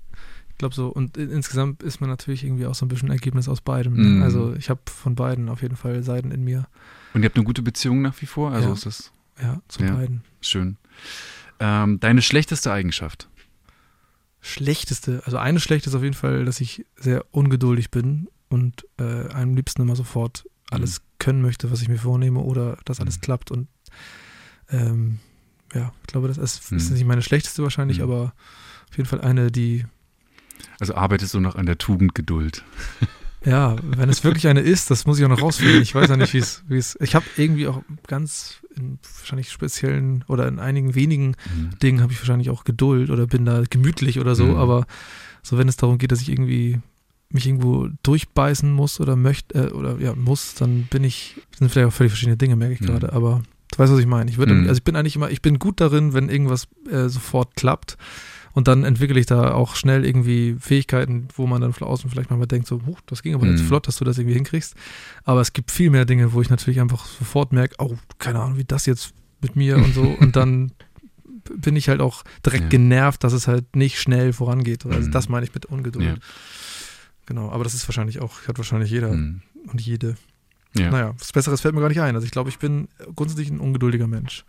[0.50, 3.48] ich glaube so, und in, insgesamt ist man natürlich irgendwie auch so ein bisschen Ergebnis
[3.48, 3.94] aus beidem.
[3.94, 4.18] Mhm.
[4.18, 4.24] Ne?
[4.24, 6.66] Also ich habe von beiden auf jeden Fall Seiten in mir.
[7.14, 8.50] Und ihr habt eine gute Beziehung nach wie vor?
[8.52, 8.74] Also Ja.
[8.74, 9.94] ist das Ja, zu Ja.
[9.94, 10.22] beiden.
[10.42, 10.76] schön.
[11.60, 13.28] Ähm, deine schlechteste Eigenschaft?
[14.46, 19.28] Schlechteste, also eine schlechte ist auf jeden Fall, dass ich sehr ungeduldig bin und äh,
[19.30, 23.20] am liebsten immer sofort alles können möchte, was ich mir vornehme oder dass alles Mhm.
[23.22, 23.50] klappt.
[23.50, 23.68] Und
[24.68, 25.18] ähm,
[25.72, 26.94] ja, ich glaube, das ist, ist Mhm.
[26.96, 28.04] nicht meine schlechteste wahrscheinlich, Mhm.
[28.04, 28.34] aber
[28.90, 29.86] auf jeden Fall eine, die,
[30.78, 32.64] Also arbeitest du noch an der Tugend Geduld?
[33.44, 35.80] Ja, wenn es wirklich eine ist, das muss ich auch noch rausfinden.
[35.82, 39.50] Ich weiß ja nicht, wie es, wie es, ich habe irgendwie auch ganz in wahrscheinlich
[39.52, 41.70] speziellen oder in einigen wenigen Mhm.
[41.82, 44.56] Dingen habe ich wahrscheinlich auch Geduld oder bin da gemütlich oder so, Mhm.
[44.56, 44.86] aber
[45.42, 46.80] so wenn es darum geht, dass ich irgendwie
[47.30, 51.68] mich irgendwo durchbeißen muss oder möchte äh, oder ja muss, dann bin ich das sind
[51.70, 52.86] vielleicht auch völlig verschiedene Dinge, merke ich Mhm.
[52.86, 53.42] gerade, aber
[53.72, 54.30] du weißt, was ich meine.
[54.30, 54.68] Ich würde, Mhm.
[54.68, 57.96] also ich bin eigentlich immer, ich bin gut darin, wenn irgendwas äh, sofort klappt.
[58.54, 62.30] Und dann entwickle ich da auch schnell irgendwie Fähigkeiten, wo man dann von außen vielleicht
[62.30, 63.66] manchmal denkt, so, huch, das ging aber jetzt Mhm.
[63.66, 64.74] flott, dass du das irgendwie hinkriegst.
[65.24, 68.56] Aber es gibt viel mehr Dinge, wo ich natürlich einfach sofort merke, oh, keine Ahnung,
[68.56, 70.02] wie das jetzt mit mir und so.
[70.20, 70.70] Und dann
[71.56, 72.68] bin ich halt auch direkt Ja.
[72.70, 74.86] genervt, dass es halt nicht schnell vorangeht.
[74.86, 75.12] Also Mhm.
[75.12, 76.06] das meine ich mit Ungeduld.
[76.06, 76.14] Ja.
[77.26, 79.42] Genau, aber das ist wahrscheinlich auch, hat wahrscheinlich jeder Mhm.
[79.66, 80.16] und jede.
[80.76, 80.90] Ja.
[80.90, 82.14] Naja, was Besseres fällt mir gar nicht ein.
[82.14, 84.44] Also ich glaube, ich bin grundsätzlich ein ungeduldiger Mensch.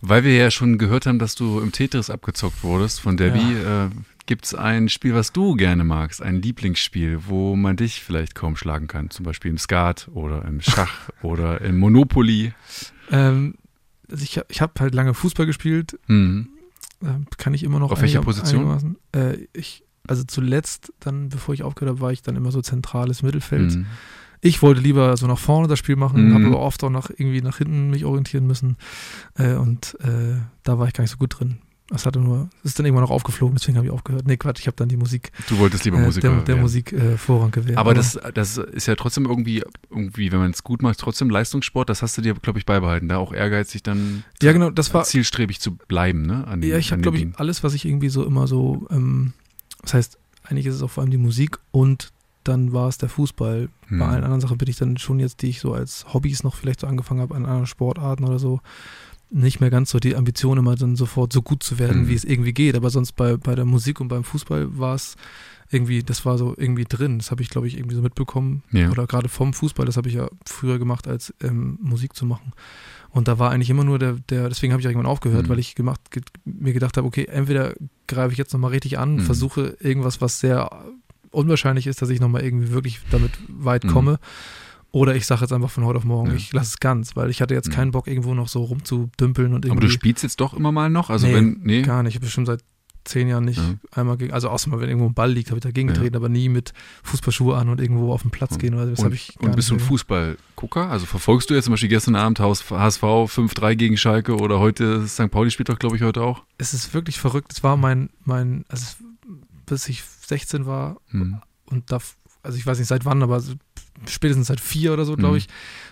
[0.00, 3.88] Weil wir ja schon gehört haben, dass du im Tetris abgezockt wurdest von Debbie, äh,
[4.26, 8.56] gibt es ein Spiel, was du gerne magst, ein Lieblingsspiel, wo man dich vielleicht kaum
[8.56, 12.52] schlagen kann, zum Beispiel im Skat oder im Schach oder im Monopoly.
[13.10, 13.54] Ähm,
[14.10, 16.48] also ich, ich habe halt lange Fußball gespielt, Mhm.
[17.02, 17.90] ähm, kann ich immer noch.
[17.90, 18.96] Auf welcher Position?
[19.12, 23.22] Äh, ich, also zuletzt, dann, bevor ich aufgehört habe, war ich dann immer so zentrales
[23.22, 23.74] Mittelfeld.
[23.76, 23.86] Mhm.
[24.40, 26.34] Ich wollte lieber so nach vorne das Spiel machen, Mhm.
[26.34, 28.76] habe aber oft auch nach irgendwie nach hinten mich orientieren müssen.
[29.36, 31.58] Äh, und äh, da war ich gar nicht so gut drin.
[31.90, 34.26] Das hatte nur, es ist dann irgendwann noch aufgeflogen, deswegen habe ich aufgehört.
[34.26, 36.60] Nee, Quatsch, ich habe dann die Musik, Du wolltest lieber äh, Musiker der, der werden.
[36.60, 37.78] Musik äh, Vorrang gewährt.
[37.78, 41.88] Aber das, das ist ja trotzdem irgendwie, irgendwie, wenn man es gut macht, trotzdem Leistungssport.
[41.88, 43.08] Das hast du dir, glaube ich, beibehalten.
[43.08, 46.46] Da auch ehrgeizig dann Ja, genau, das war, zielstrebig zu bleiben, ne?
[46.46, 49.32] An, Ja, ich habe, glaube ich, alles, was ich irgendwie so immer so, ähm,
[49.80, 52.12] das heißt, eigentlich ist es auch vor allem die Musik und
[52.48, 53.68] dann war es der Fußball.
[53.88, 53.98] Hm.
[53.98, 56.54] Bei allen anderen Sachen bin ich dann schon jetzt, die ich so als Hobbys noch
[56.56, 58.60] vielleicht so angefangen habe, an anderen Sportarten oder so,
[59.30, 62.08] nicht mehr ganz so die Ambition, immer dann sofort so gut zu werden, Mhm.
[62.08, 62.74] wie es irgendwie geht.
[62.76, 65.16] Aber sonst bei, bei der Musik und beim Fußball war es
[65.70, 67.18] irgendwie, das war so irgendwie drin.
[67.18, 68.62] Das habe ich, glaube ich, irgendwie so mitbekommen.
[68.72, 68.90] Ja.
[68.90, 72.52] Oder gerade vom Fußball, das habe ich ja früher gemacht, als ähm, Musik zu machen.
[73.10, 75.48] Und da war eigentlich immer nur der, der deswegen habe ich auch irgendwann aufgehört, Mhm.
[75.50, 77.74] weil ich gemacht, ge, mir gedacht habe, okay, entweder
[78.06, 79.20] greife ich jetzt nochmal richtig an, Mhm.
[79.20, 80.70] versuche irgendwas, was sehr
[81.30, 83.88] unwahrscheinlich ist, dass ich nochmal irgendwie wirklich damit weit Mhm.
[83.90, 84.18] komme.
[84.90, 86.36] Oder ich sage jetzt einfach von heute auf morgen, Ja.
[86.36, 87.72] ich lasse es ganz, weil ich hatte jetzt Mhm.
[87.72, 89.86] keinen Bock, irgendwo noch so rumzudümpeln und Aber irgendwie.
[89.86, 91.10] du spielst jetzt doch immer mal noch?
[91.10, 91.82] Also Nee, wenn, nee.
[91.82, 92.12] Gar nicht.
[92.12, 92.64] Ich habe bestimmt seit
[93.04, 93.74] zehn Jahren nicht Ja.
[93.92, 95.94] einmal gegen, also außer mal, wenn irgendwo ein Ball liegt, habe ich dagegen Ja.
[95.94, 96.72] getreten, aber nie mit
[97.04, 98.90] Fußballschuhe an und irgendwo auf den Platz gehen oder so.
[98.92, 100.88] das und, ich und bist du ein Fußballgucker?
[100.90, 105.06] Also verfolgst du jetzt zum Beispiel gestern Abend Haus- HSV 5-3 gegen Schalke oder heute
[105.06, 105.30] St.
[105.30, 106.44] Pauli spielt doch, glaube ich, heute auch?
[106.58, 107.52] es ist wirklich verrückt.
[107.52, 108.96] Es war mein, mein, also es-
[109.66, 111.40] bis ich 16 war Hm.
[111.66, 111.98] und da,
[112.42, 113.42] also ich weiß nicht seit wann, aber
[114.06, 115.38] spätestens seit vier oder so, glaube Mhm.
[115.38, 115.48] ich.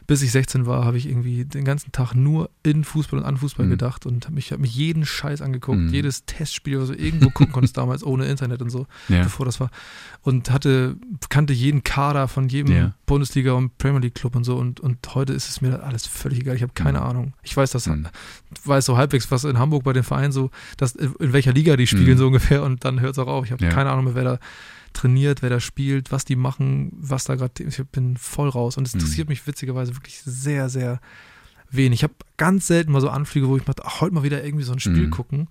[0.07, 3.37] Bis ich 16 war, habe ich irgendwie den ganzen Tag nur in Fußball und an
[3.39, 3.71] Fußball Mhm.
[3.71, 5.93] gedacht und habe mich, hab mich jeden Scheiß angeguckt, Mhm.
[5.93, 9.25] jedes Testspiel, was du irgendwo gucken konntest damals, ohne Internet und so, Ja.
[9.25, 9.71] bevor das war.
[10.23, 10.97] Und hatte,
[11.29, 12.95] kannte jeden Kader von jedem Ja.
[13.07, 14.57] Bundesliga und Premier League Club und so.
[14.57, 16.55] Und, und heute ist es mir alles völlig egal.
[16.55, 17.07] Ich habe keine Mhm.
[17.07, 17.33] Ahnung.
[17.43, 18.07] Ich weiß das, Mhm.
[18.65, 21.87] weiß so halbwegs, was in Hamburg bei den Vereinen so, dass, in welcher Liga die
[21.89, 22.19] spielen, Mhm.
[22.19, 22.63] so ungefähr.
[22.63, 23.45] Und dann hört es auch auf.
[23.45, 23.71] Ich habe Ja.
[23.71, 24.39] keine Ahnung mehr, wer da
[24.97, 27.63] trainiert, wer da spielt, was die machen, was da gerade.
[27.63, 28.77] Ich bin voll raus.
[28.77, 29.01] Und es Mhm.
[29.01, 31.01] interessiert mich witzigerweise wirklich sehr, sehr
[31.71, 32.01] wenig.
[32.01, 34.65] Ich habe ganz selten mal so Anflüge, wo ich mal, ach, heute mal wieder irgendwie
[34.65, 35.11] so ein Spiel Mhm.
[35.11, 35.49] gucken.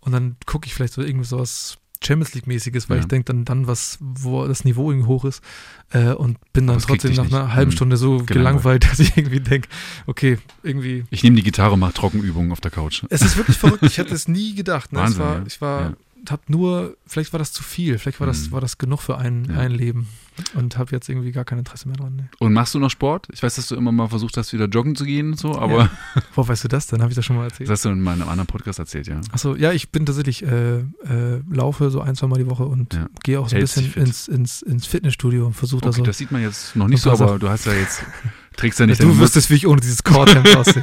[0.00, 3.02] Und dann gucke ich vielleicht so irgendwie so was Champions League-mäßiges, weil Ja.
[3.02, 5.42] ich denke dann, dann was, wo das Niveau irgendwie hoch ist.
[5.90, 7.74] Äh, und bin dann trotzdem nach einer halben Mhm.
[7.76, 8.82] Stunde so Gelangweilt.
[8.82, 9.68] gelangweilt, dass ich irgendwie denke,
[10.06, 13.02] okay, irgendwie Ich nehme die Gitarre und mache Trockenübungen auf der Couch.
[13.10, 13.82] es ist wirklich verrückt.
[13.82, 14.92] Ich hätte es nie gedacht.
[14.92, 15.00] Ne?
[15.00, 15.44] Wahnsinn, es war, ja.
[15.48, 15.96] Ich war, Ja.
[16.30, 17.98] Hab nur, vielleicht war das zu viel.
[17.98, 18.52] Vielleicht war das, Mhm.
[18.52, 19.58] war das genug für ein, Ja.
[19.60, 20.08] ein Leben.
[20.54, 22.14] Und habe jetzt irgendwie gar kein Interesse mehr dran.
[22.14, 22.28] Ne?
[22.38, 23.26] Und machst du noch Sport?
[23.32, 25.90] Ich weiß, dass du immer mal versucht hast, wieder joggen zu gehen und so, aber
[26.36, 27.00] Wo weißt du das denn?
[27.00, 27.70] Habe ich das schon mal das erzählt?
[27.70, 29.20] hast du in meinem anderen Podcast erzählt, ja.
[29.32, 32.94] Achso, ja, ich bin tatsächlich, äh, äh, laufe so ein, zwei Mal die Woche und
[32.94, 33.08] Ja.
[33.24, 36.04] gehe auch so ein Hältst bisschen ins, ins, ins Fitnessstudio und versuche da Okay, so.
[36.04, 38.04] das sieht man jetzt noch nicht so, aber du hast ja jetzt,
[38.58, 40.82] trägst ja nicht du wüsstest, wie ich ohne dieses Cordhemd aussehe.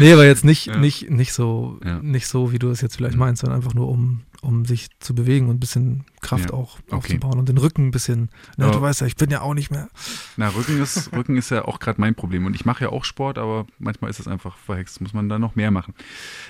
[0.00, 0.76] nee, aber jetzt nicht, Ja.
[0.78, 2.00] nicht, nicht so, Ja.
[2.02, 3.20] nicht so, wie du es jetzt vielleicht Mhm.
[3.20, 6.54] meinst, sondern einfach nur um, um sich zu bewegen und ein bisschen Kraft Ja.
[6.56, 6.96] auch Okay.
[6.96, 8.30] aufzubauen und den Rücken ein bisschen.
[8.56, 8.70] Ja.
[8.70, 9.88] Du weißt ja, ich bin ja auch nicht mehr.
[10.36, 12.46] Na, Rücken ist, Rücken ist ja auch gerade mein Problem.
[12.46, 15.00] Und ich mache ja auch Sport, aber manchmal ist es einfach verhext.
[15.00, 15.94] Muss man da noch mehr machen.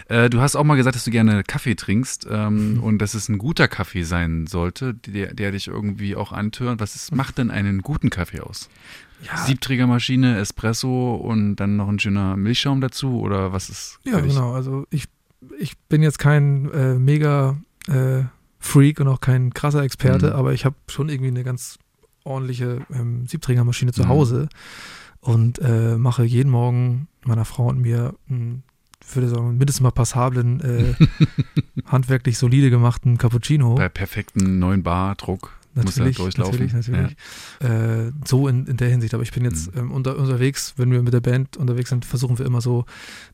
[0.08, 2.82] Äh, du hast auch mal gesagt, dass du gerne Kaffee trinkst ähm, Mhm.
[2.82, 6.80] und dass es ein guter Kaffee sein sollte, der, der dich irgendwie auch antört.
[6.80, 8.68] Was ist, macht denn einen guten Kaffee aus?
[9.27, 13.20] Ja, Siebträgermaschine, Espresso und dann noch ein schöner Milchschaum dazu?
[13.20, 13.99] Oder was ist?
[14.05, 14.53] ja genau.
[14.53, 15.05] Also ich,
[15.59, 17.57] ich bin jetzt kein äh, mega
[17.89, 18.22] äh,
[18.59, 20.33] Freak und auch kein krasser Experte, Mhm.
[20.37, 21.79] aber ich habe schon irgendwie eine ganz
[22.25, 24.09] ordentliche ähm, Siebträgermaschine zu Mhm.
[24.09, 24.49] Hause
[25.20, 28.62] und äh, mache jeden Morgen meiner Frau und mir einen,
[29.07, 30.95] ich würde sagen, mindestens mal passablen, äh,
[31.87, 33.75] handwerklich solide gemachten Cappuccino.
[33.75, 35.16] Bei perfekten neuen Bar,
[35.75, 35.85] Druck.
[35.87, 37.16] muss ja Natürlich, natürlich, natürlich.
[37.61, 39.14] Äh, so in, in der Hinsicht.
[39.14, 39.81] Aber ich bin jetzt Mhm.
[39.81, 42.85] ähm, unter, unterwegs, wenn wir mit der Band unterwegs sind, versuchen wir immer so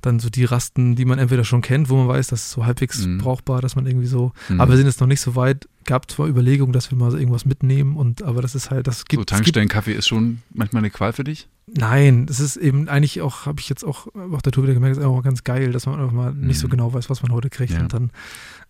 [0.01, 2.65] dann so die Rasten, die man entweder schon kennt, wo man weiß, das ist so
[2.67, 3.19] halbwegs Mhm.
[3.19, 4.33] brauchbar, dass man irgendwie so.
[4.49, 4.61] Mhm.
[4.61, 5.69] Aber wir sind jetzt noch nicht so weit.
[5.87, 8.99] Gab zwar Überlegungen, dass wir mal so irgendwas mitnehmen und aber das ist halt, das
[9.01, 11.49] so gibt, es gibt Tankstellenkaffee ist schon manchmal eine Qual für dich?
[11.73, 14.97] Nein, das ist eben eigentlich auch, habe ich jetzt auch auf der Tour wieder gemerkt,
[14.99, 16.73] ist auch ganz geil, dass man einfach mal nicht so Mhm.
[16.73, 17.73] genau weiß, was man heute kriegt.
[17.73, 17.81] Ja.
[17.81, 18.11] Und dann,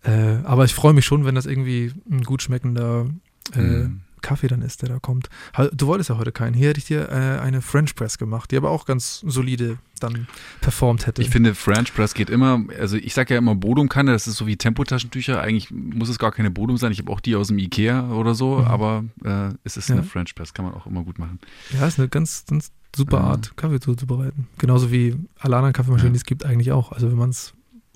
[0.03, 3.07] äh, aber ich freue mich schon, wenn das irgendwie ein gut schmeckender
[3.55, 4.01] Mhm.
[4.21, 5.29] Kaffee dann ist, der da kommt.
[5.73, 6.53] Du wolltest ja heute keinen.
[6.53, 10.27] Hier hätte ich dir äh, eine French Press gemacht, die aber auch ganz solide dann
[10.61, 11.23] performt hätte.
[11.23, 14.45] Ich finde, French Press geht immer, also ich sage ja immer Bodumkanne, das ist so
[14.45, 15.41] wie Tempotaschentücher.
[15.41, 16.91] Eigentlich muss es gar keine Bodum sein.
[16.91, 18.65] Ich habe auch die aus dem Ikea oder so, Mhm.
[18.65, 19.95] aber äh, es ist Ja.
[19.95, 21.39] eine French Press, kann man auch immer gut machen.
[21.71, 23.23] ja, ist eine ganz, ganz super Ja.
[23.23, 24.47] Art, Kaffee zuzubereiten.
[24.59, 26.17] Genauso wie alle anderen Kaffeemaschinen, Ja.
[26.17, 26.91] die es gibt, eigentlich auch.
[26.91, 27.55] Also wenn man es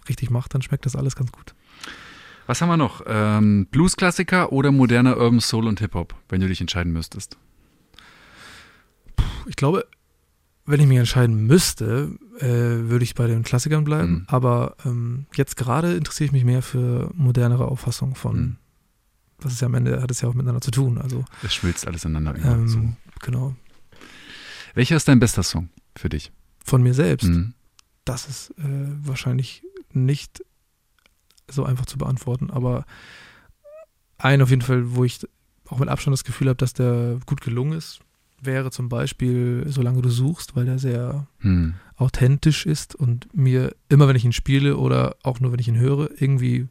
[0.10, 1.54] richtig macht, dann schmeckt das alles ganz gut.
[2.48, 3.02] Was haben wir noch?
[3.08, 7.38] Ähm, Blues-Klassiker oder moderner Urban Soul und Hip-Hop, wenn du dich entscheiden müsstest?
[9.48, 9.86] Ich glaube,
[10.66, 14.12] wenn ich mich entscheiden müsste, äh, würde ich bei den Klassikern bleiben.
[14.12, 14.24] Mhm.
[14.28, 18.56] Aber ähm, jetzt gerade interessiere ich mich mehr für modernere Auffassungen von, Mhm.
[19.40, 20.98] das ist ja am Ende, hat es ja auch miteinander zu tun.
[21.00, 22.80] Also, Es schmilzt alles ineinander ähm, so.
[23.22, 23.56] genau.
[24.74, 26.32] Welcher ist dein bester Song für dich?
[26.64, 27.54] Von mir selbst, Mhm.
[28.04, 28.64] das ist äh,
[29.04, 30.44] wahrscheinlich nicht
[31.50, 32.86] so einfach zu beantworten, aber
[34.18, 35.20] ein auf jeden Fall, wo ich
[35.68, 38.00] auch mit Abstand das Gefühl habe, dass der gut gelungen ist,
[38.42, 41.76] wäre zum Beispiel Solange du suchst, weil der sehr Hm.
[41.98, 45.78] authentisch ist und mir immer, wenn ich ihn spiele oder auch nur, wenn ich ihn
[45.80, 46.68] höre, irgendwie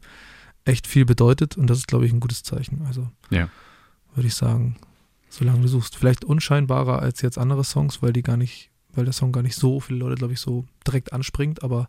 [0.63, 2.83] echt viel bedeutet und das ist, glaube ich, ein gutes Zeichen.
[2.87, 3.49] Also Ja.
[4.15, 4.77] würde ich sagen,
[5.29, 5.95] solange du suchst.
[5.95, 9.55] Vielleicht unscheinbarer als jetzt andere Songs, weil die gar nicht, weil der Song gar nicht
[9.55, 11.87] so viele Leute, glaube ich, so direkt anspringt, aber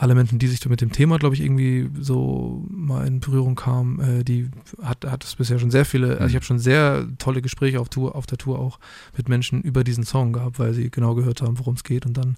[0.00, 3.98] alle Menschen, die sich mit dem Thema, glaube ich, irgendwie so mal in Berührung kamen,
[4.00, 4.48] äh, die
[4.80, 6.36] hat, hat es bisher schon sehr viele, also ich Mhm.
[6.36, 8.78] habe schon sehr tolle Gespräche auf Tour, auf der Tour auch
[9.16, 12.16] mit Menschen über diesen Song gehabt, weil sie genau gehört haben, worum es geht und
[12.16, 12.36] dann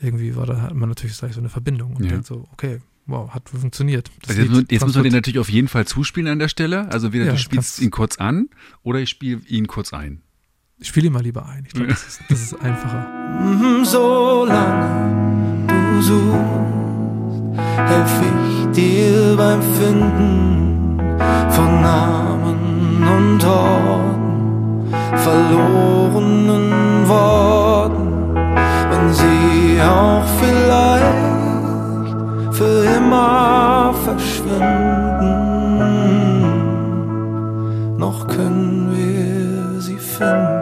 [0.00, 2.10] irgendwie war da hat man natürlich gleich so eine Verbindung und Ja.
[2.10, 4.10] denkt so, okay, wow, hat funktioniert.
[4.28, 6.88] Also jetzt, jetzt muss man den natürlich auf jeden Fall zuspielen an der Stelle.
[6.90, 8.48] Also wieder Ja, du spielst ihn kurz an
[8.82, 10.22] oder ich spiele ihn kurz ein.
[10.78, 11.64] Ich spiele ihn mal lieber ein.
[11.66, 13.06] Ich glaube, das ist, das ist einfacher.
[13.40, 16.85] Mhm, Solange du suchst,
[17.56, 20.98] helf ich dir beim Finden
[21.50, 28.34] von Namen und Orten, verlorenen Worten,
[28.90, 32.16] wenn sie auch vielleicht
[32.52, 34.96] für immer verschwinden,
[37.98, 40.55] noch können wir sie finden.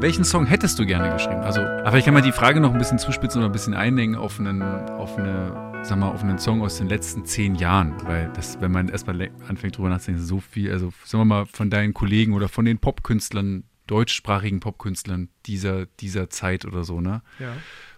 [0.00, 1.40] Welchen Song hättest du gerne geschrieben?
[1.40, 4.18] Also, aber ich kann mal die Frage noch ein bisschen zuspitzen oder ein bisschen einlenken
[4.18, 7.94] auf einen, auf eine, sag mal, auf einen Song aus den letzten zehn Jahren.
[8.04, 11.70] Weil das, wenn man erstmal anfängt drüber nachzudenken, so viel, also sagen wir mal, von
[11.70, 17.22] deinen Kollegen oder von den Popkünstlern, deutschsprachigen Popkünstlern dieser, dieser Zeit oder so, ne?
[17.38, 17.52] Ja.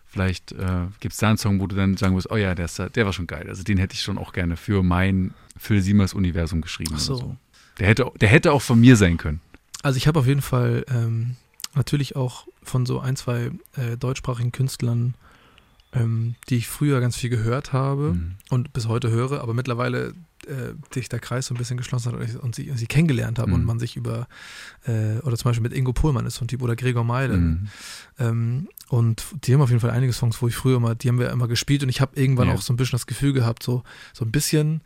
[0.05, 2.67] Vielleicht äh, gibt es da einen Song, wo du dann sagen wirst, oh ja, der,
[2.67, 3.47] ist, der war schon geil.
[3.49, 6.93] Also den hätte ich schon auch gerne für mein Phil Siemers Universum geschrieben.
[6.97, 7.17] Ach so.
[7.17, 7.37] So.
[7.79, 9.41] Der, hätte, der hätte auch von mir sein können.
[9.83, 11.37] Also ich habe auf jeden Fall ähm,
[11.75, 15.15] natürlich auch von so ein, zwei äh, deutschsprachigen Künstlern,
[15.95, 18.35] ähm, die ich früher ganz viel gehört habe Mhm.
[18.51, 20.15] und bis heute höre, aber mittlerweile
[20.47, 22.87] äh, sich der Kreis so ein bisschen geschlossen hat und, ich, und, sie, und sie
[22.87, 23.55] kennengelernt habe Mhm.
[23.55, 24.27] und man sich über,
[24.87, 27.37] äh, oder zum Beispiel mit Ingo Pohlmann ist so ein Typ oder Gregor Meile.
[27.37, 27.69] Mhm.
[28.19, 31.19] Ähm, und die haben auf jeden Fall einige Songs, wo ich früher immer, die haben
[31.21, 32.55] wir immer gespielt und ich habe irgendwann Ja.
[32.55, 33.83] auch so ein bisschen das Gefühl gehabt, so,
[34.13, 34.81] so ein bisschen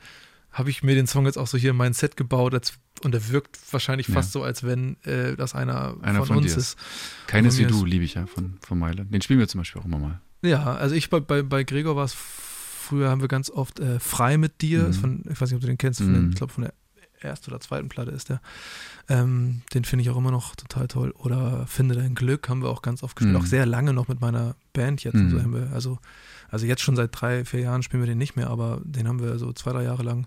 [0.59, 2.73] habe ich mir den Song jetzt auch so hier in mein Set gebaut als,
[3.03, 4.15] und der wirkt wahrscheinlich Ja.
[4.15, 6.79] fast so, als wenn äh, das einer, Einer von, von uns ist.
[7.27, 9.05] Keines wie du liebe ich ja von, von Meile.
[9.05, 10.21] Den spielen wir zum Beispiel auch immer mal.
[10.43, 13.99] Ja, also ich bei, bei, bei Gregor war es früher haben wir ganz oft äh,
[14.01, 14.93] Frei mit dir, Mhm.
[14.95, 16.15] von, ich weiß nicht, ob du den kennst, Mhm.
[16.15, 16.73] den, ich glaube von der
[17.21, 18.41] ersten oder zweiten Platte ist der.
[19.09, 21.11] Ähm, den finde ich auch immer noch total toll.
[21.19, 23.41] Oder Finde dein Glück haben wir auch ganz oft gespielt, Mhm.
[23.43, 25.15] auch sehr lange noch mit meiner Band jetzt.
[25.17, 25.43] Und so Mhm.
[25.43, 25.99] haben wir, also,
[26.51, 29.21] also jetzt schon seit drei, vier Jahren spielen wir den nicht mehr, aber den haben
[29.21, 30.27] wir so zwei, drei Jahre lang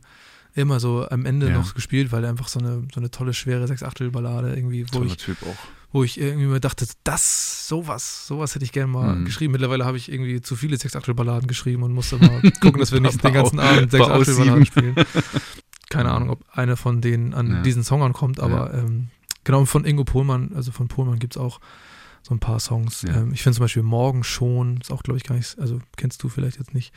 [0.56, 1.54] immer so am Ende Ja.
[1.54, 5.06] noch gespielt, weil er einfach so eine, so eine tolle, schwere Sechs-Achtel-Ballade irgendwie, wo Toller
[5.12, 5.68] ich Typ auch.
[5.92, 9.26] wo ich irgendwie mir dachte, das, sowas, sowas hätte ich gerne mal Mhm.
[9.26, 9.52] geschrieben.
[9.54, 13.24] Mittlerweile habe ich irgendwie zu viele Sechs-Achtel-Balladen geschrieben und musste mal gucken, dass wir nicht
[13.24, 14.96] den ganzen Abend Sechs-Achtel-Balladen spielen.
[15.90, 17.62] Keine Ahnung, ob eine von denen an Ja.
[17.62, 19.08] diesen Song ankommt, aber ähm,
[19.44, 21.60] genau von Ingo Pohlmann, also von Pohlmann gibt es auch
[22.24, 23.02] so ein paar Songs.
[23.04, 23.18] Ja.
[23.22, 26.22] Ähm, ich finde zum Beispiel Morgen schon, ist auch, glaube ich, gar nicht, also kennst
[26.24, 26.94] du vielleicht jetzt nicht,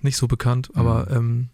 [0.00, 1.48] nicht so bekannt, aber Mhm.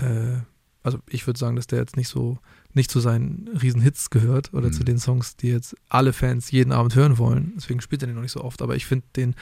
[0.00, 0.40] ähm, äh,
[0.82, 2.38] also ich würde sagen, dass der jetzt nicht so,
[2.74, 4.72] nicht zu seinen Riesenhits gehört oder Mhm.
[4.72, 7.52] zu den Songs, die jetzt alle Fans jeden Abend hören wollen.
[7.56, 9.34] Deswegen spielt er den noch nicht so oft, aber ich finde den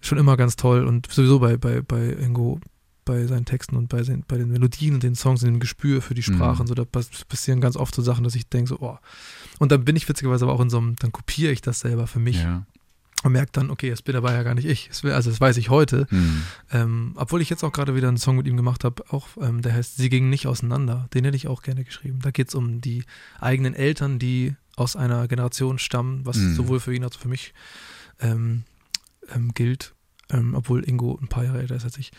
[0.00, 2.58] schon immer ganz toll und sowieso bei, bei, bei Ingo,
[3.04, 6.00] bei seinen Texten und bei, den, bei den Melodien und den Songs und dem Gespür
[6.00, 6.66] für die Sprache Mhm.
[6.68, 8.96] so, da pass- passieren ganz oft so Sachen, dass ich denke so, oh.
[9.62, 12.08] Und dann bin ich witzigerweise aber auch in so einem, dann kopiere ich das selber
[12.08, 12.66] für mich Ja.
[13.22, 14.90] und merke dann, okay, das bin dabei ja gar nicht ich.
[15.04, 16.08] Also das weiß ich heute.
[16.10, 16.42] Mhm.
[16.72, 19.62] Ähm, obwohl ich jetzt auch gerade wieder einen Song mit ihm gemacht habe, auch ähm,
[19.62, 21.08] der heißt Sie gingen nicht auseinander.
[21.14, 22.18] Den hätte ich auch gerne geschrieben.
[22.22, 23.04] Da geht es um die
[23.40, 26.54] eigenen Eltern, die aus einer Generation stammen, was Mhm.
[26.56, 27.54] sowohl für ihn als auch für mich
[28.18, 28.64] ähm,
[29.32, 29.94] ähm, gilt,
[30.30, 32.10] ähm, obwohl Ingo ein paar Jahre älter ist als ich.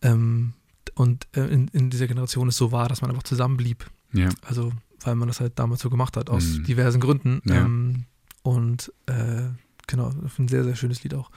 [0.00, 0.54] Ähm,
[0.94, 3.84] und äh, in, in dieser Generation es so war, dass man einfach zusammenblieb.
[4.12, 4.30] Ja.
[4.46, 4.72] Also,
[5.06, 6.64] weil man das halt damals so gemacht hat, aus Mhm.
[6.64, 7.40] diversen Gründen.
[7.44, 7.64] Ja.
[7.64, 8.04] Ähm,
[8.42, 9.48] und äh,
[9.86, 11.30] genau, ein sehr, sehr schönes Lied auch.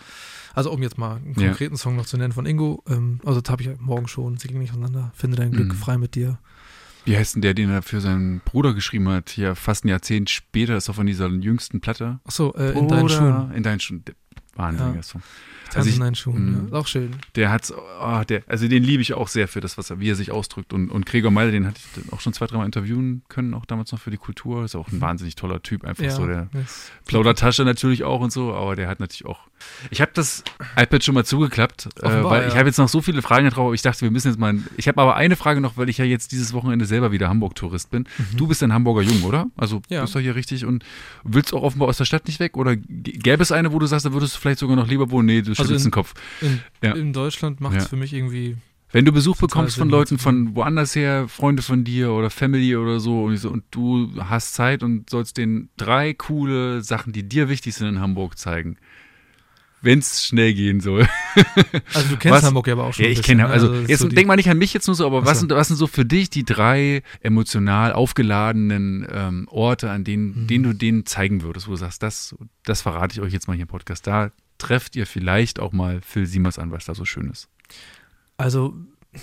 [0.53, 1.47] Also, um jetzt mal einen Ja.
[1.47, 4.37] konkreten Song noch zu nennen von Ingo, ähm, also das habe ich ja morgen schon,
[4.37, 5.77] sie ging nicht auseinander, finde dein Glück Mhm.
[5.77, 6.39] frei mit dir.
[7.05, 9.29] Wie heißt denn der, den er für seinen Bruder geschrieben hat?
[9.29, 12.19] Hier fast ein Jahrzehnt später, ist auch von dieser jüngsten Platte.
[12.25, 13.51] Achso, äh, in deinen Schuhen.
[13.53, 14.03] In deinen Schuhen.
[14.60, 15.03] Wahnsinniger Ja.
[15.03, 15.22] Song.
[15.76, 16.69] Also ich- in Schuhen, Mhm.
[16.72, 16.80] ja.
[16.80, 17.11] Auch schön.
[17.36, 20.10] Der hat's, oh, der, also den liebe ich auch sehr für das, was er, wie
[20.10, 20.73] er sich ausdrückt.
[20.73, 23.91] Und, und Gregor Meile, den hatte ich auch schon zwei, dreimal interviewen können, auch damals
[23.91, 24.64] noch für die Kultur.
[24.65, 26.90] Ist auch ein wahnsinnig toller Typ, einfach Ja, so der yes.
[27.06, 29.41] Plaudertasche natürlich auch und so, aber der hat natürlich auch.
[29.91, 30.44] Ich habe das
[30.76, 32.48] iPad schon mal zugeklappt, äh, weil ja.
[32.48, 34.57] ich habe jetzt noch so viele Fragen drauf, aber ich dachte, wir müssen jetzt mal.
[34.76, 37.91] Ich habe aber eine Frage noch, weil ich ja jetzt dieses Wochenende selber wieder Hamburg-Tourist
[37.91, 38.07] bin.
[38.36, 39.45] Du bist ein Hamburger Jung, oder?
[39.56, 40.02] Also Mhm.
[40.02, 40.84] Bist doch hier richtig und
[41.23, 42.57] willst auch offenbar aus der Stadt nicht weg?
[42.57, 45.27] Oder gäbe es eine, wo du sagst, da würdest du vielleicht sogar noch lieber wohnen?
[45.27, 46.13] Nee, du Also schüttelst in- den Kopf.
[46.41, 46.93] In, Ja.
[46.95, 48.57] in Deutschland macht es für mich irgendwie
[48.91, 52.99] Wenn du Besuch bekommst von Leuten von woanders her, Freunde von dir oder Family oder
[52.99, 57.49] so und, so, und du hast Zeit und sollst denen drei coole Sachen, die dir
[57.49, 58.77] wichtig sind in Hamburg zeigen.
[59.81, 61.07] Wenn es schnell gehen soll.
[61.93, 63.06] Also du kennst Was- Hamburg ja aber auch schon.
[63.06, 63.49] Ja, ich kenne, ne?
[63.49, 65.47] also, ist jetzt so denk mal nicht an mich jetzt nur so, aber was, so.
[65.47, 70.47] sind, was sind so für dich die drei emotional aufgeladenen ähm, Orte, an denen, Mhm.
[70.47, 72.35] denen du denen zeigen würdest, wo du sagst, das,
[72.65, 74.06] das verrate ich euch jetzt mal hier im Podcast.
[74.07, 77.47] Da trefft ihr vielleicht auch mal Phil Siemers an, was da so schön ist.
[78.38, 78.76] Also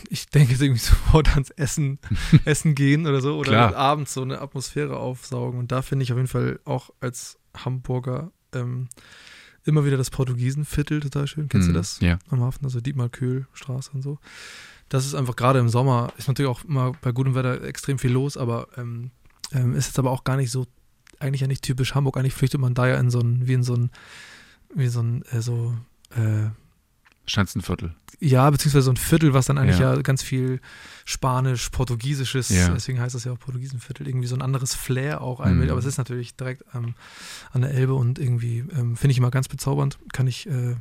[0.08, 1.98] ich denke jetzt irgendwie sofort ans Essen,
[2.44, 5.58] Essen gehen oder so oder abends so eine Atmosphäre aufsaugen.
[5.58, 8.88] Und da finde ich auf jeden Fall auch als Hamburger ähm,
[9.66, 11.48] immer wieder das Portugiesenviertel total schön.
[11.48, 12.00] Kennst Mhm, du das?
[12.00, 12.18] Ja.
[12.30, 14.18] Am Hafen, also Dietmar Köhl Straße und so.
[14.88, 18.12] Das ist einfach gerade im Sommer, ist natürlich auch immer bei gutem Wetter extrem viel
[18.12, 19.10] los, aber ähm,
[19.52, 20.66] ähm, ist jetzt aber auch gar nicht so,
[21.18, 22.16] eigentlich ja nicht typisch Hamburg.
[22.16, 23.90] Eigentlich flüchtet man da ja in so ein, wie in so ein,
[24.74, 25.74] wie so ein, äh, so,
[26.10, 26.50] äh,
[27.26, 27.94] Schanzenviertel.
[28.20, 29.94] ja, beziehungsweise so ein Viertel, was dann eigentlich Ja.
[29.94, 30.60] ja, ganz viel
[31.04, 32.68] Spanisch, Portugiesisches, Ja.
[32.70, 35.66] deswegen heißt das ja auch Portugiesenviertel, irgendwie so ein anderes Flair auch einbildet.
[35.66, 35.70] Mhm.
[35.72, 36.94] Aber es ist natürlich direkt ähm,
[37.52, 39.98] an der Elbe und irgendwie ähm, finde ich immer ganz bezaubernd.
[40.12, 40.76] Kann ich, äh,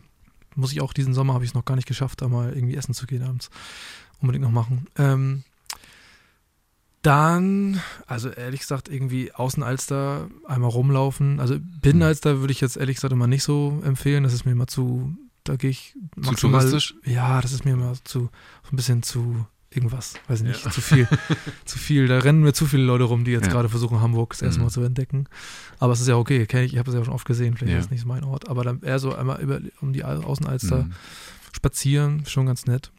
[0.56, 2.76] muss ich auch diesen Sommer, habe ich es noch gar nicht geschafft, da mal irgendwie
[2.76, 3.50] essen zu gehen abends.
[4.22, 4.88] Unbedingt noch machen.
[4.98, 5.44] Ähm,
[7.02, 11.40] Dann, also ehrlich gesagt, irgendwie Außenalster einmal rumlaufen.
[11.40, 14.24] Also Binnenalster würde ich jetzt ehrlich gesagt immer nicht so empfehlen.
[14.24, 15.16] Das ist mir immer zu,
[15.46, 16.60] da gehe ich Zu maximal.
[16.62, 16.96] touristisch?
[17.06, 18.30] Ja, das ist mir immer zu, so
[18.72, 20.72] ein bisschen zu irgendwas, weiß ich nicht, Ja.
[20.72, 21.08] zu viel.
[21.66, 22.08] zu viel.
[22.08, 23.52] Da rennen mir zu viele Leute rum, die jetzt Ja.
[23.54, 24.66] gerade versuchen, Hamburg das erste Mhm.
[24.66, 25.28] Mal zu entdecken.
[25.80, 27.80] Aber es ist ja okay, ich, habe es ja schon oft gesehen, vielleicht Ja.
[27.80, 28.48] ist es nicht mein Ort.
[28.50, 30.94] Aber dann eher so einmal über, um die Au- Außenalster Mhm.
[31.54, 32.92] spazieren, schon ganz nett.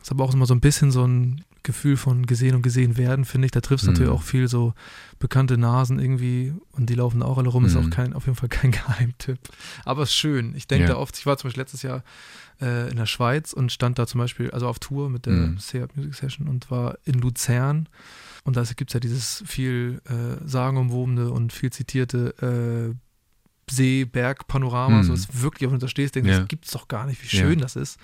[0.00, 3.24] Ist aber auch immer so ein bisschen so ein Gefühl von gesehen und gesehen werden,
[3.24, 3.52] finde ich.
[3.52, 3.94] Da triffst du Mhm.
[3.94, 4.74] natürlich auch viel so
[5.18, 7.64] bekannte Nasen irgendwie und die laufen da auch alle rum.
[7.64, 7.86] Ist Mhm.
[7.86, 8.70] auch kein, auf jeden Fall kein
[9.18, 9.38] Geheimtipp.
[9.84, 10.54] Aber ist schön.
[10.54, 10.94] Ich denke Ja.
[10.94, 12.02] da oft, ich war zum Beispiel letztes Jahr
[12.62, 15.58] äh, in der Schweiz und stand da zum Beispiel, also auf Tour mit der Mhm.
[15.58, 17.88] Seat Music Session und war in Luzern.
[18.44, 22.94] Und da gibt es ja dieses viel äh, sagenumwobene und viel zitierte äh,
[23.72, 24.98] See-Berg-Panorama.
[24.98, 25.02] Mhm.
[25.04, 26.38] So ist wirklich, wenn du da stehst, denkst Ja.
[26.40, 27.42] das gibt's doch gar nicht, wie Ja.
[27.44, 27.98] schön das ist.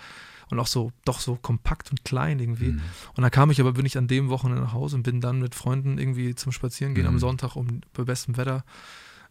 [0.50, 2.68] Und auch so, doch so kompakt und klein irgendwie.
[2.72, 2.80] Mhm.
[3.16, 5.40] Und dann kam ich aber, bin ich an dem Wochenende nach Hause und bin dann
[5.40, 7.14] mit Freunden irgendwie zum Spazierengehen Mhm.
[7.14, 8.64] am Sonntag um bei bestem Wetter,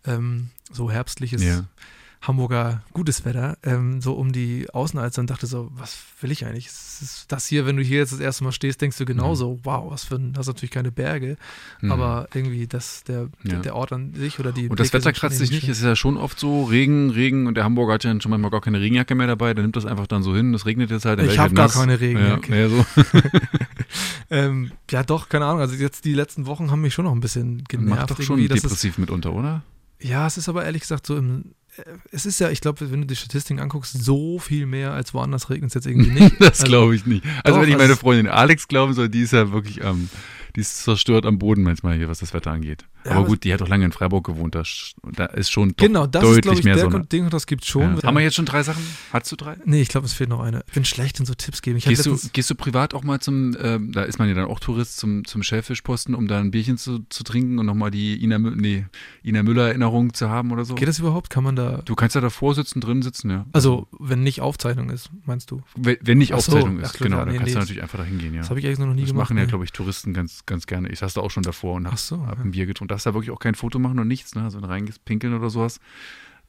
[0.06, 1.66] ähm, so herbstliches Ja.
[2.28, 6.68] Hamburger gutes Wetter, ähm, so um die Außenalster und dachte so, was will ich eigentlich?
[6.68, 9.92] Ist das hier, wenn du hier jetzt das erste Mal stehst, denkst du genauso, wow,
[9.92, 11.36] was für ein, das ist natürlich keine Berge,
[11.82, 11.92] Mhm.
[11.92, 13.60] aber irgendwie das, der, Ja.
[13.60, 15.68] der Ort an sich oder die Und das Blicke Wetter kratzt sich nicht.
[15.70, 18.52] Es ist ja schon oft so Regen, Regen und der Hamburger hat ja schon manchmal
[18.52, 19.54] gar keine Regenjacke mehr dabei.
[19.54, 20.54] Der nimmt das einfach dann so hin.
[20.54, 21.20] Das regnet jetzt halt.
[21.20, 21.74] dann Ich werd hab halt gar nass.
[21.76, 22.60] keine Regenjacke.
[22.60, 22.86] Ja, so.
[24.32, 25.62] Ähm, ja, doch, keine Ahnung.
[25.62, 28.00] Also jetzt die letzten Wochen haben mich schon noch ein bisschen genervt.
[28.00, 29.62] Macht doch schon depressiv mitunter, oder?
[30.02, 31.54] ja, es ist aber ehrlich gesagt so im.
[32.12, 35.50] Es ist ja, ich glaube, wenn du die Statistiken anguckst, so viel mehr als woanders
[35.50, 36.36] regnet es jetzt irgendwie nicht.
[36.40, 37.26] Das Also, glaube ich nicht.
[37.44, 40.10] Also doch, wenn ich also meine Freundin Alex glauben soll, die ist ja wirklich, ähm,
[40.56, 42.86] die ist zerstört am Boden manchmal hier, was das Wetter angeht.
[43.06, 44.56] Ja, aber gut, die hat auch lange in Freiburg gewohnt.
[44.56, 44.64] Da,
[45.14, 47.06] da ist schon doch Genau, das ist, deutlich glaube ich, mehr der Sonne.
[47.06, 47.98] Ding, das gibt schon.
[47.98, 48.04] Ja.
[48.04, 48.82] Haben wir jetzt schon drei Sachen?
[49.14, 49.58] Hattest du drei?
[49.66, 50.64] Nee, ich glaube, es fehlt noch eine.
[50.68, 51.80] Ich bin schlecht in so Tipps geben.
[51.80, 54.60] Gehst du, gehst du privat auch mal zum, ähm, da ist man ja dann auch
[54.60, 58.38] Tourist, zum, zum Schellfischposten, um da ein Bierchen zu, zu trinken und nochmal die Ina,
[58.40, 58.86] nee,
[59.24, 60.76] Ina Müller-Erinnerung zu haben oder so?
[60.76, 61.30] Geht das überhaupt?
[61.30, 61.82] Kann man da.
[61.86, 63.46] Du kannst ja davor sitzen, drin sitzen, ja.
[63.54, 65.62] Also, wenn nicht Aufzeichnung ist, meinst du?
[65.76, 67.60] Wenn, wenn nicht Ach so, Aufzeichnung ach ist, klar, genau, nee, dann kannst nee, du
[67.60, 68.42] das- natürlich einfach dahin gehen, ja.
[68.42, 69.30] Das habe ich eigentlich noch nie Das gemacht.
[69.30, 69.50] machen ja, nee.
[69.50, 70.90] glaube ich, Touristen ganz, ganz gerne.
[70.90, 72.44] Ich saß da auch schon davor und hab, Ach so, hab ja.
[72.44, 72.90] ein Bier getrunken.
[72.96, 74.44] Darfst da wirklich auch kein Foto machen und nichts, ne?
[74.44, 75.82] Also reingepinkeln oder sowas.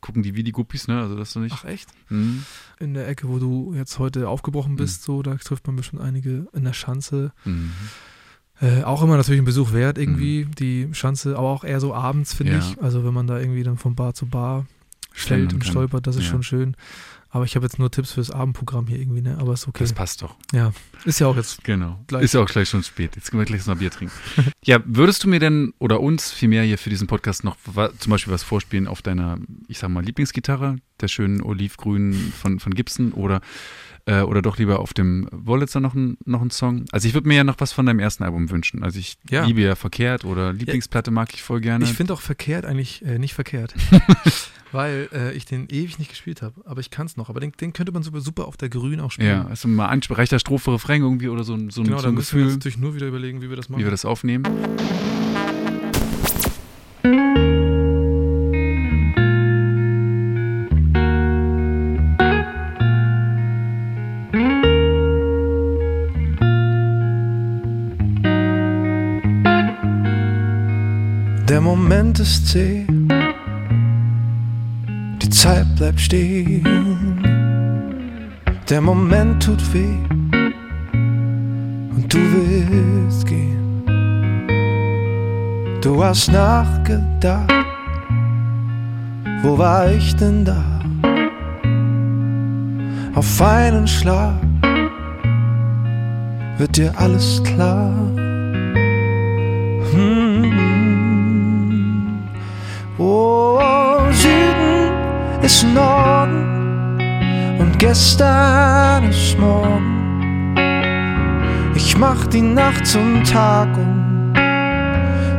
[0.01, 1.01] Gucken die wie die Guppies, ne?
[1.01, 1.57] Also das du nicht.
[1.59, 1.89] Ach, echt?
[2.09, 2.45] Mhm.
[2.79, 6.47] In der Ecke, wo du jetzt heute aufgebrochen bist, so, da trifft man bestimmt einige
[6.53, 7.33] in der Schanze.
[7.45, 7.73] Mhm.
[8.61, 12.33] Äh, auch immer natürlich ein Besuch wert, irgendwie, die Schanze, aber auch eher so abends,
[12.33, 12.59] finde Ja.
[12.61, 12.81] ich.
[12.81, 14.67] Also, wenn man da irgendwie dann von Bar zu Bar
[15.11, 15.71] fällt und kann.
[15.73, 16.31] stolpert, das ist Ja.
[16.31, 16.77] schon schön.
[17.31, 19.37] Aber ich habe jetzt nur Tipps fürs Abendprogramm hier irgendwie, ne?
[19.39, 19.85] Aber ist okay.
[19.85, 20.37] Das passt doch.
[20.55, 20.73] ja,
[21.05, 21.63] ist ja auch jetzt.
[21.65, 22.01] Genau.
[22.07, 22.23] Gleich.
[22.23, 23.17] Ist ja auch gleich schon spät.
[23.17, 24.15] Jetzt können wir gleich noch ein Bier trinken.
[24.65, 27.57] ja, würdest du mir denn oder uns vielmehr hier für diesen Podcast noch
[27.99, 29.39] zum Beispiel was vorspielen auf deiner,
[29.69, 33.41] ich sag mal, Lieblingsgitarre, der schönen Olivgrün von, von Gibson oder,
[34.07, 36.85] äh, oder doch lieber auf dem Wollitzer noch ein, noch ein Song?
[36.93, 38.83] Also ich würde mir ja noch was von deinem ersten Album wünschen.
[38.83, 39.45] Also ich Ja.
[39.45, 41.85] liebe ja Verkehrt oder Lieblingsplatte mag ich voll gerne.
[41.85, 43.75] Ich finde auch verkehrt eigentlich äh, nicht verkehrt.
[44.73, 46.55] weil äh, ich den ewig nicht gespielt habe.
[46.65, 47.29] Aber ich kann es noch.
[47.29, 49.29] Aber den, den könnte man super, super auf der Grün auch spielen.
[49.29, 49.89] ja, also mal
[50.31, 52.45] der Strophe, Refrain irgendwie oder so, ein- so, ein- Genau, so ein müssen wir Gefühl,
[52.47, 53.81] jetzt natürlich nur wieder überlegen, wie wir das machen.
[53.81, 54.45] wie wir das aufnehmen.
[71.49, 72.87] Der Moment ist zäh,
[75.77, 76.65] bleibt stehen.
[78.69, 79.99] Der Moment tut weh
[81.95, 83.83] und du willst gehen.
[85.83, 87.53] Du hast nachgedacht,
[89.43, 90.65] wo war ich denn da?
[93.15, 94.35] Auf einen Schlag
[96.59, 97.93] wird dir alles klar.
[105.47, 106.99] Ist Norden
[107.61, 110.55] und gestern ist morgen.
[111.77, 114.33] Ich mach die Nacht zum Tag und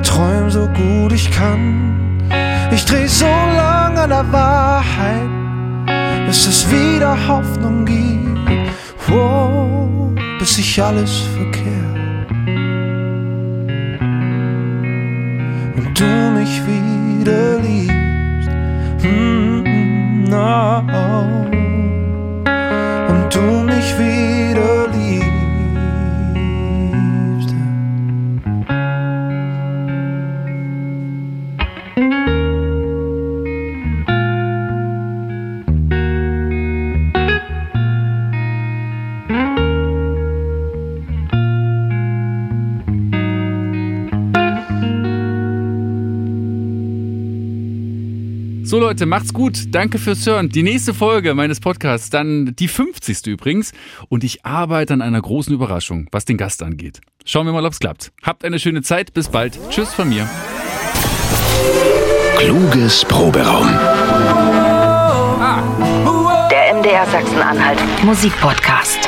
[0.03, 2.23] träum so gut ich kann.
[2.71, 5.29] Ich dreh so lang an der Wahrheit,
[6.25, 8.39] bis es wieder Hoffnung gibt.
[9.11, 11.97] Oh, bis sich alles verkehrt.
[15.75, 18.49] und du mich wieder liebst.
[19.03, 19.36] Mm,
[20.27, 20.83] no.
[23.09, 24.86] Und du mich wieder
[48.87, 49.75] Leute, macht's gut.
[49.75, 50.47] Danke fürs Hören.
[50.47, 53.27] Die nächste Folge meines Podcasts, dann die 50.
[53.27, 53.73] übrigens.
[54.07, 57.01] Und ich arbeite an einer großen Überraschung, was den Gast angeht.
[57.25, 58.13] Schauen wir mal, ob's klappt.
[58.23, 59.13] Habt eine schöne Zeit.
[59.13, 59.59] Bis bald.
[59.71, 60.25] Tschüss von mir.
[62.37, 63.67] Kluges Proberaum.
[66.49, 69.06] Der MDR Sachsen-Anhalt Musikpodcast.